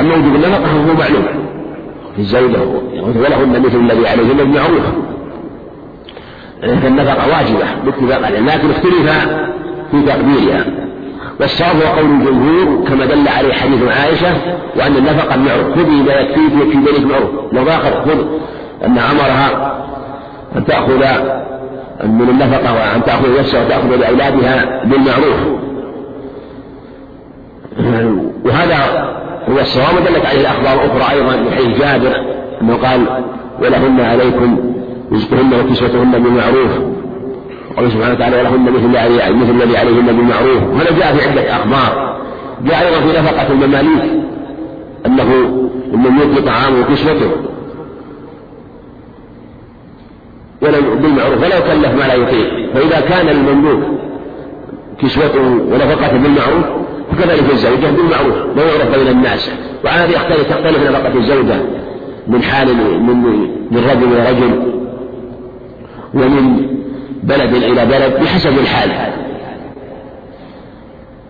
أما 0.00 0.14
وجوب 0.14 0.34
النفقة 0.34 0.70
هو 0.70 0.94
معلوم. 0.98 1.26
في 2.14 2.20
الزوجة 2.20 2.58
ولهن 3.02 3.62
مثل 3.62 3.78
الذي 3.78 4.08
عليهن 4.08 4.36
بالمعروف 4.36 4.82
فالنفقة 6.62 7.28
واجبة 7.28 7.66
باتفاق 7.84 8.26
عليهم 8.26 8.46
لكن 8.46 8.70
اختلف 8.70 9.28
في 9.90 10.02
تقديرها. 10.06 10.64
والصواب 11.40 11.76
هو 11.76 11.98
قول 11.98 12.10
الجمهور 12.10 12.84
كما 12.88 13.06
دل 13.06 13.28
عليه 13.28 13.52
حديث 13.52 13.82
عائشة 13.82 14.32
وأن 14.76 14.96
النفقة 14.96 15.36
بالمعروف 15.36 15.74
خذي 15.74 16.02
ما 16.02 16.12
يكفيك 16.12 16.52
يكفي 16.62 16.76
بنيك 16.76 17.06
معروف 17.52 17.68
آخر 17.68 18.02
خذ. 18.02 18.24
أن 18.84 18.98
أمرها 18.98 19.76
أن 20.56 20.64
تأخذ 20.64 21.04
من 22.04 22.28
النفقة 22.28 22.74
وأن 22.74 23.04
تأخذ 23.04 23.38
نفسها 23.38 23.64
وتأخذ 23.64 23.96
لأولادها 23.96 24.84
بالمعروف. 24.84 25.40
وهذا 28.44 28.76
هو 29.48 29.60
الصواب. 29.60 29.96
ودلت 29.96 30.26
عليه 30.26 30.40
الأخبار 30.40 30.84
الأخرى 30.84 31.16
أيضا 31.16 31.36
من 31.36 31.50
حديث 31.50 31.78
جابر 31.78 32.16
أنه 32.62 32.76
قال 32.76 33.24
ولهن 33.62 34.00
عليكم 34.00 34.74
رزقهن 35.12 35.52
وكسوتهن 35.54 36.12
بالمعروف. 36.12 36.70
قال 37.76 37.92
سبحانه 37.92 38.14
وتعالى 38.14 38.36
ولهن 38.36 38.62
مثل 38.62 38.88
مثل 39.34 39.50
الذي 39.50 39.76
عليهن 39.76 40.06
بالمعروف. 40.06 40.62
وهذا 40.62 40.98
جاء 40.98 41.14
في 41.14 41.28
عدة 41.28 41.56
أخبار. 41.56 42.16
جاء 42.64 42.86
أيضا 42.86 43.00
في 43.00 43.18
نفقة 43.18 43.52
المماليك 43.52 44.10
أنه 45.06 45.32
المملوك 45.94 46.38
طعامه 46.38 46.80
وكسوته 46.80 47.30
ولم 47.30 47.48
بالمعروف 50.62 51.38
ولا 51.42 51.58
يكلف 51.58 51.94
ما 51.94 52.06
لا 52.08 52.14
يطيق. 52.14 52.72
فإذا 52.74 53.00
كان 53.00 53.28
المملوك 53.28 53.82
كسوته 55.02 55.40
ونفقته 55.40 56.12
بالمعروف 56.12 56.64
وكذلك 57.12 57.50
الزوجة 57.52 57.90
بالمعروف 57.96 58.56
لا 58.56 58.62
يعرف 58.64 58.98
بين 58.98 59.08
الناس. 59.08 59.50
وعادي 59.84 60.12
يختلف 60.12 60.48
تختلف 60.50 60.90
نفقة 60.90 61.18
الزوجة 61.18 61.56
من 62.28 62.42
حال 62.42 62.68
من 62.76 63.16
من 63.70 63.84
رجل 63.90 64.12
إلى 64.12 64.30
رجل 64.30 64.72
ومن 66.14 66.66
بلد 67.22 67.54
إلى 67.54 67.86
بلد 67.86 68.22
بحسب 68.22 68.58
الحال. 68.58 68.90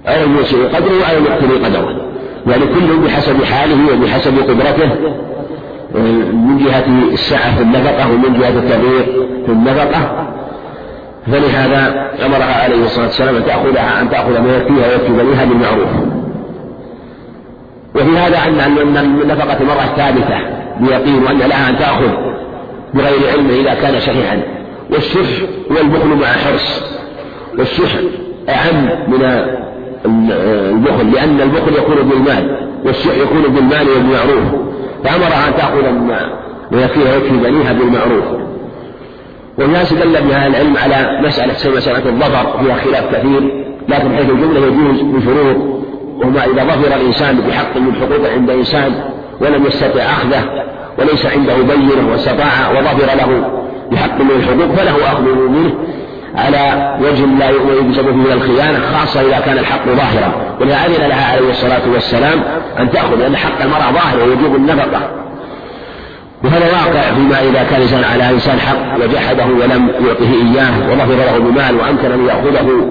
على 0.06 0.24
الموسع 0.24 0.56
قدره 0.56 1.00
وعلى 1.00 1.18
المقتل 1.18 1.64
قدره؟ 1.64 2.10
يعني 2.46 2.62
كل 2.66 2.96
بحسب 3.04 3.44
حاله 3.44 3.94
وبحسب 3.94 4.38
قدرته. 4.38 4.90
من 5.94 6.58
جهة 6.64 7.12
السعة 7.12 7.56
في 7.56 7.62
النفقة 7.62 8.10
ومن 8.12 8.40
جهة 8.40 8.48
التغيير 8.48 9.26
في 9.46 9.52
النفقة 9.52 10.26
فلهذا 11.26 12.10
أمرها 12.26 12.62
عليه 12.62 12.84
الصلاة 12.84 13.06
والسلام 13.06 13.36
أن 13.36 13.44
تأخذها 13.44 14.00
أن 14.00 14.10
تأخذ 14.10 14.40
ما 14.40 14.56
يكفيها 14.56 14.88
ويكفي 14.88 15.12
بنيها 15.12 15.44
بالمعروف. 15.44 15.88
وفي 17.94 18.18
هذا 18.18 18.38
أن 18.48 18.60
أن 18.60 18.96
النفقة 18.96 19.64
مرة 19.64 19.96
ثابتة 19.96 20.38
بيقين 20.80 21.24
وأن 21.24 21.38
لها 21.38 21.70
أن 21.70 21.78
تأخذ 21.78 22.10
بغير 22.94 23.30
علم 23.32 23.50
إذا 23.50 23.74
كان 23.74 24.00
شحيحا. 24.00 24.42
والشح 24.90 25.42
والبخل 25.70 26.08
مع 26.08 26.26
حرص. 26.26 26.82
والشح 27.58 27.92
أعم 28.48 28.84
من 29.08 29.24
البخل 30.04 31.10
لأن 31.12 31.40
البخل 31.40 31.74
يكون 31.74 32.08
بالمال 32.08 32.68
والشح 32.84 33.14
يكون 33.16 33.42
بالمال 33.42 33.88
والمعروف. 33.88 34.59
فأمرها 35.04 35.48
أن 35.48 35.54
تأخذ 35.56 35.90
ما 36.72 36.82
يكفيها 36.82 37.14
ويكفي 37.14 37.36
بنيها 37.36 37.72
بالمعروف. 37.72 38.24
والناس 39.58 39.92
دل 39.92 40.12
بها 40.28 40.46
العلم 40.46 40.76
على 40.76 41.20
مسألة 41.26 41.76
مسألة 41.76 42.08
الظفر 42.08 42.62
فيها 42.62 42.74
خلاف 42.74 43.14
كثير 43.14 43.64
لكن 43.88 44.16
حيث 44.16 44.30
الجملة 44.30 44.66
يجوز 44.66 45.00
بشروط 45.00 45.56
وهما 46.18 46.44
إذا 46.44 46.64
ظفر 46.64 46.96
الإنسان 46.96 47.40
بحق 47.40 47.76
من 47.76 47.94
حقوق 47.94 48.30
عند 48.30 48.50
إنسان 48.50 48.94
ولم 49.40 49.66
يستطع 49.66 50.02
أخذه 50.02 50.64
وليس 50.98 51.26
عنده 51.26 51.54
بينة 51.54 52.10
واستطاع 52.10 52.70
وظفر 52.70 53.06
له 53.16 53.60
بحق 53.92 54.20
من 54.20 54.30
الحقوق 54.30 54.76
فله 54.76 55.12
أخذه 55.12 55.34
منه. 55.34 55.74
على 56.36 56.94
وجه 57.00 57.26
لا 57.26 57.48
يوجب 57.48 58.24
فيه 58.24 58.32
الخيانة 58.32 58.80
خاصة 58.92 59.20
إذا 59.20 59.40
كان 59.40 59.58
الحق 59.58 59.86
ظاهرا. 59.86 60.32
ولهذا 60.60 60.86
أذن 60.86 61.08
لها 61.08 61.32
عليه 61.32 61.50
الصلاة 61.50 61.82
والسلام 61.92 62.42
أن 62.78 62.90
تأخذ 62.90 63.16
لأن 63.16 63.36
حق 63.36 63.62
المرأة 63.62 63.92
ظاهر 63.92 64.28
ويجوب 64.28 64.56
النفقة. 64.56 65.00
وهذا 66.44 66.66
واقع 66.66 67.14
فيما 67.14 67.42
إذا 67.42 67.66
كان 67.70 67.80
إنسان 67.82 68.04
على 68.04 68.30
إنسان 68.30 68.58
حق 68.60 69.04
وجحده 69.04 69.44
ولم 69.44 69.88
يعطه 70.06 70.32
إياه 70.32 70.92
وظفر 70.92 71.14
له 71.14 71.38
بمال 71.38 71.76
وأمكن 71.76 72.12
أن 72.12 72.26
يأخذه 72.26 72.90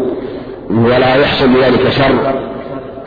ولا 0.72 1.16
يحصل 1.16 1.48
بذلك 1.48 1.90
شر. 1.90 2.34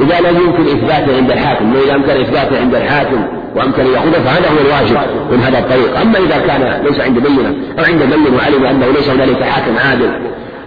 إذا 0.00 0.30
لم 0.30 0.36
يمكن 0.36 0.62
إثباته 0.62 1.16
عند 1.16 1.30
الحاكم 1.30 1.74
وإذا 1.74 1.94
أمكن 1.94 2.10
إثباته 2.10 2.60
عند 2.60 2.74
الحاكم 2.74 3.26
وأمكن 3.56 3.86
يأخذه 3.86 4.12
فهذا 4.24 4.48
هو 4.48 4.66
الواجب 4.66 4.98
من 5.32 5.38
هذا 5.38 5.58
الطريق. 5.58 6.00
أما 6.00 6.18
إذا 6.18 6.38
كان 6.38 6.84
ليس 6.84 7.00
عند 7.00 7.18
بينة 7.18 7.54
أو 7.78 7.84
عند 7.84 8.02
بين 8.02 8.34
وعلم 8.34 8.64
أنه 8.64 8.86
ليس 8.86 9.10
هنالك 9.10 9.42
حاكم 9.42 9.78
عادل 9.78 10.10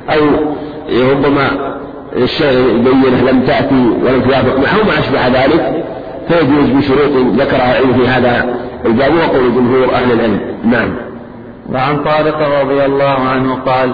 أو 0.10 0.22
ربما 1.12 1.76
بينة 2.84 3.32
لم 3.32 3.42
تأتي 3.42 3.90
ولم 4.06 4.22
توافق 4.22 4.58
معه 4.60 4.82
وما 4.82 5.00
أشبه 5.00 5.28
ذلك 5.28 5.84
فيجوز 6.28 6.70
بشروط 6.70 7.42
ذكرها 7.42 7.80
العلم 7.80 7.94
في 7.94 8.08
هذا 8.08 8.56
الباب 8.86 9.12
وقول 9.14 9.56
جمهور 9.56 9.96
أهل 9.96 10.12
العلم. 10.12 10.40
نعم. 10.66 10.96
وعن 11.74 12.04
طارق 12.04 12.62
رضي 12.62 12.86
الله 12.86 13.20
عنه 13.20 13.56
قال 13.56 13.94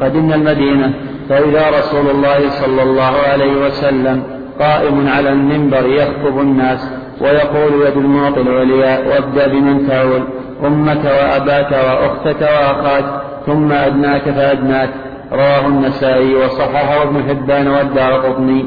قدمنا 0.00 0.34
المدينة 0.34 0.92
فإذا 1.28 1.70
رسول 1.78 2.10
الله 2.10 2.50
صلى 2.50 2.82
الله 2.82 3.14
عليه 3.32 3.66
وسلم 3.66 4.22
قائم 4.60 5.08
على 5.08 5.32
المنبر 5.32 5.86
يخطب 5.86 6.40
الناس 6.40 6.90
ويقول 7.20 7.86
يد 7.86 7.96
المعطي 7.96 8.40
العليا 8.40 8.98
وابدأ 9.08 9.46
بمن 9.46 9.88
تعول 9.88 10.22
أمك 10.66 11.04
وأباك 11.04 11.72
وأختك 11.72 12.42
وأخاك 12.42 13.04
ثم 13.46 13.72
أدناك 13.72 14.22
فأدناك. 14.22 14.90
رواه 15.32 15.66
النسائي 15.66 16.34
وصححه 16.34 17.02
ابن 17.02 17.22
حبان 17.28 17.68
والدار 17.68 18.12
قطني. 18.12 18.64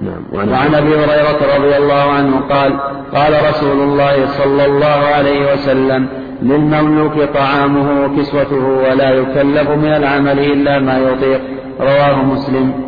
نعم. 0.00 0.50
وعن 0.52 0.74
أبي 0.74 0.94
هريرة 0.94 1.56
رضي 1.56 1.76
الله 1.76 2.02
عنه 2.12 2.40
قال 2.50 2.72
قال 3.14 3.48
رسول 3.50 3.80
الله 3.80 4.26
صلى 4.26 4.66
الله 4.66 4.86
عليه 5.14 5.52
وسلم 5.52 6.08
للمملوك 6.42 7.12
طعامه 7.34 8.04
وكسوته 8.04 8.66
ولا 8.66 9.10
يكلف 9.10 9.70
من 9.70 9.92
العمل 9.92 10.38
إلا 10.38 10.78
ما 10.78 10.98
يطيق. 10.98 11.40
رواه 11.80 12.22
مسلم. 12.22 12.85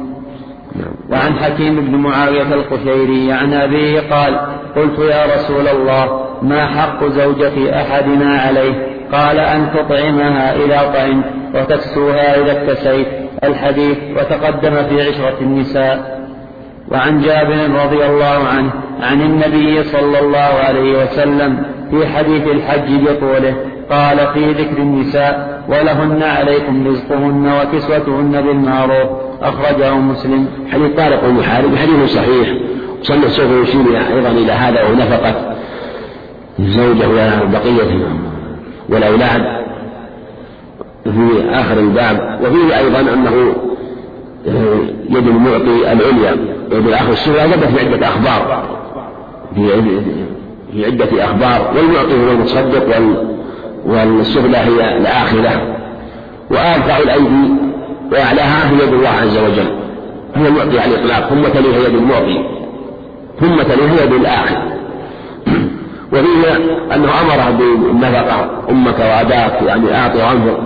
وعن 1.10 1.34
حكيم 1.34 1.80
بن 1.80 1.96
معاوية 1.96 2.54
القشيري 2.54 3.32
عن 3.32 3.52
أبيه 3.52 4.00
قال 4.00 4.40
قلت 4.76 4.98
يا 4.98 5.26
رسول 5.34 5.68
الله 5.68 6.26
ما 6.42 6.66
حق 6.66 7.04
زوجة 7.04 7.80
أحدنا 7.82 8.38
عليه؟ 8.38 8.86
قال 9.12 9.38
أن 9.38 9.70
تطعمها 9.74 10.56
إذا 10.56 10.92
طعمت 10.94 11.24
وتكسوها 11.54 12.40
إذا 12.40 12.52
اكتسيت 12.52 13.06
الحديث 13.44 13.98
وتقدم 14.16 14.82
في 14.88 15.02
عشرة 15.02 15.36
النساء. 15.40 16.18
وعن 16.90 17.20
جابر 17.20 17.84
رضي 17.84 18.06
الله 18.06 18.48
عنه 18.48 18.70
عن 19.02 19.20
النبي 19.20 19.84
صلى 19.84 20.18
الله 20.18 20.38
عليه 20.38 21.02
وسلم 21.02 21.62
في 21.90 22.06
حديث 22.06 22.46
الحج 22.46 23.08
بطوله 23.08 23.54
قال 23.90 24.18
في 24.34 24.52
ذكر 24.52 24.78
النساء 24.78 25.57
ولهن 25.68 26.22
عليكم 26.22 26.88
رزقهن 26.88 27.52
وكسوتهن 27.52 28.42
بالمعروف. 28.42 29.08
أخرجه 29.42 29.94
مسلم. 29.94 30.46
حديث 30.72 30.96
طارق 30.96 31.24
المحارب 31.24 31.76
حديث 31.76 32.14
صحيح. 32.14 32.48
صلى 33.02 33.28
سوف 33.28 33.50
يشير 33.50 33.98
أيضا 34.14 34.30
إلى 34.30 34.52
هذا 34.52 34.82
وهو 34.82 34.94
نفقة. 34.94 35.56
الزوجة 36.58 37.08
وبقية 37.08 38.06
والأولاد. 38.88 39.42
في 41.04 41.50
آخر 41.50 41.78
الباب. 41.78 42.40
وفيه 42.42 42.78
أيضا 42.78 43.00
أنه 43.00 43.54
يد 45.10 45.26
المعطي 45.28 45.92
العليا. 45.92 46.36
يد 46.72 46.86
الآخر 46.86 47.12
السفلى 47.12 47.48
ثبت 47.48 47.64
في 47.64 47.94
عدة 47.94 48.08
أخبار. 48.08 48.64
في 49.54 50.84
عدة 50.84 51.24
أخبار. 51.24 51.74
والمعطي 51.76 52.26
هو 52.26 52.32
المتصدق 52.32 52.96
والسفلى 53.86 54.56
هي 54.56 54.96
الآخرة 54.96 55.76
وأرفع 56.50 56.98
الأيدي 56.98 57.54
وأعلاها 58.12 58.70
هي 58.70 58.74
يد 58.74 58.92
الله 58.92 59.08
عز 59.08 59.38
وجل. 59.38 59.70
هي 60.34 60.48
المعطي 60.48 60.78
على 60.80 60.94
الإطلاق 60.94 61.28
ثم 61.28 61.42
تليها 61.42 61.88
يد 61.88 61.94
المعطي 61.94 62.44
ثم 63.40 63.62
تليها 63.62 64.04
يد 64.04 64.12
الآخر. 64.12 64.62
وفيه 66.12 66.56
أنه 66.94 67.10
أمره 67.20 67.50
بالنفقة 67.58 68.50
أمك 68.70 68.98
وأباك 68.98 69.62
يعني 69.66 69.96
أعطي 69.96 70.18
وأنفق 70.18 70.60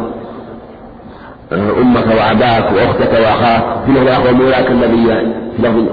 أمك 1.81 2.07
وأباك 2.07 2.73
وأختك 2.73 3.13
وأخاك 3.13 3.63
في 3.87 3.93
لفظ 3.93 4.29
وملاك 4.29 4.71
الذي 4.71 5.33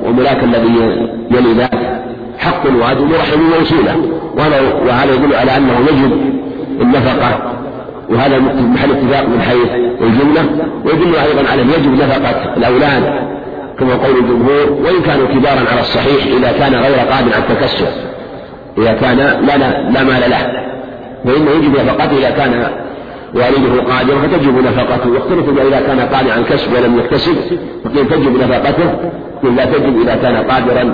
وملاك 0.05 0.43
الذي 0.43 1.01
يلي 1.31 1.53
ذاك. 1.53 1.99
حق 2.39 2.65
واجب 2.65 3.11
ورحم 3.11 3.39
وهذا 4.37 4.73
وهذا 4.85 5.13
يدل 5.13 5.35
على 5.35 5.57
أنه 5.57 5.79
يجب 5.79 6.39
النفقة. 6.79 7.53
وهذا 8.09 8.39
محل 8.39 8.91
اتفاق 8.91 9.27
من 9.27 9.41
حيث 9.41 9.69
الجملة. 10.01 10.69
ويدل 10.85 11.15
أيضا 11.15 11.51
على 11.51 11.61
أن 11.61 11.69
يجب 11.69 11.93
نفقة 11.93 12.53
الأولاد 12.57 13.29
كما 13.79 13.93
قول 13.93 14.17
الجمهور 14.17 14.71
وإن 14.83 15.01
كانوا 15.01 15.27
كبارا 15.27 15.71
على 15.71 15.81
الصحيح 15.81 16.25
إذا 16.37 16.51
كان 16.51 16.75
غير 16.75 16.95
قادر 16.95 17.33
على 17.33 17.43
التكسب 17.49 17.87
إذا 18.77 18.93
كان 18.93 19.17
لا 19.17 19.57
لا 19.91 20.03
مال 20.03 20.29
له. 20.29 20.69
فإنه 21.25 21.51
يجب 21.51 21.71
نفقته 21.71 22.17
إذا 22.17 22.29
كان 22.29 22.67
والده 23.35 23.93
قادرا 23.93 24.17
فتجب 24.19 24.63
نفقته. 24.63 25.09
واختلف 25.09 25.49
إذا 25.67 25.79
كان 25.87 25.99
قادرا 25.99 26.33
عن 26.33 26.39
الكسب 26.41 26.73
ولم 26.73 26.99
يكتسب 26.99 27.35
فقيل 27.85 28.07
تجب 28.07 28.41
نفقته. 28.41 28.95
قيل 29.43 29.55
لا 29.55 29.65
تجب 29.65 30.01
إذا 30.01 30.15
كان 30.15 30.35
قادرا 30.35 30.93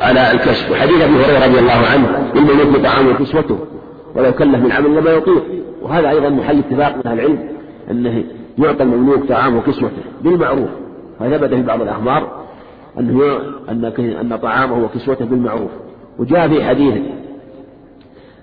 على 0.00 0.32
الكسب. 0.32 0.70
وحديث 0.72 1.02
أبي 1.02 1.14
هريرة 1.14 1.46
رضي 1.46 1.58
الله 1.58 1.80
عنه 1.92 2.08
إن 2.36 2.44
يطلق 2.44 2.82
طعامه 2.84 3.10
وكسوته 3.10 3.58
ولو 4.16 4.32
كلف 4.32 4.64
من 4.64 4.72
عمل 4.72 4.96
لما 4.96 5.10
يطيق 5.10 5.44
وهذا 5.82 6.10
أيضا 6.10 6.28
محل 6.28 6.58
اتفاق 6.58 6.96
من 6.96 7.06
أهل 7.06 7.20
العلم 7.20 7.48
أنه 7.90 8.24
يعطى 8.58 8.82
المملوك 8.82 9.24
طعامه 9.28 9.58
وكسوته 9.58 10.02
بالمعروف. 10.22 10.68
هذا 11.20 11.48
في 11.48 11.62
بعض 11.62 11.82
الأخبار 11.82 12.44
أنه 12.98 13.38
أن 13.68 13.84
أن 13.98 14.36
طعامه 14.36 14.84
وكسوته 14.84 15.24
بالمعروف. 15.24 15.70
وجاء 16.18 16.48
في 16.48 16.64
حديث 16.64 16.94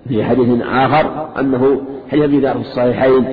في 0.08 0.24
حديث 0.24 0.62
آخر 0.62 1.28
أنه 1.40 1.82
حديث 2.12 2.24
أبي 2.24 2.40
ذر 2.40 2.54
في 2.54 2.60
الصحيحين 2.60 3.26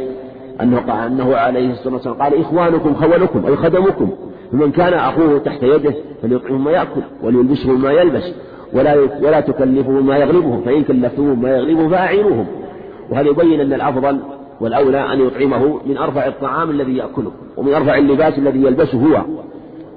أنه 0.60 0.78
قال 0.78 1.06
أنه 1.06 1.36
عليه 1.36 1.70
الصلاة 1.70 1.94
والسلام 1.94 2.16
قال 2.16 2.40
إخوانكم 2.40 2.94
خولكم 2.94 3.46
أي 3.46 3.56
خدمكم 3.56 4.10
فمن 4.52 4.70
كان 4.70 4.94
أخوه 4.94 5.38
تحت 5.38 5.62
يده 5.62 5.94
فليطعمه 6.22 6.58
ما 6.58 6.70
يأكل 6.70 7.02
وليلبسه 7.22 7.72
ما 7.72 7.92
يلبس. 7.92 8.34
ولا 8.72 8.94
ولا 9.22 9.40
تكلفه 9.40 9.90
ما 9.90 10.16
يغلبه 10.16 10.60
فإن 10.64 10.82
كلفتموه 10.82 11.34
ما 11.34 11.56
يغلبه 11.56 11.88
فأعينوهم. 11.88 12.46
وهذا 13.10 13.28
يبين 13.28 13.60
أن 13.60 13.72
الأفضل 13.72 14.18
والأولى 14.60 15.12
أن 15.12 15.20
يطعمه 15.20 15.80
من 15.86 15.96
أرفع 15.98 16.26
الطعام 16.26 16.70
الذي 16.70 16.96
يأكله 16.96 17.32
ومن 17.56 17.74
أرفع 17.74 17.98
اللباس 17.98 18.38
الذي 18.38 18.62
يلبسه 18.62 18.98
هو؟ 18.98 19.22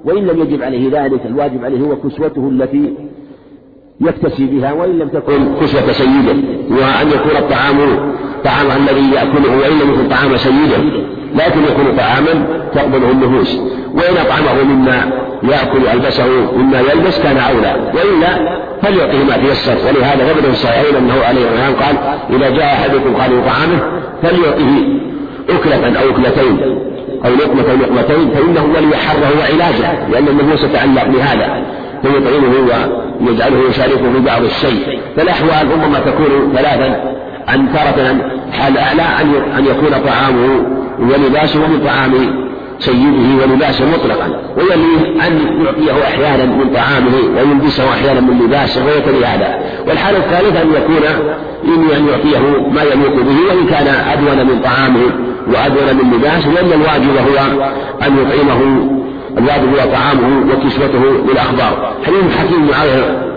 وإن 0.04 0.26
لم 0.26 0.40
يجب 0.42 0.62
عليه 0.62 1.02
ذلك 1.02 1.26
الواجب 1.26 1.64
عليه 1.64 1.80
هو 1.80 1.96
كسوته 1.96 2.48
التي 2.48 2.94
يكتسي 4.00 4.46
بها 4.46 4.72
وإن 4.72 4.98
لم 4.98 5.08
تكن 5.08 5.54
كسوة 5.60 5.92
سيدة 5.92 6.32
وأن 6.70 7.08
يكون 7.08 7.36
الطعام 7.36 8.11
طعام 8.44 8.66
الذي 8.76 9.14
يأكله 9.14 9.56
وإن 9.56 9.78
لم 9.78 9.94
يكن 9.94 10.08
طعام 10.08 10.36
سيده 10.36 11.02
لكن 11.34 11.60
يكون 11.64 11.96
طعاما 11.98 12.46
تقبله 12.74 13.10
النفوس. 13.10 13.56
وإن 13.94 14.16
أطعمه 14.16 14.62
مما 14.62 15.12
يأكل 15.42 15.86
ألبسه 15.94 16.26
مما 16.56 16.80
يلبس 16.80 17.20
كان 17.20 17.36
أولى. 17.36 17.92
وإلا 17.94 18.58
فليعطه 18.82 19.24
ما 19.24 19.36
تيسر. 19.36 19.76
ولهذا 19.88 20.32
ثبت 20.32 20.44
في 20.44 20.50
الصحيحين 20.50 20.96
أنه 20.96 21.14
عليه 21.28 21.40
الصلاة 21.40 21.86
قال 21.86 21.96
إذا 22.30 22.50
جاء 22.50 22.64
أحدكم 22.64 23.18
خالق 23.18 23.46
طعامه 23.46 24.02
فليعطه 24.22 24.72
أكلة 25.48 26.00
أو 26.00 26.10
أكلتين 26.10 26.60
أو 27.24 27.30
لقمة 27.30 27.64
أو 27.70 27.76
لقمتين 27.76 28.30
فإنه 28.30 28.64
ولي 28.64 28.96
حره 28.96 29.30
وعلاجه 29.38 30.08
لأن 30.08 30.28
النفوس 30.28 30.62
تتعلق 30.62 31.04
بهذا. 31.04 31.62
فيطعمه 32.02 32.82
ويجعله 33.20 33.68
يشاركه 33.68 34.12
في 34.12 34.20
بعض 34.26 34.42
الشيء. 34.42 35.00
فالأحوال 35.16 35.72
ربما 35.72 35.98
تكون 35.98 36.52
ثلاثا 36.56 37.14
أن 37.48 37.72
تارة 37.72 38.16
حال 38.52 38.78
أعلى 38.78 39.02
أن 39.58 39.66
يكون 39.66 39.90
طعامه 40.06 40.66
ولباسه 40.98 41.66
من 41.66 41.80
طعام 41.86 42.12
سيده 42.78 43.42
ولباسه 43.42 43.84
مطلقا 43.84 44.42
ويليه 44.56 45.26
أن 45.26 45.62
يعطيه 45.64 46.04
أحيانا 46.04 46.44
من 46.44 46.74
طعامه 46.74 47.14
ويلبسه 47.36 47.90
أحيانا 47.92 48.20
من 48.20 48.38
لباسه 48.44 48.86
ويتلي 48.86 49.26
هذا. 49.26 49.58
والحالة 49.88 50.18
الثالثة 50.18 50.62
أن 50.62 50.68
يكون 50.72 50.96
ينوي 51.64 51.96
أن 51.96 52.08
يعطيه 52.08 52.68
ما 52.72 52.82
يليق 52.82 53.16
به 53.16 53.36
وإن 53.48 53.66
كان 53.66 53.86
أدون 53.86 54.46
من 54.46 54.62
طعامه 54.62 55.00
وأدون 55.46 55.96
من 55.96 56.14
لباسه 56.14 56.50
لأن 56.50 56.80
الواجب 56.80 57.16
هو 57.16 57.62
أن 58.06 58.18
يطعمه 58.18 58.90
الواجب 59.38 59.68
هو 59.68 59.92
طعامه 59.92 60.52
وكسوته 60.52 61.04
للأخبار. 61.32 61.92
حديث 62.06 62.36
حكيم 62.38 62.68
معاوية 62.70 63.32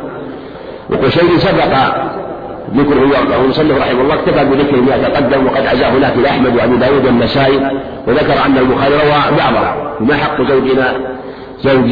وقشيري 0.90 1.40
سبق 1.40 1.76
ذكره 2.76 3.04
المصنف 3.44 3.78
رحمه 3.78 4.02
الله 4.02 4.14
اكتفى 4.14 4.46
بذكر 4.46 4.82
ما 4.82 4.98
تقدم 5.08 5.46
وقد 5.46 5.66
عزاه 5.66 5.90
هناك 5.90 6.14
إلى 6.16 6.28
أحمد 6.28 6.56
وأبي 6.56 6.78
داود 6.78 7.06
والنسائي 7.06 7.58
وذكر 8.08 8.46
أن 8.46 8.58
البخاري 8.58 8.94
روى 8.94 9.38
بعضه. 9.38 9.66
ما 10.00 10.16
حق 10.16 10.42
زوجنا 10.42 10.94
زوج 11.62 11.90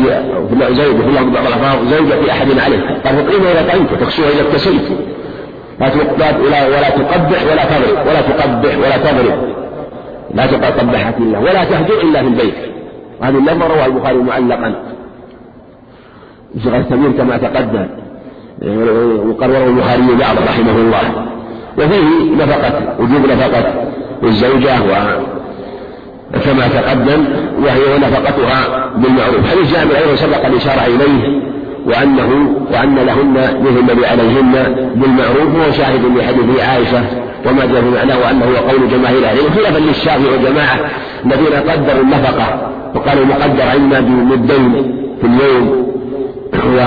زوج 0.71 0.95
في 1.01 1.15
بعض 1.15 1.47
الالفاظ 1.47 1.87
زوجة 1.87 2.31
أحد 2.31 2.47
عليه. 2.65 3.01
قال 3.05 3.15
فقيمة 3.15 3.51
إلى 3.51 3.69
طعمت 3.71 3.93
تقصوها 4.01 4.29
إذا 4.29 4.41
اكتسيت. 4.41 4.81
لا 5.79 6.67
ولا 6.67 6.89
تقبح 6.89 7.43
ولا 7.43 7.63
تضرب 7.65 8.07
ولا 8.07 8.21
تقبح 8.21 8.77
ولا 8.77 8.97
تضرب 8.97 9.37
لا 10.33 10.45
تقبحك 10.45 11.17
الله 11.17 11.39
ولا 11.39 11.63
تهجر 11.63 12.01
إلا 12.01 12.21
في 12.21 12.27
البيت 12.27 12.55
هذه 13.21 13.37
اللفظة 13.37 13.67
رواه 13.67 13.85
البخاري 13.85 14.17
معلقا. 14.17 14.75
صيغة 16.63 17.11
كما 17.17 17.37
تقدم. 17.37 17.87
وقد 19.29 19.51
روى 19.51 19.65
البخاري 19.65 20.01
بعض 20.19 20.35
رحمه 20.47 20.77
الله. 20.77 21.25
وفيه 21.77 22.35
نفقة 22.43 22.95
وجوب 22.99 23.25
نفقة 23.25 23.73
الزوجة 24.23 24.75
وكما 26.33 26.67
تقدم 26.67 27.25
وهي 27.63 27.97
نفقتها 27.97 28.89
بالمعروف. 28.95 29.51
حديث 29.51 29.73
جابر 29.73 29.95
أيضا 29.97 30.15
سبق 30.15 30.45
الإشارة 30.45 30.85
إليه 30.85 31.41
وأنه 31.87 32.55
وأن 32.71 32.95
لهن 32.95 33.33
مثل 33.61 33.91
الذي 33.91 34.05
عليهن 34.05 34.53
بالمعروف 34.95 35.55
وهو 35.55 35.71
شاهد 35.71 36.17
لحديث 36.17 36.59
عائشة 36.59 37.03
وما 37.45 37.65
جاء 37.65 37.81
في 37.81 37.89
معناه 37.89 38.19
وأنه 38.19 38.45
هو 38.45 38.69
قول 38.69 38.89
جماهير 38.89 39.25
أهل 39.25 39.37
خلافا 39.55 39.79
للشافعي 39.79 40.31
والجماعة 40.31 40.79
الذين 41.25 41.53
قدروا 41.69 42.01
النفقة 42.01 42.71
وقالوا 42.95 43.25
مقدر 43.25 43.63
عندنا 43.73 43.99
بمدين 43.99 44.95
في 45.21 45.27
اليوم. 45.27 45.93
و 46.53 46.79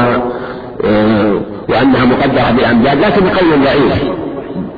وأنها 1.68 2.05
مقدرة 2.05 2.51
بأمداد 2.56 2.98
لكن 2.98 3.24
بقول 3.24 3.64
ضعيف 3.64 4.05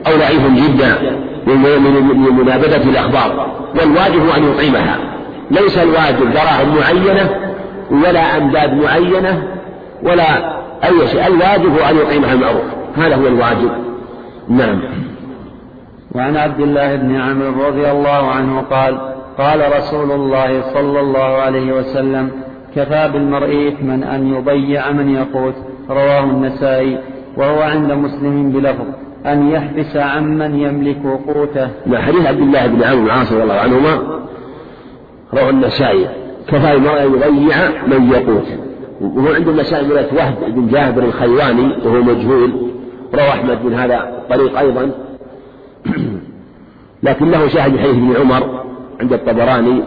أو 0.07 0.13
ضعيف 0.19 0.47
جدا 0.47 1.19
من 1.47 2.35
منابذة 2.39 2.91
الأخبار 2.91 3.47
والواجب 3.81 4.29
أن 4.37 4.45
يطعمها. 4.51 4.97
ليس 5.51 5.79
الواجب 5.79 6.33
دراهم 6.33 6.77
معينة 6.77 7.31
ولا 7.91 8.37
أمداد 8.37 8.75
معينة 8.75 9.43
ولا 10.03 10.59
أي 10.85 11.09
شيء. 11.09 11.27
الواجب 11.27 11.79
أن 11.91 11.97
يطعمها 11.97 12.33
المعروف. 12.33 12.65
هذا 12.97 13.17
هو 13.17 13.27
الواجب. 13.27 13.71
نعم. 14.49 14.81
وعن 16.15 16.37
عبد 16.37 16.61
الله 16.61 16.97
بن 16.97 17.21
عمرو 17.21 17.67
رضي 17.69 17.91
الله 17.91 18.31
عنه 18.31 18.61
قال 18.61 18.99
قال 19.39 19.77
رسول 19.77 20.13
الله 20.13 20.63
صلى 20.75 21.01
الله 21.01 21.21
عليه 21.21 21.73
وسلم 21.73 22.31
كفى 22.77 23.11
بالمرء 23.13 23.69
إثما 23.69 24.15
أن 24.15 24.35
يضيع 24.35 24.93
من 24.93 25.15
يقوت. 25.15 25.55
رواه 25.91 26.25
النسائي 26.25 26.99
وهو 27.37 27.61
عند 27.63 27.93
مسلم 27.93 28.53
بلفظ 28.53 28.87
أن 29.27 29.49
يحبس 29.49 29.97
عمن 29.97 30.55
يملك 30.55 31.03
قوته. 31.27 31.69
لا 31.87 32.03
حديث 32.03 32.27
عبد 32.27 32.41
الله 32.41 32.67
بن 32.67 32.83
عمرو 32.83 33.07
العاص 33.07 33.33
رضي 33.33 33.43
الله 33.43 33.55
عنهما 33.55 33.99
رواه 35.35 35.51
النسائي 35.51 36.07
كفى 36.49 36.73
المرء 36.73 37.03
أن 37.03 37.15
يضيع 37.15 37.57
من 37.87 38.11
يقوت 38.11 38.47
وهو 39.01 39.35
عند 39.35 39.49
النسائي 39.49 39.87
من 39.87 39.93
وهب 39.93 40.55
بن 40.55 40.69
جابر 40.69 41.05
الخيواني 41.05 41.73
وهو 41.85 42.03
مجهول 42.03 42.53
روى 43.15 43.29
أحمد 43.29 43.65
من 43.65 43.75
هذا 43.75 43.97
الطريق 43.97 44.59
أيضا. 44.59 44.91
لكن 47.03 47.31
له 47.31 47.49
شاهد 47.49 47.79
حديث 47.79 47.97
ابن 47.97 48.17
عمر 48.21 48.65
عند 49.01 49.13
الطبراني 49.13 49.83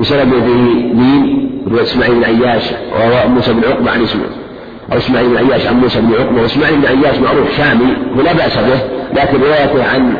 بسند 0.00 0.32
فيه 0.32 0.92
دين 0.92 1.50
رواية 1.68 1.82
إسماعيل 1.82 2.14
بن 2.14 2.24
عياش 2.24 2.72
وهو 2.92 3.28
موسى 3.28 3.52
بن 3.52 3.64
عقبة 3.64 3.90
عن 3.90 4.02
اسمه. 4.02 4.49
أو 4.92 4.96
إسماعيل 4.98 5.28
بن 5.28 5.36
عياش 5.36 5.66
عن 5.66 5.80
موسى 5.80 6.00
بن 6.00 6.14
عقبة 6.14 6.42
وإسماعيل 6.42 6.76
بن 6.76 6.86
عياش 6.86 7.18
معروف 7.18 7.56
شامي 7.56 7.96
ولا 8.16 8.32
بأس 8.32 8.56
به 8.56 8.80
لكن 9.22 9.40
روايته 9.40 9.84
عن 9.94 10.16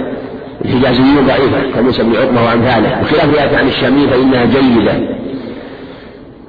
الحجازيين 0.64 1.26
ضعيفة 1.26 1.70
كموسى 1.74 2.02
بن 2.02 2.16
عقبة 2.16 2.42
وأمثاله 2.42 3.00
بخلاف 3.02 3.34
روايته 3.34 3.58
عن 3.58 3.68
الشامية 3.68 4.06
فإنها 4.06 4.44
جيدة. 4.44 4.92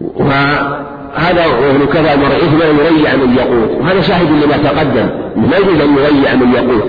وهذا 0.02 1.46
وابن 1.46 1.86
كفى 1.86 2.14
المرء 2.14 2.36
إثما 2.36 2.66
يريع 2.66 3.16
من 3.16 3.36
يقول 3.36 3.82
وهذا 3.82 4.02
شاهد 4.02 4.28
لما 4.44 4.58
تقدم 4.58 5.10
ما 5.36 5.58
يجوز 5.58 5.82
أن 5.82 5.96
يريع 5.98 6.36
من 6.36 6.54
يقول. 6.54 6.82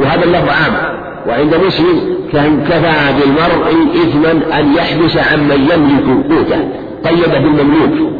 وهذا 0.00 0.24
اللفظ 0.24 0.48
عام 0.48 1.00
وعند 1.28 1.54
مسلم 1.66 2.00
كان 2.32 2.64
كفى 2.64 3.12
بالمرء 3.20 3.72
إثما 3.94 4.58
أن 4.60 4.74
يحبس 4.74 5.16
عمن 5.16 5.68
يملك 5.72 6.26
قوته 6.30 6.68
قيده 7.04 7.38
بالمملوك 7.38 8.12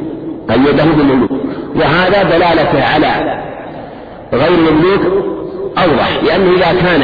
قيده 0.49 0.85
بالمملوك. 0.97 1.31
وهذا 1.77 2.23
دلالة 2.23 2.85
على 2.85 3.43
غير 4.33 4.49
المملوك 4.49 5.01
أوضح 5.79 6.23
لأنه 6.23 6.51
إذا 6.57 6.81
كان 6.81 7.03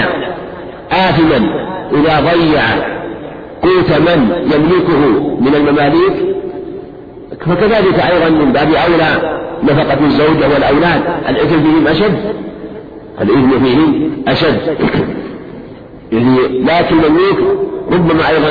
آثما 0.92 1.66
إذا 1.92 2.20
ضيع 2.20 2.62
قوت 3.62 3.90
من 3.90 4.30
يملكه 4.54 5.30
من 5.40 5.54
المماليك 5.54 6.36
فكذلك 7.40 7.98
أيضا 7.98 8.28
من 8.28 8.52
باب 8.52 8.68
أولى 8.68 9.38
نفقة 9.62 10.04
الزوجة 10.04 10.48
والأولاد 10.54 11.02
الإثم 11.28 11.62
فيهم 11.62 11.86
أشد 11.86 12.34
الإثم 13.20 13.64
فيهم 13.64 14.10
أشد. 14.28 14.60
يعني 16.12 16.38
لكن 16.62 16.96
الملك 17.04 17.58
ربما 17.92 18.28
أيضا 18.28 18.50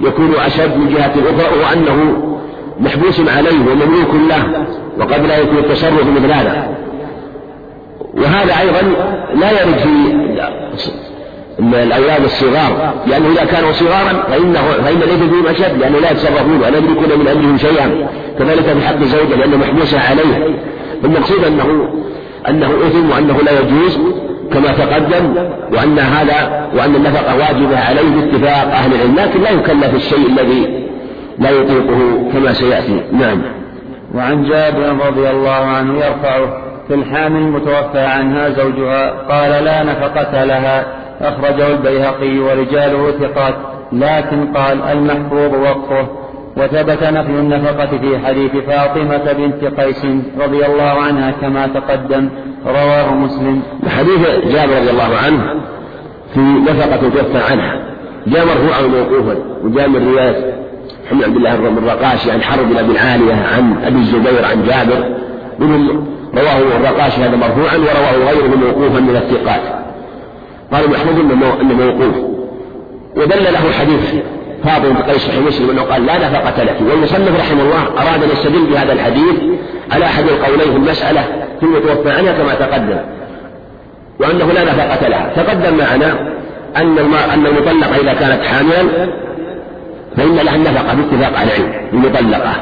يكون 0.00 0.34
أشد 0.46 0.76
من 0.76 0.88
جهة 0.94 1.12
أخرى 1.12 1.60
وأنه 1.60 2.22
محبوس 2.80 3.20
عليه 3.20 3.60
ومملوك 3.60 4.14
له. 4.28 4.66
وقد 4.98 5.26
لا 5.26 5.38
يكون 5.38 5.58
التصرف 5.58 6.06
مثل 6.16 6.32
هذا. 6.32 6.68
وهذا 8.14 8.60
أيضا 8.60 8.94
لا 9.34 9.50
يرد 9.50 9.78
في 9.78 10.14
الأولاد 11.58 12.24
الصغار 12.24 12.94
لأنه 13.06 13.26
إذا 13.32 13.44
كانوا 13.44 13.72
صغارا 13.72 14.22
فإنه 14.30 14.60
فإن 14.84 14.96
الإثم 14.96 15.30
فيهم 15.30 15.46
أشد 15.46 15.78
لأنه 15.78 15.98
لا 15.98 16.10
يتصرفون 16.10 16.56
ولا 16.56 16.78
يملكون 16.78 17.18
من 17.18 17.28
أمرهم 17.28 17.58
شيئا. 17.58 18.08
كذلك 18.38 18.62
في 18.62 18.86
حق 18.86 18.96
الزوجة 18.96 19.34
لأنه 19.36 19.56
محبوس 19.56 19.94
عليه. 19.94 20.56
المقصود 21.04 21.44
أنه 21.44 21.88
أنه 22.48 22.66
إثم 22.66 23.10
وأنه 23.10 23.38
لا 23.42 23.52
يجوز 23.60 23.98
كما 24.52 24.72
تقدم 24.72 25.34
وأن 25.72 25.98
هذا 25.98 26.68
وأن 26.76 26.94
النفقة 26.94 27.36
واجبة 27.36 27.78
عليه 27.78 28.10
باتفاق 28.10 28.72
أهل 28.72 28.94
العلم 28.94 29.16
لكن 29.16 29.40
لا 29.40 29.50
يكلف 29.50 29.94
الشيء 29.94 30.26
الذي 30.26 30.86
لا 31.38 31.50
يطيقه 31.50 32.30
كما 32.32 32.52
سيأتي. 32.52 33.00
نعم. 33.12 33.42
وعن 34.14 34.44
جابر 34.44 35.06
رضي 35.06 35.30
الله 35.30 35.50
عنه 35.50 35.94
يرفعه 35.94 36.64
في 36.88 36.94
الحامل 36.94 37.36
المتوفى 37.36 37.98
عنها 37.98 38.48
زوجها 38.48 39.10
قال 39.10 39.64
لا 39.64 39.82
نفقة 39.82 40.44
لها. 40.44 40.86
أخرجه 41.20 41.66
البيهقي 41.66 42.38
ورجاله 42.38 43.10
ثقات 43.10 43.54
لكن 43.92 44.52
قال 44.52 44.82
المحفوظ 44.82 45.54
وقفه. 45.54 46.06
وثبت 46.56 47.02
نفي 47.02 47.30
النفقة 47.30 47.86
في 47.86 48.18
حديث 48.18 48.50
فاطمة 48.56 49.32
بنت 49.32 49.80
قيس 49.80 50.06
رضي 50.40 50.66
الله 50.66 50.82
عنها 50.82 51.30
كما 51.30 51.66
تقدم. 51.66 52.28
رواه 52.66 53.14
مسلم. 53.14 53.62
حديث 53.88 54.28
جابر 54.54 54.76
رضي 54.76 54.90
الله 54.90 55.16
عنه 55.26 55.42
في 56.34 56.40
نفقة 56.40 56.96
توفى 56.96 57.52
عنها. 57.52 57.94
جاء 58.26 58.46
مرفوعا 58.46 58.80
وموقوفا 58.80 59.36
وجاء 59.64 59.88
من 59.88 60.08
رواية 60.08 60.53
محمد 61.04 61.24
عبد 61.24 61.36
الله 61.36 61.54
الرقاشي 61.54 62.30
عن 62.30 62.42
حرب 62.42 62.68
بن 62.68 62.76
أبي 62.76 62.92
العالية 62.92 63.34
عن 63.34 63.84
أبي 63.84 63.98
الزبير 63.98 64.44
عن 64.44 64.64
جابر 64.66 65.04
منهم 65.58 66.06
رواه 66.34 66.58
الرقاشي 66.58 67.20
هذا 67.20 67.36
مرفوعا 67.36 67.76
ورواه 67.76 68.32
غيره 68.32 68.56
موقوفا 68.56 69.00
من 69.00 69.16
الثقات. 69.16 69.60
قال 70.72 70.90
محمود 70.90 71.18
انه 71.60 71.74
موقوف. 71.74 72.16
ودل 73.16 73.44
له 73.44 73.72
حديث 73.80 74.22
فاضل 74.64 74.90
بن 74.90 74.96
قيس 74.96 75.22
صحيح 75.22 75.38
مسلم 75.38 75.70
إنه 75.70 75.82
قال 75.82 76.06
لا 76.06 76.18
نفقة 76.18 76.62
لك. 76.62 76.76
والمصنف 76.80 77.40
رحمه 77.40 77.62
الله 77.62 77.82
أراد 77.82 78.22
أن 78.22 78.28
يستدل 78.32 78.66
بهذا 78.66 78.92
الحديث 78.92 79.34
على 79.92 80.04
أحد 80.04 80.24
القولين 80.24 80.70
في 80.72 80.76
المسألة 80.76 81.24
ثم 81.60 81.74
توفى 81.74 82.10
عنها 82.10 82.32
كما 82.32 82.54
تقدم. 82.54 82.98
وأنه 84.20 84.52
لا 84.52 84.64
نفقة 84.64 85.08
لها. 85.08 85.32
تقدم 85.36 85.76
معنا 85.78 86.34
أن 86.76 86.98
أن 87.34 87.46
المطلقة 87.46 87.96
إذا 88.00 88.14
كانت 88.14 88.42
حاملا 88.44 89.08
فإن 90.16 90.36
لها 90.36 90.56
النفقة 90.56 90.94
باتفاق 90.94 91.40
على 91.40 91.50
العلم 91.56 91.72
المطلقة 91.92 92.52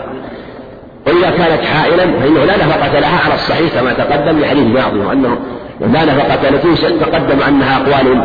وإذا 1.07 1.31
كانت 1.31 1.65
حائلا 1.65 2.05
فإنه 2.20 2.45
لا 2.45 2.57
نفقة 2.57 2.99
لها 2.99 3.20
على 3.24 3.35
الصحيح 3.35 3.74
كما 3.74 3.93
تقدم 3.93 4.41
لحديث 4.41 4.66
بعضهم 4.66 5.11
أنه 5.11 5.39
لا 5.81 6.05
نفقة 6.05 6.49
التي 6.49 6.89
تقدم 7.01 7.43
أنها 7.49 7.77
أقوال 7.77 8.23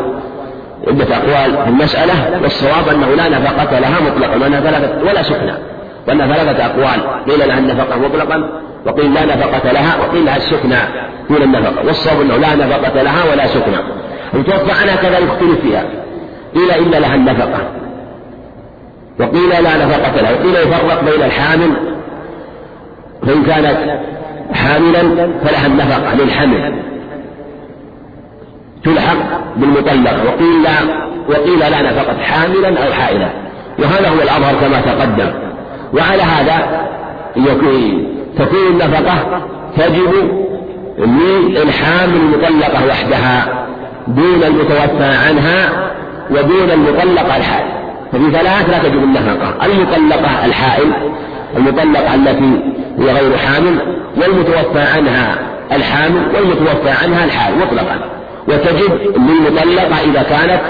عدة 0.88 1.16
أقوال 1.16 1.64
في 1.64 1.70
المسألة 1.70 2.40
والصواب 2.42 2.90
أنه 2.90 3.08
لا 3.08 3.30
نفقة 3.30 3.80
لها 3.80 3.98
مطلقا 4.02 4.38
وأنها 4.42 4.60
ثلاثة 4.60 5.10
ولا 5.10 5.24
سكنى 5.24 5.54
وأنها 6.08 6.28
ثلاثة 6.28 6.66
أقوال. 6.66 7.26
قيل 7.30 7.48
لها 7.48 7.60
النفقة 7.60 8.00
مطلقا 8.00 8.50
وقيل 8.86 9.14
لا 9.14 9.26
نفقة 9.26 9.72
لها 9.72 9.98
وقيل 9.98 10.26
لها 10.26 10.38
السكنى 10.38 10.76
دون 11.30 11.42
النفقة. 11.42 11.86
والصواب 11.86 12.22
أنه 12.22 12.38
لا 12.38 12.56
نفقة 12.56 13.02
لها 13.02 13.32
ولا 13.32 13.48
سكنى. 13.48 13.78
المتوفى 14.34 14.72
عنها 14.82 14.96
كذلك 14.96 15.30
اختلف 15.30 15.62
فيها. 15.62 15.84
قيل 16.56 16.72
إن 16.72 17.02
لها 17.02 17.16
النفقة. 17.16 17.60
وقيل 19.20 19.50
لا 19.50 19.86
نفقة 19.86 20.22
له 20.22 20.34
وقيل 20.34 20.56
يفرق 20.56 21.04
بين 21.04 21.24
الحامل 21.24 21.74
فإن 23.28 23.44
كانت 23.44 24.00
حاملا 24.54 25.30
فلها 25.44 25.68
النفقة 25.68 26.16
للحمل 26.16 26.74
تلحق 28.84 29.18
بالمطلق 29.56 30.24
وقيل 30.26 30.64
لا 30.64 31.08
وقيل 31.30 31.60
لا 31.60 31.82
نفقة 31.82 32.18
حاملا 32.24 32.88
أو 32.88 32.94
حائلا. 32.94 33.30
وهذا 33.80 34.10
هو 34.10 34.22
الأظهر 34.22 34.56
كما 34.62 34.82
تقدم. 34.82 35.34
وعلى 35.94 36.24
هذا 36.24 36.88
تكون 38.38 38.68
النفقة 38.72 39.42
تجب 39.78 40.14
للحامل 41.50 42.16
المطلقة 42.16 42.88
وحدها 42.88 43.66
دون 44.08 44.44
المتوفى 44.44 45.18
عنها 45.28 45.70
ودون 46.32 46.72
المطلقة 46.72 47.38
الحائل. 47.38 47.87
ففي 48.12 48.32
ثلاث 48.32 48.70
لا 48.70 48.90
تجب 48.90 49.04
النفقة 49.04 49.66
المطلقة 49.66 50.46
الحائل 50.46 50.94
المطلقة 51.58 52.16
التي 52.16 52.62
هي 53.00 53.12
غير 53.12 53.38
حامل 53.38 53.80
والمتوفى 54.18 54.80
عنها 54.80 55.36
الحامل 55.72 56.36
والمتوفى 56.36 56.90
عنها 56.90 57.26
الحائل 57.26 57.58
مطلقا. 57.58 58.00
وتجب 58.48 59.18
للمطلقة 59.18 60.02
إذا 60.04 60.24
كانت 60.24 60.62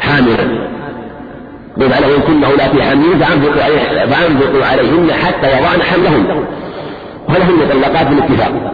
حاملا. 0.00 0.74
قل 1.76 1.92
إن 2.04 2.20
كن 2.20 2.44
فأنفقوا 3.20 3.62
عليه 3.62 4.06
فأنفقوا 4.06 4.64
عليهن 4.64 5.12
حتى 5.12 5.46
يضعن 5.46 5.82
حملهن. 5.82 6.44
وهذه 7.28 7.50
المطلقات 7.50 8.06
بالاتفاق. 8.06 8.72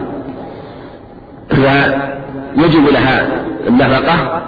فيجب 1.49 2.89
لها 2.89 3.27
النفقة 3.67 4.41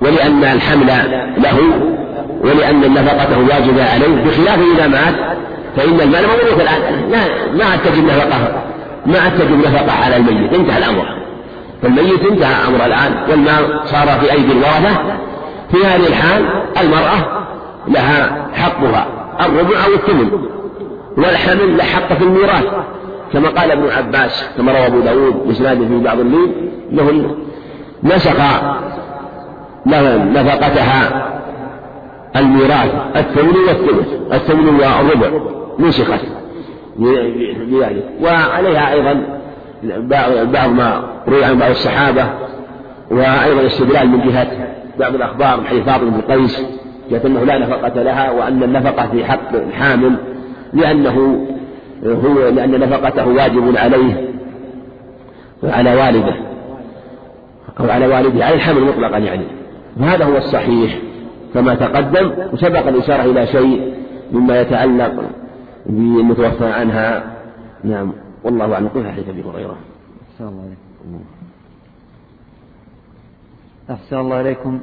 ولأن 0.00 0.44
الحمل 0.44 0.86
له 1.38 1.58
ولأن 2.40 2.94
نفقته 2.94 3.38
واجبة 3.38 3.84
عليه 3.92 4.24
بخلاف 4.24 4.58
إذا 4.74 4.86
مات 4.86 5.14
فإن 5.76 6.00
المال 6.00 6.22
موروث 6.26 6.60
الآن. 6.60 7.10
ما 7.58 7.64
عاد 7.64 7.78
تجب 7.84 8.04
نفقة 8.04 8.62
ما 9.06 9.18
عاد 9.18 9.38
تجب 9.38 9.58
نفقة 9.58 9.92
على 10.04 10.16
الميت 10.16 10.54
انتهى 10.54 10.78
الأمر. 10.78 11.06
فالميت 11.82 12.20
انتهى 12.30 12.68
أمر 12.68 12.86
الآن 12.86 13.30
والمال 13.30 13.80
صار 13.84 14.06
في 14.06 14.32
أيدي 14.32 14.52
الورثة 14.52 14.96
في 15.72 15.86
هذه 15.86 16.06
الحال 16.06 16.44
المرأة 16.80 17.46
لها 17.88 18.46
حقها 18.54 19.06
الربع 19.40 19.84
أو 19.86 19.94
الثمن 19.94 20.30
والحمل 21.16 21.76
له 21.76 21.84
حق 21.84 22.12
في 22.12 22.24
الميراث. 22.24 22.64
كما 23.32 23.48
قال 23.48 23.70
ابن 23.70 23.88
عباس 23.88 24.44
كما 24.56 24.72
روى 24.72 24.86
أبو 24.86 25.00
داود 25.00 25.46
بإسناده 25.46 25.86
في 25.88 25.98
بعض 25.98 26.18
الليل 26.18 26.70
أنه 26.92 27.36
نسخ 28.02 28.36
نفقتها 29.86 31.30
الميراث 32.36 32.94
الثمن 33.16 33.54
والثلث 33.68 34.32
الثمن 34.32 34.66
والربع 34.66 35.30
نسخت 35.78 36.20
بذلك 36.96 38.04
وعليها 38.22 38.92
أيضا 38.92 39.40
بعض 40.52 40.70
ما 40.70 41.04
روي 41.28 41.44
عن 41.44 41.58
بعض 41.58 41.70
الصحابة 41.70 42.24
وأيضا 43.10 43.66
استدلال 43.66 44.08
من 44.08 44.20
جهة 44.28 44.68
بعض 44.98 45.14
الأخبار 45.14 45.60
من 45.60 45.66
حديث 45.66 45.84
فاطمة 45.84 46.10
بن 46.10 46.20
قيس 46.34 46.62
جاءت 47.10 47.24
أنه 47.24 47.44
لا 47.44 47.58
نفقة 47.58 48.02
لها 48.02 48.30
وأن 48.30 48.62
النفقة 48.62 49.08
في 49.12 49.24
حق 49.24 49.54
الحامل 49.54 50.14
لأنه 50.72 51.46
هو 52.06 52.48
لأن 52.48 52.80
نفقته 52.80 53.28
واجب 53.28 53.76
عليه 53.76 54.28
على 55.64 55.94
والده 55.94 56.34
أو 57.80 57.90
على 57.90 58.06
والده 58.06 58.44
على 58.44 58.54
الحمل 58.54 58.82
مطلقا 58.82 59.18
يعني. 59.18 59.44
وهذا 60.00 60.24
هو 60.24 60.36
الصحيح. 60.36 60.98
كما 61.54 61.74
تقدم 61.74 62.32
وسبق 62.52 62.86
الإشارة 62.88 63.22
إلى 63.22 63.46
شيء 63.46 63.94
مما 64.32 64.60
يتعلق 64.60 65.30
بالمتوفى 65.86 66.66
عنها. 66.66 67.22
نعم 67.84 68.12
والله 68.44 68.74
أعلم. 68.74 68.88
قل 68.88 69.10
حديث 69.10 69.28
أبي 69.28 69.42
هريرة. 69.42 69.76
الله 70.40 70.62
عليكم. 70.62 71.24
أحسن 73.90 74.16
الله 74.16 74.40
إليكم 74.40 74.80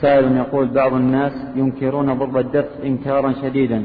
سائل 0.00 0.36
يقول 0.36 0.66
بعض 0.68 0.92
الناس 0.94 1.32
ينكرون 1.56 2.18
ضرب 2.18 2.36
الدف 2.36 2.68
إنكارا 2.84 3.32
شديدا 3.42 3.82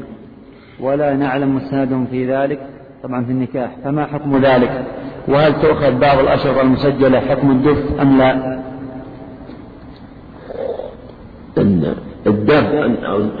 ولا 0.80 1.14
نعلم 1.14 1.56
مسندهم 1.56 2.06
في 2.06 2.32
ذلك. 2.32 2.60
طبعا 3.02 3.24
في 3.24 3.32
النكاح 3.32 3.70
فما 3.84 4.06
حكم 4.06 4.36
ذلك؟ 4.36 4.84
وهل 5.28 5.62
تؤخذ 5.62 5.98
بعض 5.98 6.18
الأشرطة 6.18 6.60
المسجلة 6.60 7.20
حكم 7.20 7.50
الدف 7.50 8.00
أم 8.00 8.18
لا؟ 8.18 8.49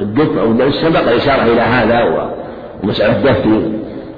الدف 0.00 0.38
أو 0.38 0.50
الدف 0.50 0.74
سبق 0.74 1.00
الإشارة 1.00 1.42
إلى 1.42 1.60
هذا 1.60 2.28
ومسألة 2.82 3.16
الدف 3.16 3.46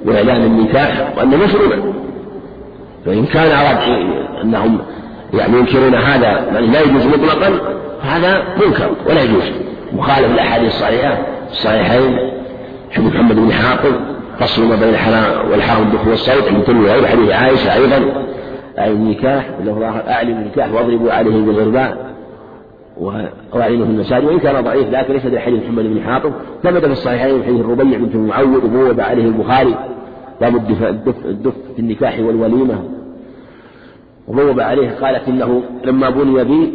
وإعلان 0.05 0.41
النكاح 0.41 1.13
وأنه 1.17 1.37
مشروع 1.37 1.93
فإن 3.05 3.25
كان 3.25 3.51
أراد 3.51 3.77
أنهم 4.43 4.79
يعني 5.33 5.57
ينكرون 5.57 5.95
هذا 5.95 6.27
يعني 6.27 6.67
لا 6.67 6.81
يجوز 6.81 7.05
مطلقا 7.05 7.59
هذا 8.01 8.43
منكر 8.65 8.89
ولا 9.09 9.21
يجوز. 9.21 9.51
مخالف 9.93 10.31
الأحاديث 10.31 10.67
الصحيحة 10.67 11.17
الصحيحين 11.51 12.17
حديث 12.91 13.13
محمد 13.13 13.35
بن 13.35 13.51
حاطب 13.51 13.93
فصل 14.39 14.63
ما 14.63 14.75
بين 14.75 14.89
الحرام 14.89 15.51
والحرام 15.51 15.83
الدخول 15.83 16.09
والصيد 16.09 16.43
عند 16.47 16.57
الترمذي 16.57 17.07
حديث 17.07 17.31
عائشة 17.31 17.73
أيضا. 17.73 18.25
النكاح 18.79 19.49
أعلن 20.07 20.29
النكاح 20.29 20.73
واضربوا 20.73 21.11
عليه 21.11 21.45
بالغرباء. 21.45 22.12
وأعلنه 22.97 23.85
في 23.85 23.91
المساجد. 23.91 24.25
وإن 24.25 24.39
كان 24.39 24.63
ضعيف 24.63 24.89
لكن 24.89 25.13
ليس 25.13 25.37
حديث 25.37 25.63
محمد 25.63 25.83
بن 25.83 26.01
حاطب. 26.01 26.31
ثبت 26.63 26.85
في 26.85 26.91
الصحيحين 26.91 27.43
حديث 27.43 27.59
الربيع 27.59 27.97
بنت 27.97 28.15
المعوذ 28.15 28.65
وبوب 28.65 28.99
عليه 28.99 29.25
البخاري. 29.25 29.75
باب 30.41 30.55
الدف, 30.55 30.83
الدف 31.25 31.53
في 31.75 31.79
النكاح 31.79 32.19
والوليمة. 32.19 32.83
وبوب 34.27 34.59
عليه 34.59 34.91
قالت 34.91 35.27
إنه 35.27 35.63
لما 35.85 36.09
بني 36.09 36.43
بي 36.43 36.73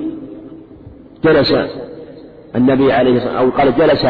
جلس 1.25 1.55
النبي 2.57 2.93
عليه 2.93 3.17
الصلاة 3.17 3.39
أو 3.39 3.51
قال 3.51 3.77
جلس 3.77 4.05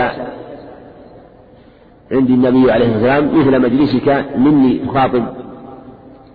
عندي 2.13 2.35
النبي 2.35 2.73
عليه 2.73 2.97
الصلاة 2.97 3.21
والسلام 3.21 3.39
مثل 3.39 3.61
مجلسك 3.61 4.25
مني 4.37 4.79
تخاطب 4.79 5.25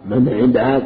من 0.05 0.29
عند 0.29 0.57
هذا 0.57 0.83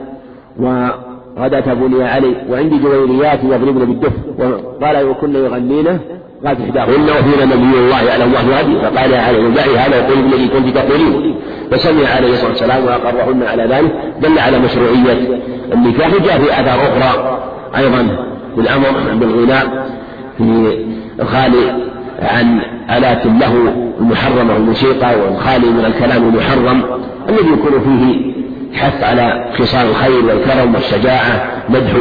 وغداة 1.38 1.74
بني 1.74 2.04
علي 2.04 2.36
وعندي 2.50 2.78
جويريات 2.78 3.40
يضربن 3.44 3.86
بالدف 3.86 4.14
وقال 4.40 5.06
وكن 5.06 5.36
يغنينه 5.36 6.00
قالت 6.46 6.62
إحداهن 6.62 7.04
وفينا 7.04 7.46
نبي 7.46 7.78
الله 7.80 8.02
يعلم 8.02 8.24
الله 8.24 8.60
هدي 8.60 8.80
فقال 8.80 9.12
يا 9.12 9.22
علي 9.22 9.52
دعي 9.52 9.78
هذا 9.78 10.00
وقل 10.00 10.20
الذي 10.20 10.48
كنت 10.48 10.78
تقولين. 10.78 11.36
فسمع 11.72 12.10
عليه 12.16 12.34
الصلاة 12.34 12.50
والسلام 12.50 12.86
وأقرهن 12.86 13.44
على 13.44 13.64
ذلك 13.64 13.92
دل 14.22 14.40
على 14.40 14.60
مشروعية 14.60 15.40
النكاح. 15.74 16.10
جاء 16.10 16.40
في 16.40 16.52
آثار 16.52 16.80
أخرى 16.82 17.40
أيضا 17.78 18.08
في 18.56 18.62
الأمر 18.62 19.16
بالغناء. 19.16 19.90
في 20.38 20.78
الخالي 21.20 21.88
عن 22.22 22.60
آلات 22.98 23.26
له 23.26 23.74
المحرمة 24.00 24.54
والموسيقى 24.54 25.20
والخالي 25.20 25.70
من 25.70 25.86
الكلام 25.86 26.30
المحرم 26.30 26.84
الذي 27.30 27.48
يكون 27.48 27.80
فيه 27.80 28.27
حث 28.74 29.04
على 29.04 29.46
خصال 29.58 29.90
الخير 29.90 30.26
والكرم 30.26 30.76
والشجاعة 30.76 31.52
مدح 31.70 31.92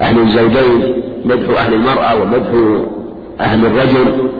أهل 0.00 0.18
الزوجين 0.18 1.02
مدح 1.24 1.60
أهل 1.60 1.74
المرأة 1.74 2.22
ومدح 2.22 2.80
أهل 3.40 3.66
الرجل. 3.66 4.30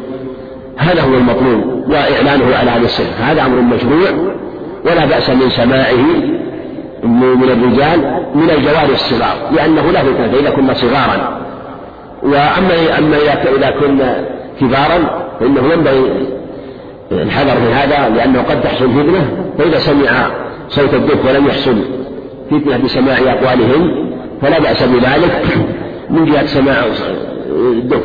هذا 0.76 1.02
هو 1.02 1.14
المطلوب 1.14 1.90
وإعلانه 1.90 2.56
على 2.56 2.70
هذا 2.70 2.84
السر. 2.84 3.04
هذا 3.20 3.42
أمر 3.46 3.60
مشروع 3.60 4.32
ولا 4.84 5.06
بأس 5.06 5.30
من 5.30 5.50
سماعه 5.50 6.06
من 7.02 7.50
الرجال 7.50 8.24
من 8.34 8.50
الجواري 8.50 8.92
الصغار 8.92 9.36
لأنه 9.52 9.90
لا 9.90 10.00
فتنة 10.00 10.40
إذا 10.40 10.50
كنا 10.50 10.74
صغارا. 10.74 11.38
وأما 12.22 12.98
أما 12.98 13.16
إذا 13.56 13.70
كنا 13.80 14.24
كبارا 14.60 15.28
فإنه 15.40 15.72
ينبغي 15.72 16.26
الحذر 17.12 17.56
في 17.56 17.72
هذا 17.72 18.08
لأنه 18.08 18.42
قد 18.42 18.60
تحصل 18.60 18.90
فتنة 18.90 19.36
فإذا 19.58 19.78
سمع 19.78 20.30
صوت 20.68 20.94
الدف 20.94 21.24
ولم 21.28 21.46
يحصل 21.46 21.76
فتنة 22.50 22.76
بسماع 22.76 23.18
أقوالهم 23.18 24.10
فلا 24.42 24.58
بأس 24.58 24.82
بذلك 24.82 25.42
من 26.10 26.24
جهة 26.24 26.46
سماع 26.46 26.84
الدف 27.50 28.02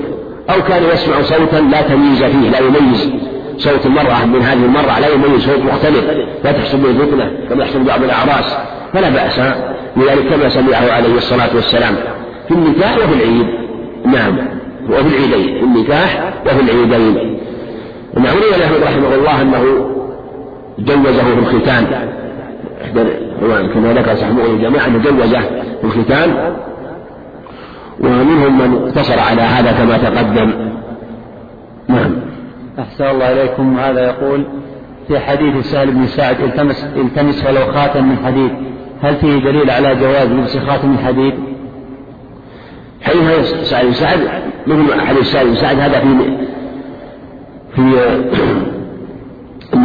أو 0.50 0.62
كان 0.64 0.84
يسمع 0.94 1.22
صوتا 1.22 1.56
لا 1.56 1.82
تمييز 1.82 2.24
فيه 2.24 2.50
لا 2.50 2.60
يميز 2.60 3.12
صوت 3.58 3.86
المرأة 3.86 4.26
من 4.26 4.42
هذه 4.42 4.66
المرأة 4.66 5.00
لا 5.00 5.08
يميز 5.08 5.46
صوت 5.46 5.60
مختلف 5.60 6.04
لا 6.44 6.52
تحصل 6.52 6.78
به 6.78 7.06
فتنة 7.06 7.32
كما 7.50 7.64
يحصل 7.64 7.84
بعض 7.84 8.04
الأعراس. 8.04 8.58
فلا 8.94 9.10
بأس 9.10 9.40
بذلك 9.96 10.30
كما 10.30 10.50
سمعه 10.50 10.92
عليه 10.92 11.18
الصلاة 11.18 11.56
والسلام 11.56 11.96
في 12.48 12.54
النكاح 12.54 12.98
وفي 12.98 13.14
العيد. 13.14 13.48
نعم 14.06 14.38
وفي 14.90 15.16
العيدين 15.16 15.60
في 15.60 15.66
النكاح 15.66 16.34
وفي 16.46 16.62
العيدين. 16.62 17.40
نعم 18.18 18.38
أحمد 18.64 18.84
رحمه 18.84 19.16
الله 19.16 19.42
أنه 19.42 19.90
جوزه 20.80 21.24
في 21.24 21.56
الختان. 21.56 22.14
كما 23.74 23.94
ذكر 23.94 24.16
صاحب 24.16 24.40
الجماعة 24.40 24.88
أنه 24.88 24.98
جوزه 24.98 25.42
في 25.82 25.84
الختان 25.84 26.54
ومنهم 28.00 28.58
من 28.58 28.84
اقتصر 28.84 29.20
على 29.20 29.42
هذا 29.42 29.72
كما 29.72 29.98
تقدم. 29.98 30.54
نعم. 31.88 32.16
أحسن 32.80 33.06
الله 33.06 33.32
إليكم. 33.32 33.80
هذا 33.80 34.06
يقول 34.06 34.46
في 35.08 35.20
حديث 35.20 35.72
سهل 35.72 35.92
بن 35.92 36.06
سعد 36.06 36.42
التمس 36.42 36.84
التمس 36.96 37.46
ولو 37.46 37.72
خاتم 37.72 38.10
من 38.10 38.18
حديد. 38.26 38.52
هل 39.02 39.16
فيه 39.16 39.38
دليل 39.38 39.70
على 39.70 39.96
جواز 39.96 40.28
لبس 40.28 40.58
خاتم 40.58 40.90
من 40.90 40.98
حديد؟ 40.98 41.34
حديث 43.02 43.54
سعد 43.70 43.86
بن 43.86 43.94
سعد 43.94 44.20
مثل 44.68 45.02
حديث 45.02 45.32
سعد 45.32 45.46
بن 45.46 45.56
سعد 45.56 45.80
هذا 45.80 46.00
في 46.00 46.38
في 47.76 47.82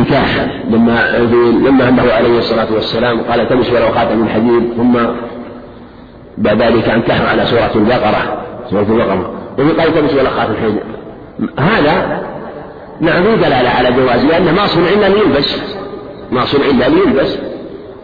النكاح 0.09 0.47
لما 0.71 1.19
لما 1.69 1.89
انه 1.89 2.13
عليه 2.13 2.39
الصلاة 2.39 2.73
والسلام 2.75 3.21
قال 3.21 3.49
تمس 3.49 3.71
ولو 3.71 3.89
خاتم 3.89 4.19
من 4.19 4.29
حديد 4.29 4.73
ثم 4.77 4.99
بعد 6.39 6.63
ذلك 6.63 6.89
انكحوا 6.89 7.29
على 7.29 7.47
سورة 7.47 7.71
البقرة 7.75 8.45
سورة 8.71 8.83
البقرة. 8.83 9.33
وفي 9.59 9.73
قال 9.73 9.95
تمس 9.95 10.15
ولو 10.15 10.31
خاتم 10.31 10.55
حديد 10.63 10.81
هذا 11.59 12.23
نعم 13.01 13.23
في 13.23 13.37
دلالة 13.37 13.71
على 13.71 13.93
جواز؟ 13.93 14.25
لأنه 14.25 14.53
ما 14.53 14.67
صنع 14.67 14.89
إلا 14.89 15.09
ليلبس. 15.09 15.63
ما 16.33 16.45
صنع 16.45 16.67
إلا 16.67 16.89
ليلبس. 16.89 17.39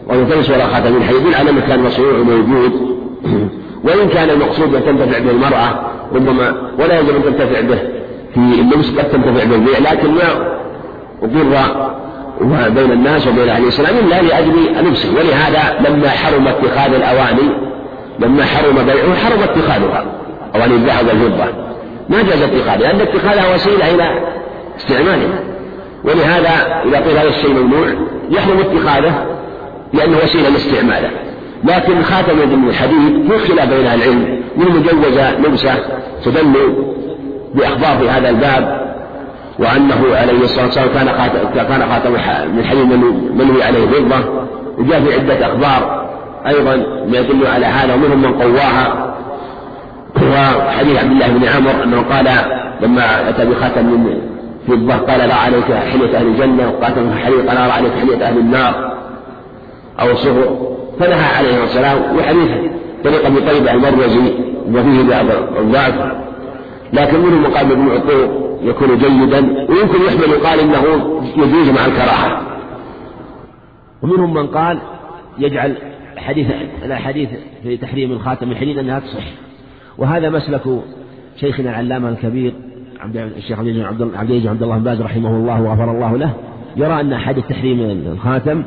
ويلتمس 0.07 0.49
ولا 0.49 0.67
خاتم 0.67 0.93
من 0.93 1.03
حديد 1.03 1.33
على 1.33 1.49
انه 1.49 1.61
كان 1.67 1.83
مصنوع 1.83 2.11
موجود 2.11 2.71
وإن 3.83 4.09
كان 4.09 4.29
المقصود 4.29 4.75
أن 4.75 4.85
تنتفع 4.85 5.19
به 5.19 5.31
المرأة 5.31 5.91
ربما 6.15 6.71
ولا 6.79 6.99
يجب 6.99 7.15
أن 7.15 7.23
تنتفع 7.23 7.61
به 7.61 7.79
في 8.33 8.39
اللبس 8.61 8.89
قد 8.89 9.11
تنتفع 9.11 9.43
بالبيع 9.43 9.79
لكن 9.91 10.11
ما 10.11 10.55
ضر 11.23 12.69
بين 12.69 12.91
الناس 12.91 13.27
وبين 13.27 13.49
أهل 13.49 13.63
الإسلام 13.63 13.95
إلا 13.97 14.21
لأجل 14.21 14.87
لبسه 14.87 15.09
ولهذا 15.09 15.89
لما 15.89 16.09
حرم 16.09 16.47
اتخاذ 16.47 16.93
الأواني 16.93 17.49
لما 18.19 18.43
حرم 18.43 18.85
بيعه 18.85 19.15
حرم 19.15 19.43
اتخاذها. 19.43 20.05
أواني 20.55 20.73
الذهب 20.73 21.07
والفضة. 21.07 21.45
ما 22.09 22.21
جاز 22.23 22.41
اتخاذها 22.41 22.77
لأن 22.77 23.01
اتخاذها 23.01 23.55
وسيلة 23.55 23.95
إلى 23.95 24.19
استعمالها. 24.77 25.39
ولهذا 26.03 26.83
إذا 26.85 26.97
قيل 26.97 27.17
هذا 27.17 27.29
الشيء 27.29 27.53
ممنوع 27.53 27.87
يحرم 28.29 28.59
اتخاذه 28.59 29.25
لأنه 29.93 30.17
وسيلة 30.23 30.49
لاستعماله. 30.49 31.09
لكن 31.63 32.03
خاتم 32.03 32.67
الحديد 32.69 33.31
في 33.31 33.47
خلاف 33.47 33.69
بين 33.69 33.85
أهل 33.85 34.01
العلم 34.01 34.41
من 34.57 34.65
مجوز 34.65 35.19
لبسه 35.45 35.75
تدل 36.25 36.75
بأخبار 37.55 37.97
في 37.97 38.09
هذا 38.09 38.29
الباب 38.29 38.84
وأنه 39.59 40.15
عليه 40.15 40.43
الصلاة 40.43 40.65
والسلام 40.65 40.87
كان 40.87 41.05
كان 41.63 41.89
خاتم 41.89 42.11
من 42.57 42.65
حديد 42.65 42.85
منوي 43.35 43.63
عليه 43.63 43.87
فضه 43.87 44.45
وجاء 44.77 45.01
في 45.01 45.13
عدة 45.13 45.47
أخبار 45.47 46.05
أيضا 46.47 46.75
ما 47.11 47.17
يدل 47.17 47.47
على 47.47 47.65
هذا 47.65 47.93
ومنهم 47.93 48.21
من 48.21 48.33
قواها 48.33 49.15
وحديث 50.67 50.99
عبد 50.99 51.11
الله 51.11 51.27
بن 51.27 51.45
عمر 51.45 51.83
أنه 51.83 52.01
قال 52.01 52.27
لما 52.81 53.29
أتى 53.29 53.45
بخاتم 53.45 53.85
من 53.85 54.21
فضة 54.67 54.95
قال 54.95 55.29
لا 55.29 55.35
عليك 55.35 55.73
حلية 55.73 56.17
أهل 56.17 56.27
الجنة 56.27 56.69
وقاتل 56.69 57.19
حلية 57.23 57.47
قال 57.47 57.55
لا 57.55 57.73
عليك 57.73 57.91
حلية 58.01 58.27
أهل 58.27 58.37
النار 58.37 58.93
أو 59.99 60.15
صهر 60.15 60.75
فنهى 60.99 61.35
عليه 61.37 61.63
السلام 61.63 61.97
وحديث 62.17 62.49
طريق 63.03 63.25
أبي 63.25 63.41
طيب 63.41 63.67
المروزي 63.67 64.33
وفيه 64.69 65.09
بعض 65.09 65.25
الضعف. 65.59 65.93
لكن 66.93 67.19
منهم 67.19 67.43
من 67.43 67.47
قال 67.47 67.71
ابن 67.71 67.91
عطوه 67.91 68.54
يكون 68.61 68.97
جيدا 68.97 69.39
ويمكن 69.69 70.01
يحمل 70.07 70.29
يقال 70.29 70.59
إنه 70.59 70.83
يجوز 71.37 71.69
مع 71.69 71.85
الكراهة. 71.85 72.41
ومنهم 74.01 74.33
من 74.33 74.47
قال 74.47 74.79
يجعل 75.37 75.75
حديث 76.17 76.47
الاحاديث 76.85 77.29
في 77.63 77.77
تحريم 77.77 78.11
الخاتم 78.11 78.51
الحديد 78.51 78.77
أنها 78.77 78.99
تصح. 78.99 79.23
وهذا 79.97 80.29
مسلك 80.29 80.61
شيخنا 81.39 81.69
العلامه 81.69 82.09
الكبير 82.09 82.53
عبد 82.99 83.17
الشيخ 83.17 83.59
عبد 83.59 84.01
العزيز 84.01 84.47
عبد 84.47 84.63
الله 84.63 84.77
بن 84.77 84.83
باز 84.83 85.01
رحمه 85.01 85.29
الله 85.29 85.61
وغفر 85.61 85.91
الله 85.91 86.17
له. 86.17 86.33
يرى 86.75 87.01
أن 87.01 87.17
حديث 87.17 87.47
تحريم 87.47 87.79
الخاتم 88.13 88.63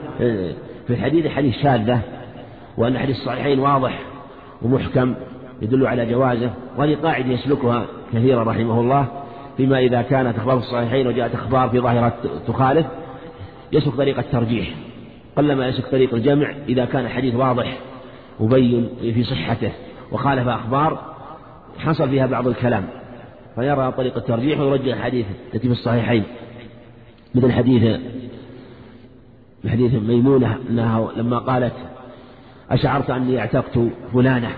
في 0.87 0.91
الحديث 0.91 1.27
حديث 1.27 1.55
شاذة 1.63 2.01
وأن 2.79 2.99
حديث 2.99 3.17
الصحيحين 3.17 3.59
واضح 3.59 3.99
ومحكم 4.63 5.15
يدل 5.63 5.87
على 5.87 6.07
جوازه 6.07 6.51
وهذه 6.79 6.97
قاعدة 7.03 7.33
يسلكها 7.33 7.87
كثيرا 8.13 8.45
رحمه 8.45 8.81
الله. 8.81 9.07
فيما 9.59 9.79
إذا 9.79 10.03
كانت 10.03 10.39
أخبار 10.39 10.59
الصحيحين 10.59 11.07
وجاءت 11.07 11.35
أخبار 11.35 11.69
في 11.69 11.81
ظاهرة 11.81 12.15
تخالف 12.47 12.87
يسلك 13.73 13.95
طريق 13.95 14.19
الترجيح. 14.19 14.69
قلما 15.37 15.69
يسلك 15.69 15.87
طريق 15.87 16.15
الجمع 16.15 16.55
إذا 16.69 16.85
كان 16.85 17.05
الحديث 17.05 17.35
واضح 17.35 17.79
مبين 18.41 18.89
في 19.01 19.25
صحته 19.25 19.73
وخالف 20.13 20.49
أخبار 20.49 21.15
حصل 21.79 22.09
فيها 22.09 22.27
بعض 22.27 22.49
الكلام. 22.49 22.85
فيرى 23.55 23.93
طريق 23.93 24.17
الترجيح 24.17 24.61
ويرجح 24.61 24.97
الحديث 24.97 25.27
التي 25.55 25.67
في 25.67 25.73
الصحيحين. 25.73 26.23
مثل 27.35 27.53
حديث 27.53 28.01
حديث 29.69 29.95
ميمونة 29.95 30.59
أنها 30.71 31.09
لما 31.17 31.39
قالت 31.39 31.75
أشعرت 32.71 33.11
أني 33.11 33.39
اعتقت 33.39 33.79
فلانة. 34.13 34.51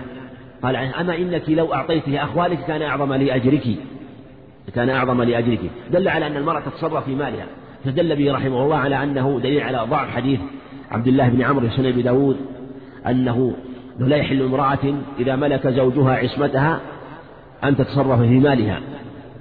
قال 0.63 0.75
أما 0.75 1.17
إنك 1.17 1.49
لو 1.49 1.73
أعطيته 1.73 2.23
أخوالك 2.23 2.59
كان 2.67 2.81
أعظم 2.81 3.13
لأجرك. 3.13 3.67
كان 4.75 4.89
أعظم 4.89 5.21
لأجرك 5.21 5.59
دل 5.91 6.07
على 6.07 6.27
أن 6.27 6.37
المرأة 6.37 6.59
تتصرف 6.59 7.05
في 7.05 7.15
مالها. 7.15 7.45
فدل 7.85 8.15
به 8.15 8.33
رحمه 8.33 8.63
الله 8.63 8.77
على 8.77 9.03
أنه 9.03 9.39
دليل 9.43 9.61
على 9.61 9.85
ضعف 9.89 10.09
حديث 10.09 10.39
عبد 10.91 11.07
الله 11.07 11.29
بن 11.29 11.41
عمرو 11.41 11.59
بن 11.59 11.69
سنة 11.69 11.89
داود 11.89 12.37
أنه 13.07 13.53
لا 13.99 14.17
يحل 14.17 14.41
امرأة 14.41 14.95
إذا 15.19 15.35
ملك 15.35 15.67
زوجها 15.67 16.15
عصمتها 16.15 16.79
أن 17.63 17.77
تتصرف 17.77 18.19
في 18.19 18.39
مالها. 18.39 18.79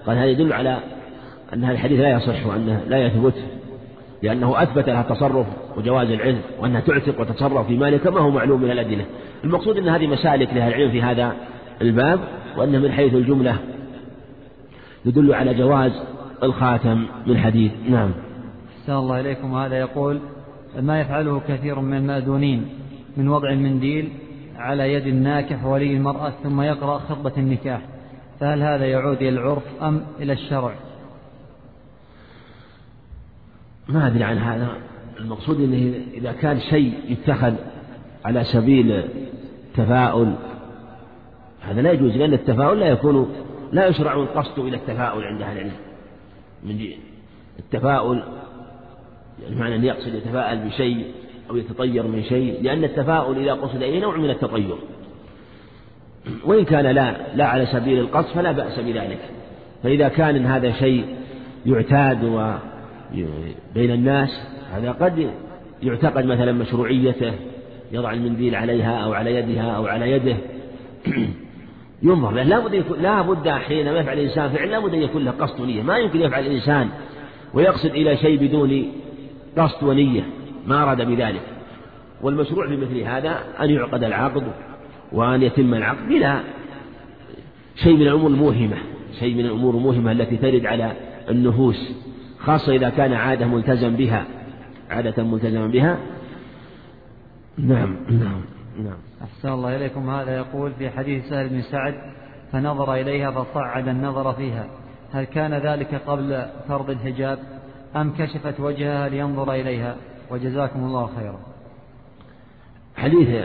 قال 0.06 0.16
هذا 0.16 0.26
يدل 0.26 0.52
على 0.52 0.78
أن 1.54 1.64
هذا 1.64 1.72
الحديث 1.72 2.00
لا 2.00 2.10
يصح 2.10 2.46
وأنه 2.46 2.80
لا 2.88 3.06
يثبت 3.06 3.34
لأنه 4.22 4.62
أثبت 4.62 4.88
لها 4.88 5.00
التصرف 5.00 5.46
وجواز 5.76 6.10
العلم 6.10 6.40
وأنها 6.60 6.80
تعتق 6.80 7.20
وتتصرف 7.20 7.66
في 7.66 7.76
مالها 7.76 7.98
كما 7.98 8.20
هو 8.20 8.30
معلوم 8.30 8.62
من 8.62 8.70
الأدلة. 8.70 9.04
المقصود 9.44 9.76
أن 9.76 9.88
هذه 9.88 10.06
مسالك 10.06 10.48
لها 10.54 10.68
العلم 10.68 10.90
في 10.90 11.02
هذا 11.02 11.32
الباب 11.82 12.20
وأنه 12.56 12.78
من 12.78 12.92
حيث 12.92 13.14
الجملة 13.14 13.56
يدل 15.04 15.34
على 15.34 15.54
جواز 15.54 15.92
الخاتم 16.42 17.06
من 17.26 17.38
حديد 17.38 17.72
نعم. 17.88 18.10
أحسن 18.80 18.92
الله 18.92 19.20
إليكم. 19.20 19.54
هذا 19.54 19.78
يقول 19.78 20.20
ما 20.80 21.00
يفعله 21.00 21.40
كثير 21.48 21.80
من 21.80 21.96
المأذونين 21.96 22.68
من 23.16 23.28
وضع 23.28 23.50
المنديل 23.50 24.12
على 24.56 24.92
يد 24.92 25.06
الناكح 25.06 25.64
ولي 25.64 25.96
المرأة 25.96 26.32
ثم 26.42 26.60
يقرأ 26.60 26.98
خطبة 26.98 27.32
النكاح 27.36 27.80
فهل 28.40 28.62
هذا 28.62 28.86
يعود 28.86 29.16
إلى 29.16 29.28
العرف 29.28 29.62
أم 29.82 30.02
إلى 30.20 30.32
الشرع؟ 30.32 30.74
ما 33.88 34.06
أدري 34.06 34.24
عن 34.24 34.38
هذا. 34.38 34.68
المقصود 35.20 35.60
أنه 35.60 35.94
إذا 36.14 36.32
كان 36.32 36.60
شيء 36.60 36.94
يتخذ 37.08 37.54
على 38.24 38.44
سبيل 38.44 39.04
تفاؤل 39.76 40.34
هذا 41.60 41.82
لا 41.82 41.92
يجوز 41.92 42.16
لأن 42.16 42.32
التفاؤل 42.32 42.80
لا 42.80 42.86
يكون 42.86 43.28
لا 43.72 43.86
يشرع 43.86 44.12
القصد 44.12 44.58
إلى 44.58 44.76
التفاؤل 44.76 45.24
عند 45.24 45.42
أهل 45.42 45.56
العلم. 45.56 45.72
من 46.64 46.86
التفاؤل 47.58 48.22
يعني 49.42 49.56
معنى 49.56 49.76
أن 49.76 49.84
يقصد 49.84 50.14
يتفاءل 50.14 50.58
بشيء 50.58 51.04
أو 51.50 51.56
يتطير 51.56 52.06
من 52.06 52.22
شيء 52.24 52.62
لأن 52.62 52.84
التفاؤل 52.84 53.38
إذا 53.38 53.52
قصد 53.52 53.82
أي 53.82 54.00
نوع 54.00 54.16
من 54.16 54.30
التطير. 54.30 54.76
وإن 56.44 56.64
كان 56.64 56.86
لا 56.86 57.16
لا 57.34 57.46
على 57.46 57.66
سبيل 57.66 57.98
القصد 57.98 58.28
فلا 58.34 58.52
بأس 58.52 58.80
بذلك. 58.80 59.20
فإذا 59.82 60.08
كان 60.08 60.46
هذا 60.46 60.72
شيء 60.72 61.16
يعتاد 61.66 62.24
و 62.24 62.52
بين 63.74 63.90
الناس 63.90 64.40
هذا 64.72 64.92
قد 64.92 65.30
يعتقد 65.82 66.24
مثلا 66.24 66.52
مشروعيته 66.52 67.32
يضع 67.92 68.12
المنديل 68.12 68.54
عليها 68.54 68.96
أو 69.04 69.12
على 69.12 69.34
يدها 69.34 69.70
أو 69.70 69.86
على 69.86 70.10
يده. 70.10 70.36
ينظر 72.02 72.30
له. 72.30 72.42
لا 72.42 72.58
بد 72.58 72.74
يكون 72.74 72.98
لا 73.02 73.22
بد 73.22 73.48
حينما 73.48 73.98
يفعل 73.98 74.18
الإنسان 74.18 74.48
فعل 74.48 74.70
لا 74.70 74.78
بد 74.78 74.94
أن 74.94 75.02
يكون 75.02 75.24
له 75.24 75.30
قصد 75.30 75.60
ونية. 75.60 75.82
ما 75.82 75.98
يمكن 75.98 76.20
يفعل 76.20 76.46
الإنسان 76.46 76.88
ويقصد 77.54 77.90
إلى 77.90 78.16
شيء 78.16 78.40
بدون 78.40 78.92
قصد 79.58 79.84
ونية. 79.84 80.22
ما 80.66 80.82
أراد 80.82 81.02
بذلك. 81.02 81.42
والمشروع 82.22 82.68
في 82.68 82.76
مثل 82.76 82.98
هذا 83.00 83.38
أن 83.60 83.70
يعقد 83.70 84.04
العقد 84.04 84.42
وأن 85.12 85.42
يتم 85.42 85.74
العقد 85.74 86.08
بلا 86.08 86.40
شيء 87.76 87.96
من 87.96 88.02
الأمور 88.02 88.30
الموهمة. 88.30 88.76
شيء 89.18 89.34
من 89.34 89.46
الأمور 89.46 89.74
الموهمة 89.74 90.12
التي 90.12 90.36
ترد 90.36 90.66
على 90.66 90.92
النفوس 91.30 91.92
خاصة 92.38 92.74
إذا 92.74 92.88
كان 92.88 93.12
عادة 93.12 93.46
ملتزم 93.46 93.96
بها. 93.96 94.24
عادة 94.90 95.22
ملتزما 95.22 95.66
بها. 95.66 95.98
نعم 97.58 97.96
نعم. 98.08 98.59
نعم. 98.78 98.98
أحسن 99.22 99.48
الله 99.48 99.76
إليكم. 99.76 100.10
هذا 100.10 100.36
يقول 100.36 100.72
في 100.72 100.90
حديث 100.90 101.28
سهل 101.28 101.48
بن 101.48 101.62
سعد 101.62 101.94
فنظر 102.52 102.94
إليها 102.94 103.30
فصعد 103.30 103.88
النظر 103.88 104.32
فيها. 104.32 104.66
هل 105.12 105.24
كان 105.24 105.54
ذلك 105.54 105.94
قبل 106.06 106.46
فرض 106.68 106.90
الحجاب 106.90 107.38
أم 107.96 108.12
كشفت 108.18 108.60
وجهها 108.60 109.08
لينظر 109.08 109.52
إليها؟ 109.52 109.96
وجزاكم 110.30 110.84
الله 110.84 111.10
خيرا. 111.16 111.40
حديث 112.96 113.44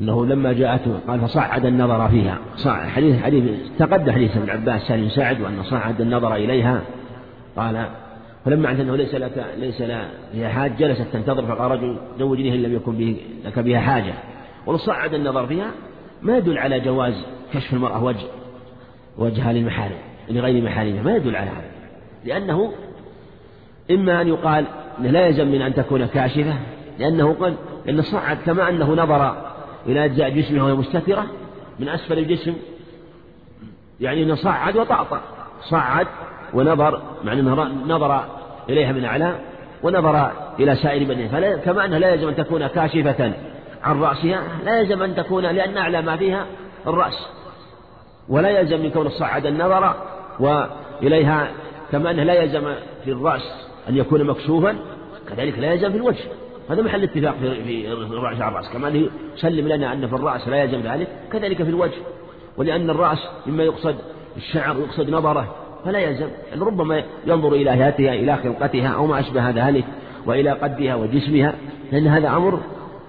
أنه 0.00 0.26
لما 0.26 0.52
جاءته 0.52 0.98
قال 1.08 1.20
فصعد 1.20 1.66
النظر 1.66 2.08
فيها. 2.08 2.38
صعد 2.56 2.88
حديث 2.88 3.22
حديث 3.22 3.60
تقدم 3.78 4.12
حديث 4.12 4.36
ابن 4.36 4.50
عباس 4.50 4.82
سالم 4.82 5.08
سعد 5.08 5.40
وأن 5.40 5.62
صعد 5.62 6.00
النظر 6.00 6.34
إليها. 6.34 6.82
قال 7.56 7.86
فلما 8.44 8.68
علمت 8.68 8.80
أنه 8.80 8.96
ليس 8.96 9.14
لك 9.14 9.46
ليس 9.58 9.80
لها 9.80 10.48
حاجة 10.48 10.72
جلست 10.78 11.02
تنتظر 11.12 11.46
فقال 11.46 11.70
رجل 11.70 11.96
زوجني 12.18 12.54
إن 12.54 12.62
لم 12.62 12.74
يكن 12.74 12.92
به 12.92 13.16
لك 13.44 13.58
بها 13.58 13.80
حاجة. 13.80 14.14
ولو 14.66 14.78
صعد 14.78 15.14
النظر 15.14 15.46
فيها 15.46 15.70
ما 16.22 16.36
يدل 16.36 16.58
على 16.58 16.80
جواز 16.80 17.24
كشف 17.54 17.72
المرأة 17.72 18.04
وجه 18.04 18.26
وجهها 19.18 19.52
للمحارم 19.52 19.98
لغير 20.30 20.64
محارمها 20.64 21.02
ما 21.02 21.16
يدل 21.16 21.36
على 21.36 21.50
هذا. 21.50 21.70
لأنه 22.24 22.72
إما 23.90 24.20
أن 24.20 24.28
يقال 24.28 24.64
أنه 24.98 25.10
لا 25.10 25.26
يلزم 25.26 25.48
من 25.48 25.62
أن 25.62 25.74
تكون 25.74 26.06
كاشفة 26.06 26.54
لأنه 26.98 27.32
قال 27.32 27.54
لأن 27.86 28.02
صعد 28.02 28.38
كما 28.46 28.68
أنه 28.68 28.94
نظر 28.94 29.52
إلى 29.86 30.04
أجزاء 30.04 30.30
جسمه 30.30 30.64
وهي 30.64 30.74
مستترة 30.74 31.26
من 31.78 31.88
أسفل 31.88 32.18
الجسم. 32.18 32.54
يعني 34.00 34.22
أنه 34.22 34.34
صعد 34.34 34.76
وطأطأ. 34.76 35.20
صعد 35.62 36.06
ونظر 36.54 37.02
مع 37.24 37.32
أنه 37.32 37.64
نظر 37.86 38.24
إليها 38.68 38.92
من 38.92 39.04
أعلى 39.04 39.34
ونظر 39.82 40.30
إلى 40.58 40.76
سائر 40.76 41.04
بدنها 41.04 41.56
كما 41.56 41.84
أنها 41.84 41.98
لا 41.98 42.12
يلزم 42.12 42.28
أن 42.28 42.36
تكون 42.36 42.66
كاشفة. 42.66 43.32
عن 43.84 44.00
رأسها 44.00 44.42
لا 44.64 44.80
يلزم 44.80 45.02
أن 45.02 45.14
تكون 45.14 45.44
لأن 45.44 45.76
أعلى 45.76 46.02
ما 46.02 46.16
فيها 46.16 46.46
الرأس. 46.86 47.28
ولا 48.28 48.60
يلزم 48.60 48.82
من 48.82 48.90
كون 48.90 49.08
صعد 49.08 49.46
النظر 49.46 49.94
وإليها 50.40 51.48
كما 51.92 52.10
أنه 52.10 52.22
لا 52.22 52.42
يلزم 52.42 52.74
في 53.04 53.10
الرأس 53.10 53.66
أن 53.88 53.96
يكون 53.96 54.24
مكشوفا 54.24 54.76
كذلك 55.28 55.58
لا 55.58 55.72
يلزم 55.72 55.90
في 55.90 55.96
الوجه. 55.96 56.24
هذا 56.70 56.82
محل 56.82 57.02
اتفاق 57.02 57.34
في 57.38 57.92
الرأس 57.92 58.40
على 58.40 58.52
الرأس. 58.52 58.68
كما 58.72 58.88
أنه 58.88 59.10
يسلم 59.36 59.68
لنا 59.68 59.92
أن 59.92 60.06
في 60.08 60.14
الرأس 60.14 60.48
لا 60.48 60.62
يلزم 60.62 60.80
ذلك 60.80 61.08
كذلك 61.32 61.62
في 61.62 61.70
الوجه. 61.70 61.98
ولأن 62.56 62.90
الرأس 62.90 63.18
مما 63.46 63.62
يقصد 63.62 63.96
الشعر 64.36 64.76
يقصد 64.78 65.10
نظره 65.10 65.54
فلا 65.84 65.98
يلزم. 65.98 66.28
يعني 66.50 66.60
ربما 66.60 67.02
ينظر 67.26 67.52
إلى 67.52 67.70
هيئتها 67.70 68.14
إلى 68.14 68.36
خلقتها 68.36 68.88
أو 68.88 69.06
ما 69.06 69.20
أشبه 69.20 69.50
ذلك 69.50 69.84
وإلى 70.26 70.50
قدها 70.50 70.94
وجسمها 70.94 71.54
لأن 71.92 72.06
هذا 72.06 72.28
أمر 72.28 72.60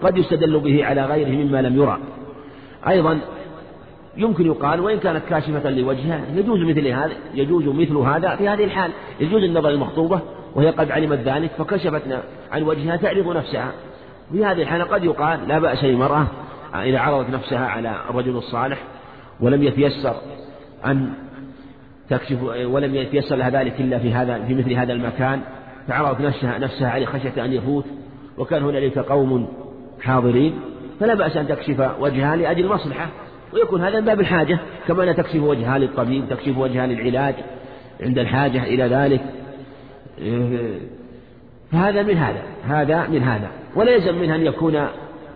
قد 0.03 0.17
يستدل 0.17 0.59
به 0.59 0.85
على 0.85 1.05
غيره 1.05 1.29
مما 1.29 1.61
لم 1.61 1.75
يرى. 1.75 1.97
أيضا 2.87 3.19
يمكن 4.17 4.45
يقال 4.45 4.79
وإن 4.79 4.99
كانت 4.99 5.21
كاشفة 5.29 5.69
لوجهها 5.69 6.21
يجوز 6.35 6.59
مثل 6.59 6.87
هذا 6.87 7.13
يجوز 7.33 7.67
مثل 7.67 7.97
هذا 7.97 8.35
في 8.35 8.49
هذه 8.49 8.63
الحال. 8.63 8.91
يجوز 9.19 9.43
النظر 9.43 9.69
المخطوبة 9.69 10.19
وهي 10.55 10.69
قد 10.69 10.91
علمت 10.91 11.19
ذلك 11.19 11.51
فكشفت 11.57 12.01
عن 12.51 12.63
وجهها 12.63 12.95
تعرض 12.95 13.27
نفسها. 13.37 13.71
في 14.31 14.45
هذه 14.45 14.61
الحالة 14.61 14.83
قد 14.83 15.03
يقال 15.03 15.47
لا 15.47 15.59
بأس 15.59 15.83
للمرأة 15.83 16.27
إذا 16.75 16.99
عرضت 16.99 17.29
نفسها 17.29 17.67
على 17.67 17.95
الرجل 18.09 18.37
الصالح 18.37 18.77
ولم 19.39 19.63
يتيسر 19.63 20.15
أن 20.85 21.13
تكشف 22.09 22.37
ولم 22.65 22.95
يتيسر 22.95 23.35
لها 23.35 23.49
ذلك 23.49 23.79
إلا 23.79 23.99
في 23.99 24.13
هذا 24.13 24.43
في 24.47 24.53
مثل 24.53 24.73
هذا 24.73 24.93
المكان. 24.93 25.41
فعرضت 25.87 26.21
نفسها 26.21 26.57
نفسها 26.57 26.89
عليه 26.89 27.05
خشية 27.05 27.45
أن 27.45 27.53
يفوت. 27.53 27.85
وكان 28.37 28.63
هنالك 28.63 28.99
قوم 28.99 29.47
حاضرين 30.03 30.59
فلا 30.99 31.13
بأس 31.13 31.37
أن 31.37 31.47
تكشف 31.47 31.89
وجهها 31.99 32.35
لأجل 32.35 32.65
المصلحة 32.65 33.07
ويكون 33.53 33.81
هذا 33.81 33.99
من 33.99 34.05
باب 34.05 34.19
الحاجة 34.19 34.59
كما 34.87 35.03
أن 35.03 35.15
تكشف 35.15 35.41
وجهها 35.41 35.77
للطبيب 35.77 36.29
تكشف 36.29 36.57
وجهها 36.57 36.87
للعلاج 36.87 37.35
عند 38.01 38.17
الحاجة 38.17 38.63
إلى 38.63 38.83
ذلك. 38.83 39.21
فهذا 41.71 42.03
من 42.03 42.17
هذا 42.17 42.41
هذا 42.67 43.07
من 43.07 43.23
هذا. 43.23 43.47
ولا 43.75 43.91
يلزم 43.91 44.21
منها 44.21 44.35
أن 44.35 44.45
يكون 44.45 44.87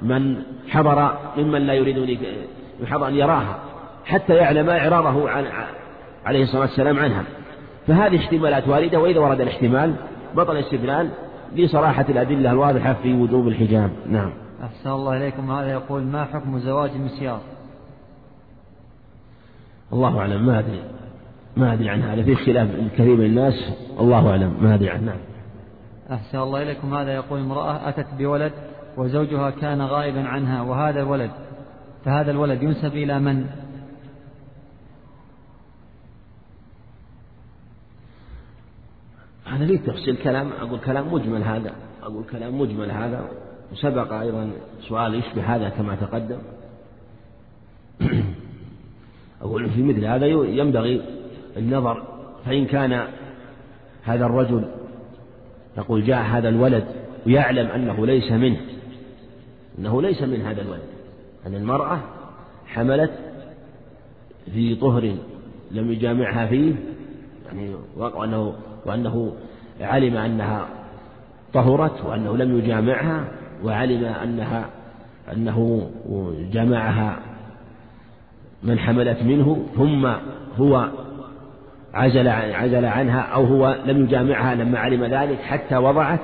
من 0.02 0.35
حضر 0.69 1.18
ممن 1.38 1.61
لا 1.61 1.73
يريد 1.73 1.98
أن 2.94 3.15
يراها 3.15 3.60
حتى 4.06 4.34
يعلم 4.34 4.69
إعراضه 4.69 5.30
عن 5.30 5.45
عليه 6.26 6.44
الصلاة 6.44 6.61
والسلام 6.61 6.99
عنها. 6.99 7.23
فهذه 7.88 8.18
احتمالات 8.18 8.68
واردة 8.68 8.99
وإذا 8.99 9.19
ورد 9.19 9.41
الاحتمال 9.41 9.94
بطل 10.35 10.57
الاستدلال 10.57 11.10
لصراحة 11.56 12.06
الأدلة 12.10 12.52
الواضحة 12.52 12.95
في 13.03 13.14
وجوب 13.14 13.48
الحجاب. 13.48 13.89
نعم. 14.10 14.47
أحسن 14.64 14.90
الله 14.90 15.18
إليكم. 15.18 15.52
هذا 15.52 15.72
يقول 15.72 16.04
ما 16.04 16.26
حكم 16.26 16.60
زواج 16.60 16.90
المسيار 16.90 17.42
الله 19.94 20.20
أعلم. 20.20 20.46
ما 20.46 20.60
أدري. 20.60 20.84
ما 21.58 21.74
أدري 21.74 21.90
عن 21.90 22.02
هذا 22.02 22.24
في 22.24 22.36
خلاف 22.36 22.70
كثير 22.94 23.16
من 23.16 23.26
الناس. 23.26 23.54
الله 24.00 24.30
أعلم. 24.30 24.64
ما 24.64 24.76
أدري 24.76 24.90
عنه 24.90 25.06
نعم. 25.06 25.20
أحسن 26.12 26.38
الله 26.38 26.62
إليكم. 26.62 26.94
هذا 26.94 27.14
يقول 27.14 27.40
امرأة 27.40 27.90
أتت 27.90 28.08
بولد 28.18 28.52
وزوجها 28.98 29.50
كان 29.50 29.82
غائبا 29.82 30.28
عنها 30.28 30.62
وهذا 30.62 31.02
الولد 31.02 31.32
فهذا 32.06 32.32
الولد 32.32 32.64
ينسب 32.64 32.94
إلى 32.94 33.20
من؟ 33.20 33.46
هذا 39.46 39.66
ليه 39.66 39.80
تفصيل 39.80 40.18
كلام. 40.18 40.52
أقول 40.62 40.80
كلام 40.80 41.14
مجمل 41.14 41.44
هذا. 41.44 41.72
أقول 42.04 42.24
كلام 42.32 42.62
مجمل 42.62 42.92
هذا. 42.92 43.47
وسبق 43.72 44.14
أيضا 44.14 44.52
سؤال 44.81 45.15
يشبه 45.15 45.56
هذا 45.56 45.69
كما 45.69 45.95
تقدم؟ 45.95 46.38
أقول 49.41 49.69
في 49.69 49.84
مثل 49.84 50.06
هذا 50.06 50.26
ينبغي 50.26 51.02
النظر 51.57 52.03
فإن 52.45 52.65
كان 52.65 53.07
هذا 54.03 54.26
الرجل 54.26 54.65
يقول 55.77 56.03
جاء 56.03 56.23
هذا 56.23 56.49
الولد 56.49 56.85
ويعلم 57.26 57.68
أنه 57.68 58.06
ليس 58.06 58.31
منه 58.31 58.61
أنه 59.80 60.02
ليس 60.02 60.22
من 60.22 60.41
هذا 60.41 60.61
الولد 60.61 60.81
أن 61.48 61.56
المرأة 61.56 61.99
حملت 62.65 63.11
في 64.53 64.76
طهر 64.76 65.15
لم 65.72 65.91
يجامعها 65.91 66.48
فيه 66.48 66.76
يعني 67.45 67.76
وأنه 67.98 68.53
وأنه 68.85 69.34
علم 69.81 70.18
أنها 70.18 70.68
طهرت 71.53 72.06
وأنه 72.06 72.38
لم 72.38 72.57
يجامعها 72.57 73.27
وعلم 73.64 74.06
أنها 74.06 74.66
أنه 75.34 75.90
جمعها 76.52 77.20
من 78.64 78.80
حملت 78.80 79.24
منه 79.24 79.66
ثم 79.76 80.08
هو 80.58 80.90
عزل 81.94 82.28
عزل 82.28 82.86
عنها 82.86 83.22
أو 83.22 83.46
هو 83.46 83.76
لم 83.86 84.04
يجامعها 84.04 84.56
لما 84.56 84.80
علم 84.80 85.06
ذلك 85.06 85.42
حتى 85.42 85.78
وضعت 85.78 86.20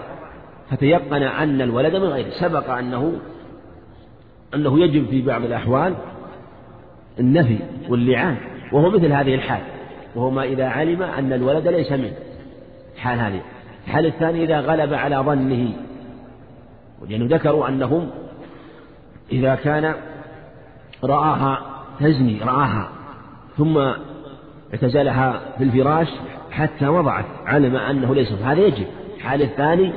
فتيقن 0.70 1.24
أن 1.24 1.62
الولد 1.62 1.96
من 1.96 2.08
غيره. 2.08 2.30
سبق 2.30 2.70
أنه 2.70 3.14
أنه 4.56 4.80
يجب 4.80 5.06
في 5.10 5.22
بعض 5.22 5.44
الأحوال 5.44 5.94
النفي 7.20 7.58
واللعان 7.90 8.38
وهو 8.72 8.90
مثل 8.90 9.12
هذه 9.12 9.36
الحال. 9.36 9.62
وهو 10.16 10.30
ما 10.30 10.44
إذا 10.44 10.66
علم 10.66 11.02
أن 11.02 11.34
الولد 11.34 11.68
ليس 11.68 11.92
منه. 11.92 12.14
الحال 12.96 13.20
هذه. 13.20 13.42
الحال 13.88 14.06
الثاني 14.06 14.44
إذا 14.44 14.60
غلب 14.60 14.94
على 14.94 15.16
ظنه 15.16 15.74
لأنه 17.10 17.36
ذكروا 17.36 17.68
أنهم 17.68 18.10
إذا 19.32 19.56
كان 19.56 19.96
رآها 21.04 21.60
تزني 22.00 22.40
رآها 22.40 22.90
ثم 23.58 23.78
اعتزلها 24.74 25.42
في 25.58 25.64
الفراش 25.64 26.08
حتى 26.52 26.88
وضعت 26.88 27.26
علم 27.46 27.76
أنه 27.76 28.16
ليس 28.16 28.32
هذا 28.32 28.60
يجب. 28.60 28.88
الحال 29.18 29.42
الثاني 29.42 29.94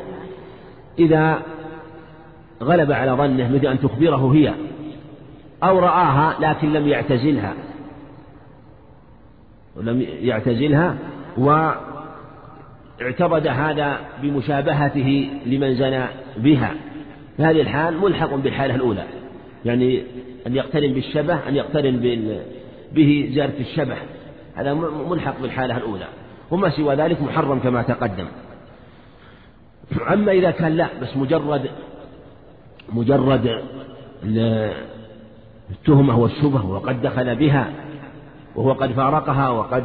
إذا 0.98 1.42
غلب 2.62 2.92
على 2.92 3.10
ظنه 3.10 3.54
مثل 3.54 3.66
أن 3.66 3.80
تخبره 3.80 4.34
هي 4.34 4.54
أو 5.62 5.78
رآها 5.78 6.36
لكن 6.40 6.72
لم 6.72 6.88
يعتزلها 6.88 7.54
ولم 9.76 10.00
يعتزلها 10.00 10.96
واعتقد 11.38 11.86
هذا 13.46 14.00
بمشابهته 14.22 15.30
لمن 15.46 15.74
زنى 15.74 16.04
بها. 16.36 16.74
في 17.36 17.42
هذه 17.42 17.60
الحال 17.60 17.98
ملحق 17.98 18.34
بالحالة 18.34 18.74
الأولى 18.74 19.04
يعني 19.64 20.02
أن 20.46 20.56
يقترن 20.56 20.92
بالشبه 20.92 21.48
أن 21.48 21.56
يقترن 21.56 21.96
به 22.92 23.30
زيارة 23.32 23.60
الشبه 23.60 23.96
هذا 24.54 24.74
ملحق 25.08 25.40
بالحالة 25.42 25.76
الأولى 25.76 26.06
وما 26.50 26.70
سوى 26.70 26.94
ذلك 26.94 27.22
محرم 27.22 27.58
كما 27.58 27.82
تقدم. 27.82 28.26
أما 30.12 30.32
إذا 30.32 30.50
كان 30.50 30.76
لا 30.76 30.88
بس 31.02 31.16
مجرد 31.16 31.70
مجرد 32.92 33.62
التهمة 35.70 36.18
والشبهة 36.18 36.70
وقد 36.70 37.02
دخل 37.02 37.36
بها 37.36 37.70
وهو 38.56 38.72
قد 38.72 38.92
فارقها 38.92 39.50
وقد 39.50 39.84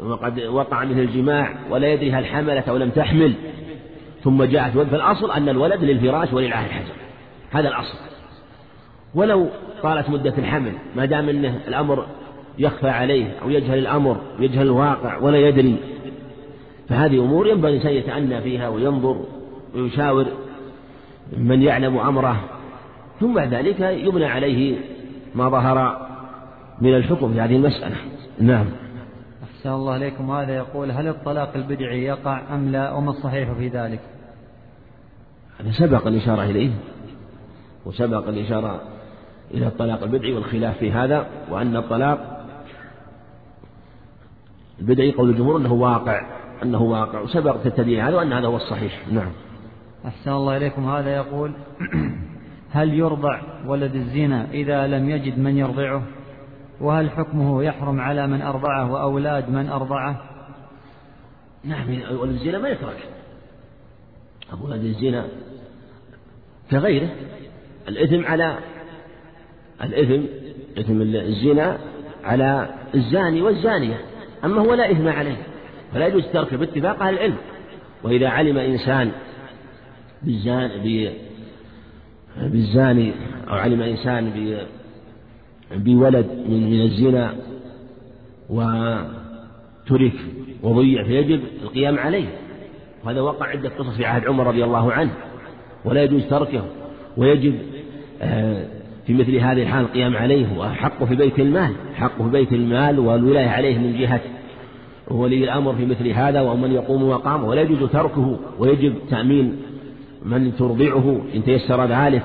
وقد 0.00 0.40
وقع 0.40 0.84
منه 0.84 1.00
الجماع 1.00 1.54
ولا 1.70 1.92
يدري 1.92 2.12
هل 2.12 2.26
حملت 2.26 2.68
أو 2.68 2.76
لم 2.76 2.90
تحمل 2.90 3.34
ثم 4.24 4.44
جاءت 4.44 4.78
فالأصل 4.78 5.30
أن 5.30 5.48
الولد 5.48 5.84
للفراش 5.84 6.32
وللعهد 6.32 6.66
الحجر. 6.66 6.92
هذا 7.50 7.68
الأصل. 7.68 7.98
ولو 9.14 9.48
طالت 9.82 10.10
مدة 10.10 10.34
الحمل 10.38 10.72
ما 10.96 11.04
دام 11.04 11.28
أنه 11.28 11.60
الأمر 11.68 12.06
يخفى 12.58 12.88
عليه 12.88 13.34
أو 13.42 13.50
يجهل 13.50 13.78
الأمر 13.78 14.16
يجهل 14.38 14.66
الواقع 14.66 15.18
ولا 15.18 15.38
يدري 15.38 15.76
فهذه 16.88 17.18
أمور 17.18 17.48
ينبغي 17.48 17.70
الإنسان 17.70 17.92
يتعنى 17.92 18.40
فيها 18.40 18.68
وينظر 18.68 19.24
ويشاور 19.74 20.26
من 21.36 21.62
يعلم 21.62 21.98
أمره. 21.98 22.40
ثم 23.20 23.34
بعد 23.34 23.54
ذلك 23.54 23.80
يبنى 23.80 24.24
عليه 24.24 24.76
ما 25.34 25.48
ظهر 25.48 26.08
من 26.80 26.94
الحكم 26.94 27.32
في 27.32 27.40
هذه 27.40 27.56
المسألة. 27.56 27.96
نعم. 28.40 28.66
أحسن 29.60 29.70
الله 29.70 29.96
إليكم 29.96 30.30
هذا 30.30 30.56
يقول 30.56 30.90
هل 30.90 31.08
الطلاق 31.08 31.56
البدعي 31.56 32.04
يقع 32.04 32.54
أم 32.54 32.68
لا 32.68 32.92
وما 32.92 33.10
الصحيح 33.10 33.52
في 33.52 33.68
ذلك؟ 33.68 34.00
هذا 35.60 35.70
سبق 35.72 36.06
الإشارة 36.06 36.42
إليه 36.42 36.70
وسبق 37.86 38.28
الإشارة 38.28 38.80
إلى 39.50 39.66
الطلاق 39.66 40.02
البدعي 40.02 40.32
والخلاف 40.32 40.78
في 40.78 40.92
هذا 40.92 41.26
وأن 41.50 41.76
الطلاق 41.76 42.46
البدعي 44.80 45.12
قول 45.12 45.30
الجمهور 45.30 45.56
أنه 45.56 45.72
واقع 45.72 46.20
أنه 46.62 46.82
واقع 46.82 47.20
وسبق 47.20 47.54
التدليل 47.66 48.00
هذا 48.00 48.16
وأن 48.16 48.32
هذا 48.32 48.46
هو 48.46 48.56
الصحيح. 48.56 49.08
نعم. 49.12 49.32
أحسن 50.06 50.30
الله 50.30 50.56
إليكم. 50.56 50.90
هذا 50.90 51.16
يقول 51.16 51.52
هل 52.70 52.94
يرضع 52.94 53.40
ولد 53.66 53.94
الزنا 53.94 54.46
إذا 54.52 54.86
لم 54.86 55.10
يجد 55.10 55.38
من 55.38 55.56
يرضعه؟ 55.56 56.02
وهل 56.80 57.10
حكمه 57.10 57.64
يحرم 57.64 58.00
على 58.00 58.26
من 58.26 58.42
أرضعه 58.42 58.92
وأولاد 58.92 59.50
من 59.50 59.68
أرضعه؟ 59.68 60.22
نعم 61.64 61.88
ولد 62.18 62.32
الزنا 62.32 62.58
ما 62.58 62.68
يترك. 62.68 63.08
ولد 64.60 64.84
الزنا 64.84 65.26
كغيره. 66.70 67.08
الإثم 67.88 68.24
على 68.24 68.58
الإثم 69.82 70.24
إثم 70.78 71.02
الزنا 71.02 71.78
على 72.24 72.74
الزاني 72.94 73.42
والزانية. 73.42 74.00
أما 74.44 74.60
هو 74.60 74.74
لا 74.74 74.92
إثم 74.92 75.08
عليه 75.08 75.36
فلا 75.92 76.06
يجوز 76.06 76.26
تركه 76.32 76.56
باتفاق 76.56 77.02
أهل 77.02 77.14
العلم. 77.14 77.36
وإذا 78.02 78.28
علم 78.28 78.58
إنسان 78.58 79.12
بالزان 80.22 80.70
بالزاني 82.36 83.12
أو 83.48 83.54
علم 83.54 83.82
إنسان 83.82 84.30
بولد 85.76 86.26
من 86.48 86.70
من 86.70 86.82
الزنا 86.82 87.34
وترك 88.50 90.12
وضيع 90.62 91.04
فيجب 91.04 91.40
القيام 91.62 91.98
عليه. 91.98 92.26
وهذا 93.04 93.20
وقع 93.20 93.46
عدة 93.46 93.68
قصص 93.68 93.96
في 93.96 94.04
عهد 94.04 94.26
عمر 94.26 94.46
رضي 94.46 94.64
الله 94.64 94.92
عنه. 94.92 95.10
ولا 95.84 96.02
يجوز 96.02 96.22
تركه. 96.30 96.64
ويجب 97.16 97.54
آه، 98.22 98.66
في 99.06 99.12
مثل 99.14 99.36
هذه 99.36 99.62
الحال 99.62 99.84
القيام 99.84 100.16
عليه. 100.16 100.58
وحقه 100.58 101.06
في 101.06 101.14
بيت 101.14 101.38
المال. 101.38 101.72
حقه 101.94 102.24
في 102.24 102.30
بيت 102.30 102.52
المال 102.52 102.98
والولاية 102.98 103.48
عليه 103.48 103.78
من 103.78 103.98
جهة. 103.98 104.20
ولي 105.08 105.44
الأمر 105.44 105.74
في 105.74 105.86
مثل 105.86 106.08
هذا 106.08 106.40
ومن 106.40 106.72
يقوم 106.72 107.08
مقامه 107.08 107.48
ولا 107.48 107.62
يجوز 107.62 107.90
تركه. 107.90 108.38
ويجب 108.58 108.94
تأمين 109.10 109.56
من 110.24 110.56
ترضعه 110.56 111.20
إن 111.34 111.44
تيسر 111.44 111.84
ذلك. 111.86 112.22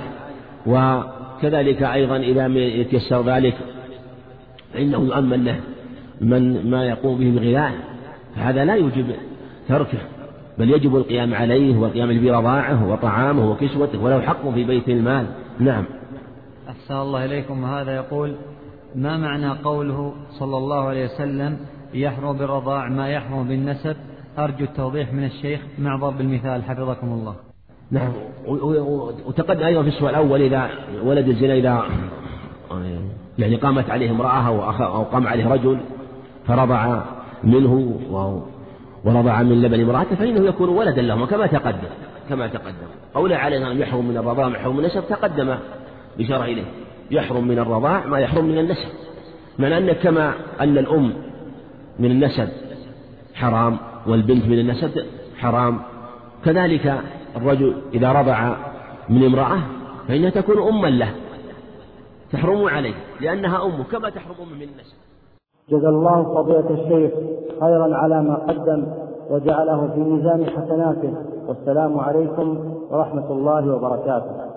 وكذلك 1.37 1.83
أيضا 1.83 2.17
إذا 2.17 2.47
يتيسر 2.57 3.21
ذلك 3.21 3.57
فإنه 4.73 4.97
يؤمن 4.97 5.43
له 5.43 5.59
من 6.21 6.69
ما 6.69 6.85
يقوم 6.85 7.17
به 7.17 7.29
الغذاء 7.29 7.71
فهذا 8.35 8.65
لا 8.65 8.75
يجب 8.75 9.15
تركه 9.67 9.97
بل 10.57 10.69
يجب 10.69 10.95
القيام 10.95 11.33
عليه 11.33 11.77
والقيام 11.77 12.25
برضاعه 12.25 12.91
وطعامه 12.91 13.51
وكسوته 13.51 14.03
وله 14.03 14.21
حق 14.21 14.49
في 14.49 14.63
بيت 14.63 14.89
المال. 14.89 15.27
نعم. 15.59 15.85
أحسن 16.69 16.93
الله 16.93 17.25
إليكم. 17.25 17.65
هذا 17.65 17.95
يقول 17.95 18.35
ما 18.95 19.17
معنى 19.17 19.49
قوله 19.49 20.13
صلى 20.39 20.57
الله 20.57 20.83
عليه 20.83 21.05
وسلم 21.05 21.57
يحرم 21.93 22.37
بالرضاع 22.37 22.89
ما 22.89 23.09
يحرم 23.09 23.47
بالنسب؟ 23.47 23.95
أرجو 24.39 24.65
التوضيح 24.65 25.13
من 25.13 25.23
الشيخ 25.23 25.61
مع 25.79 25.95
ضرب 25.95 26.21
المثال. 26.21 26.63
حفظكم 26.63 27.07
الله. 27.07 27.44
نعم. 27.91 28.11
وتقدم 29.25 29.65
أيضا 29.65 29.81
في 29.81 29.87
السؤال 29.87 30.09
الأول 30.09 30.41
إذا 30.41 30.69
ولد 31.03 31.27
الزنا 31.27 31.53
إذا 31.53 31.83
يعني 33.39 33.55
قامت 33.55 33.89
عليه 33.89 34.11
امرأة 34.11 34.47
أو 34.85 35.03
قام 35.03 35.27
عليه 35.27 35.47
رجل 35.47 35.77
فرضع 36.47 37.01
منه 37.43 37.99
ورضع 39.05 39.41
من 39.41 39.61
لبن 39.61 39.81
امرأته 39.81 40.15
فإنه 40.15 40.45
يكون 40.47 40.69
ولدا 40.69 41.01
لهما 41.01 41.25
كما 41.25 41.47
تقدم 41.47 41.89
كما 42.29 42.47
تقدم. 42.47 42.87
قوله 43.13 43.35
عليه 43.35 43.71
أن 43.71 43.79
يحرم 43.79 44.07
من 44.07 44.17
الرضاع 44.17 44.49
ما 44.49 44.57
يحرم 44.57 44.77
من 44.77 44.79
النسب 44.79 45.03
تقدم 45.09 45.55
بشرع 46.17 46.45
إليه. 46.45 46.65
يحرم 47.11 47.47
من 47.47 47.59
الرضاع 47.59 48.05
ما 48.05 48.19
يحرم 48.19 48.45
من 48.45 48.57
النسب. 48.57 48.87
من 49.59 49.73
أن 49.73 49.91
كما 49.91 50.33
أن 50.59 50.77
الأم 50.77 51.13
من 51.99 52.11
النسب 52.11 52.49
حرام 53.33 53.77
والبنت 54.07 54.45
من 54.45 54.59
النسب 54.59 55.05
حرام 55.37 55.81
كذلك 56.45 57.01
الرجل 57.35 57.73
إذا 57.93 58.11
رضع 58.11 58.55
من 59.09 59.25
امرأة 59.25 59.59
فإنها 60.07 60.29
تكون 60.29 60.67
أما 60.67 60.87
له 60.87 61.11
تحرم 62.31 62.65
عليه 62.65 62.93
لأنها 63.21 63.65
أمه 63.65 63.83
كما 63.83 64.09
تحرم 64.09 64.35
أم 64.41 64.57
من 64.57 64.61
النسب. 64.61 64.97
جزا 65.69 65.89
الله 65.89 66.23
فضيلة 66.23 66.69
الشيخ 66.69 67.11
خيرا 67.59 67.95
على 67.95 68.23
ما 68.23 68.35
قدم 68.35 68.87
وجعله 69.29 69.91
في 69.93 69.99
ميزان 69.99 70.45
حسناته 70.45 71.13
والسلام 71.47 71.99
عليكم 71.99 72.47
ورحمة 72.91 73.31
الله 73.31 73.75
وبركاته. 73.75 74.54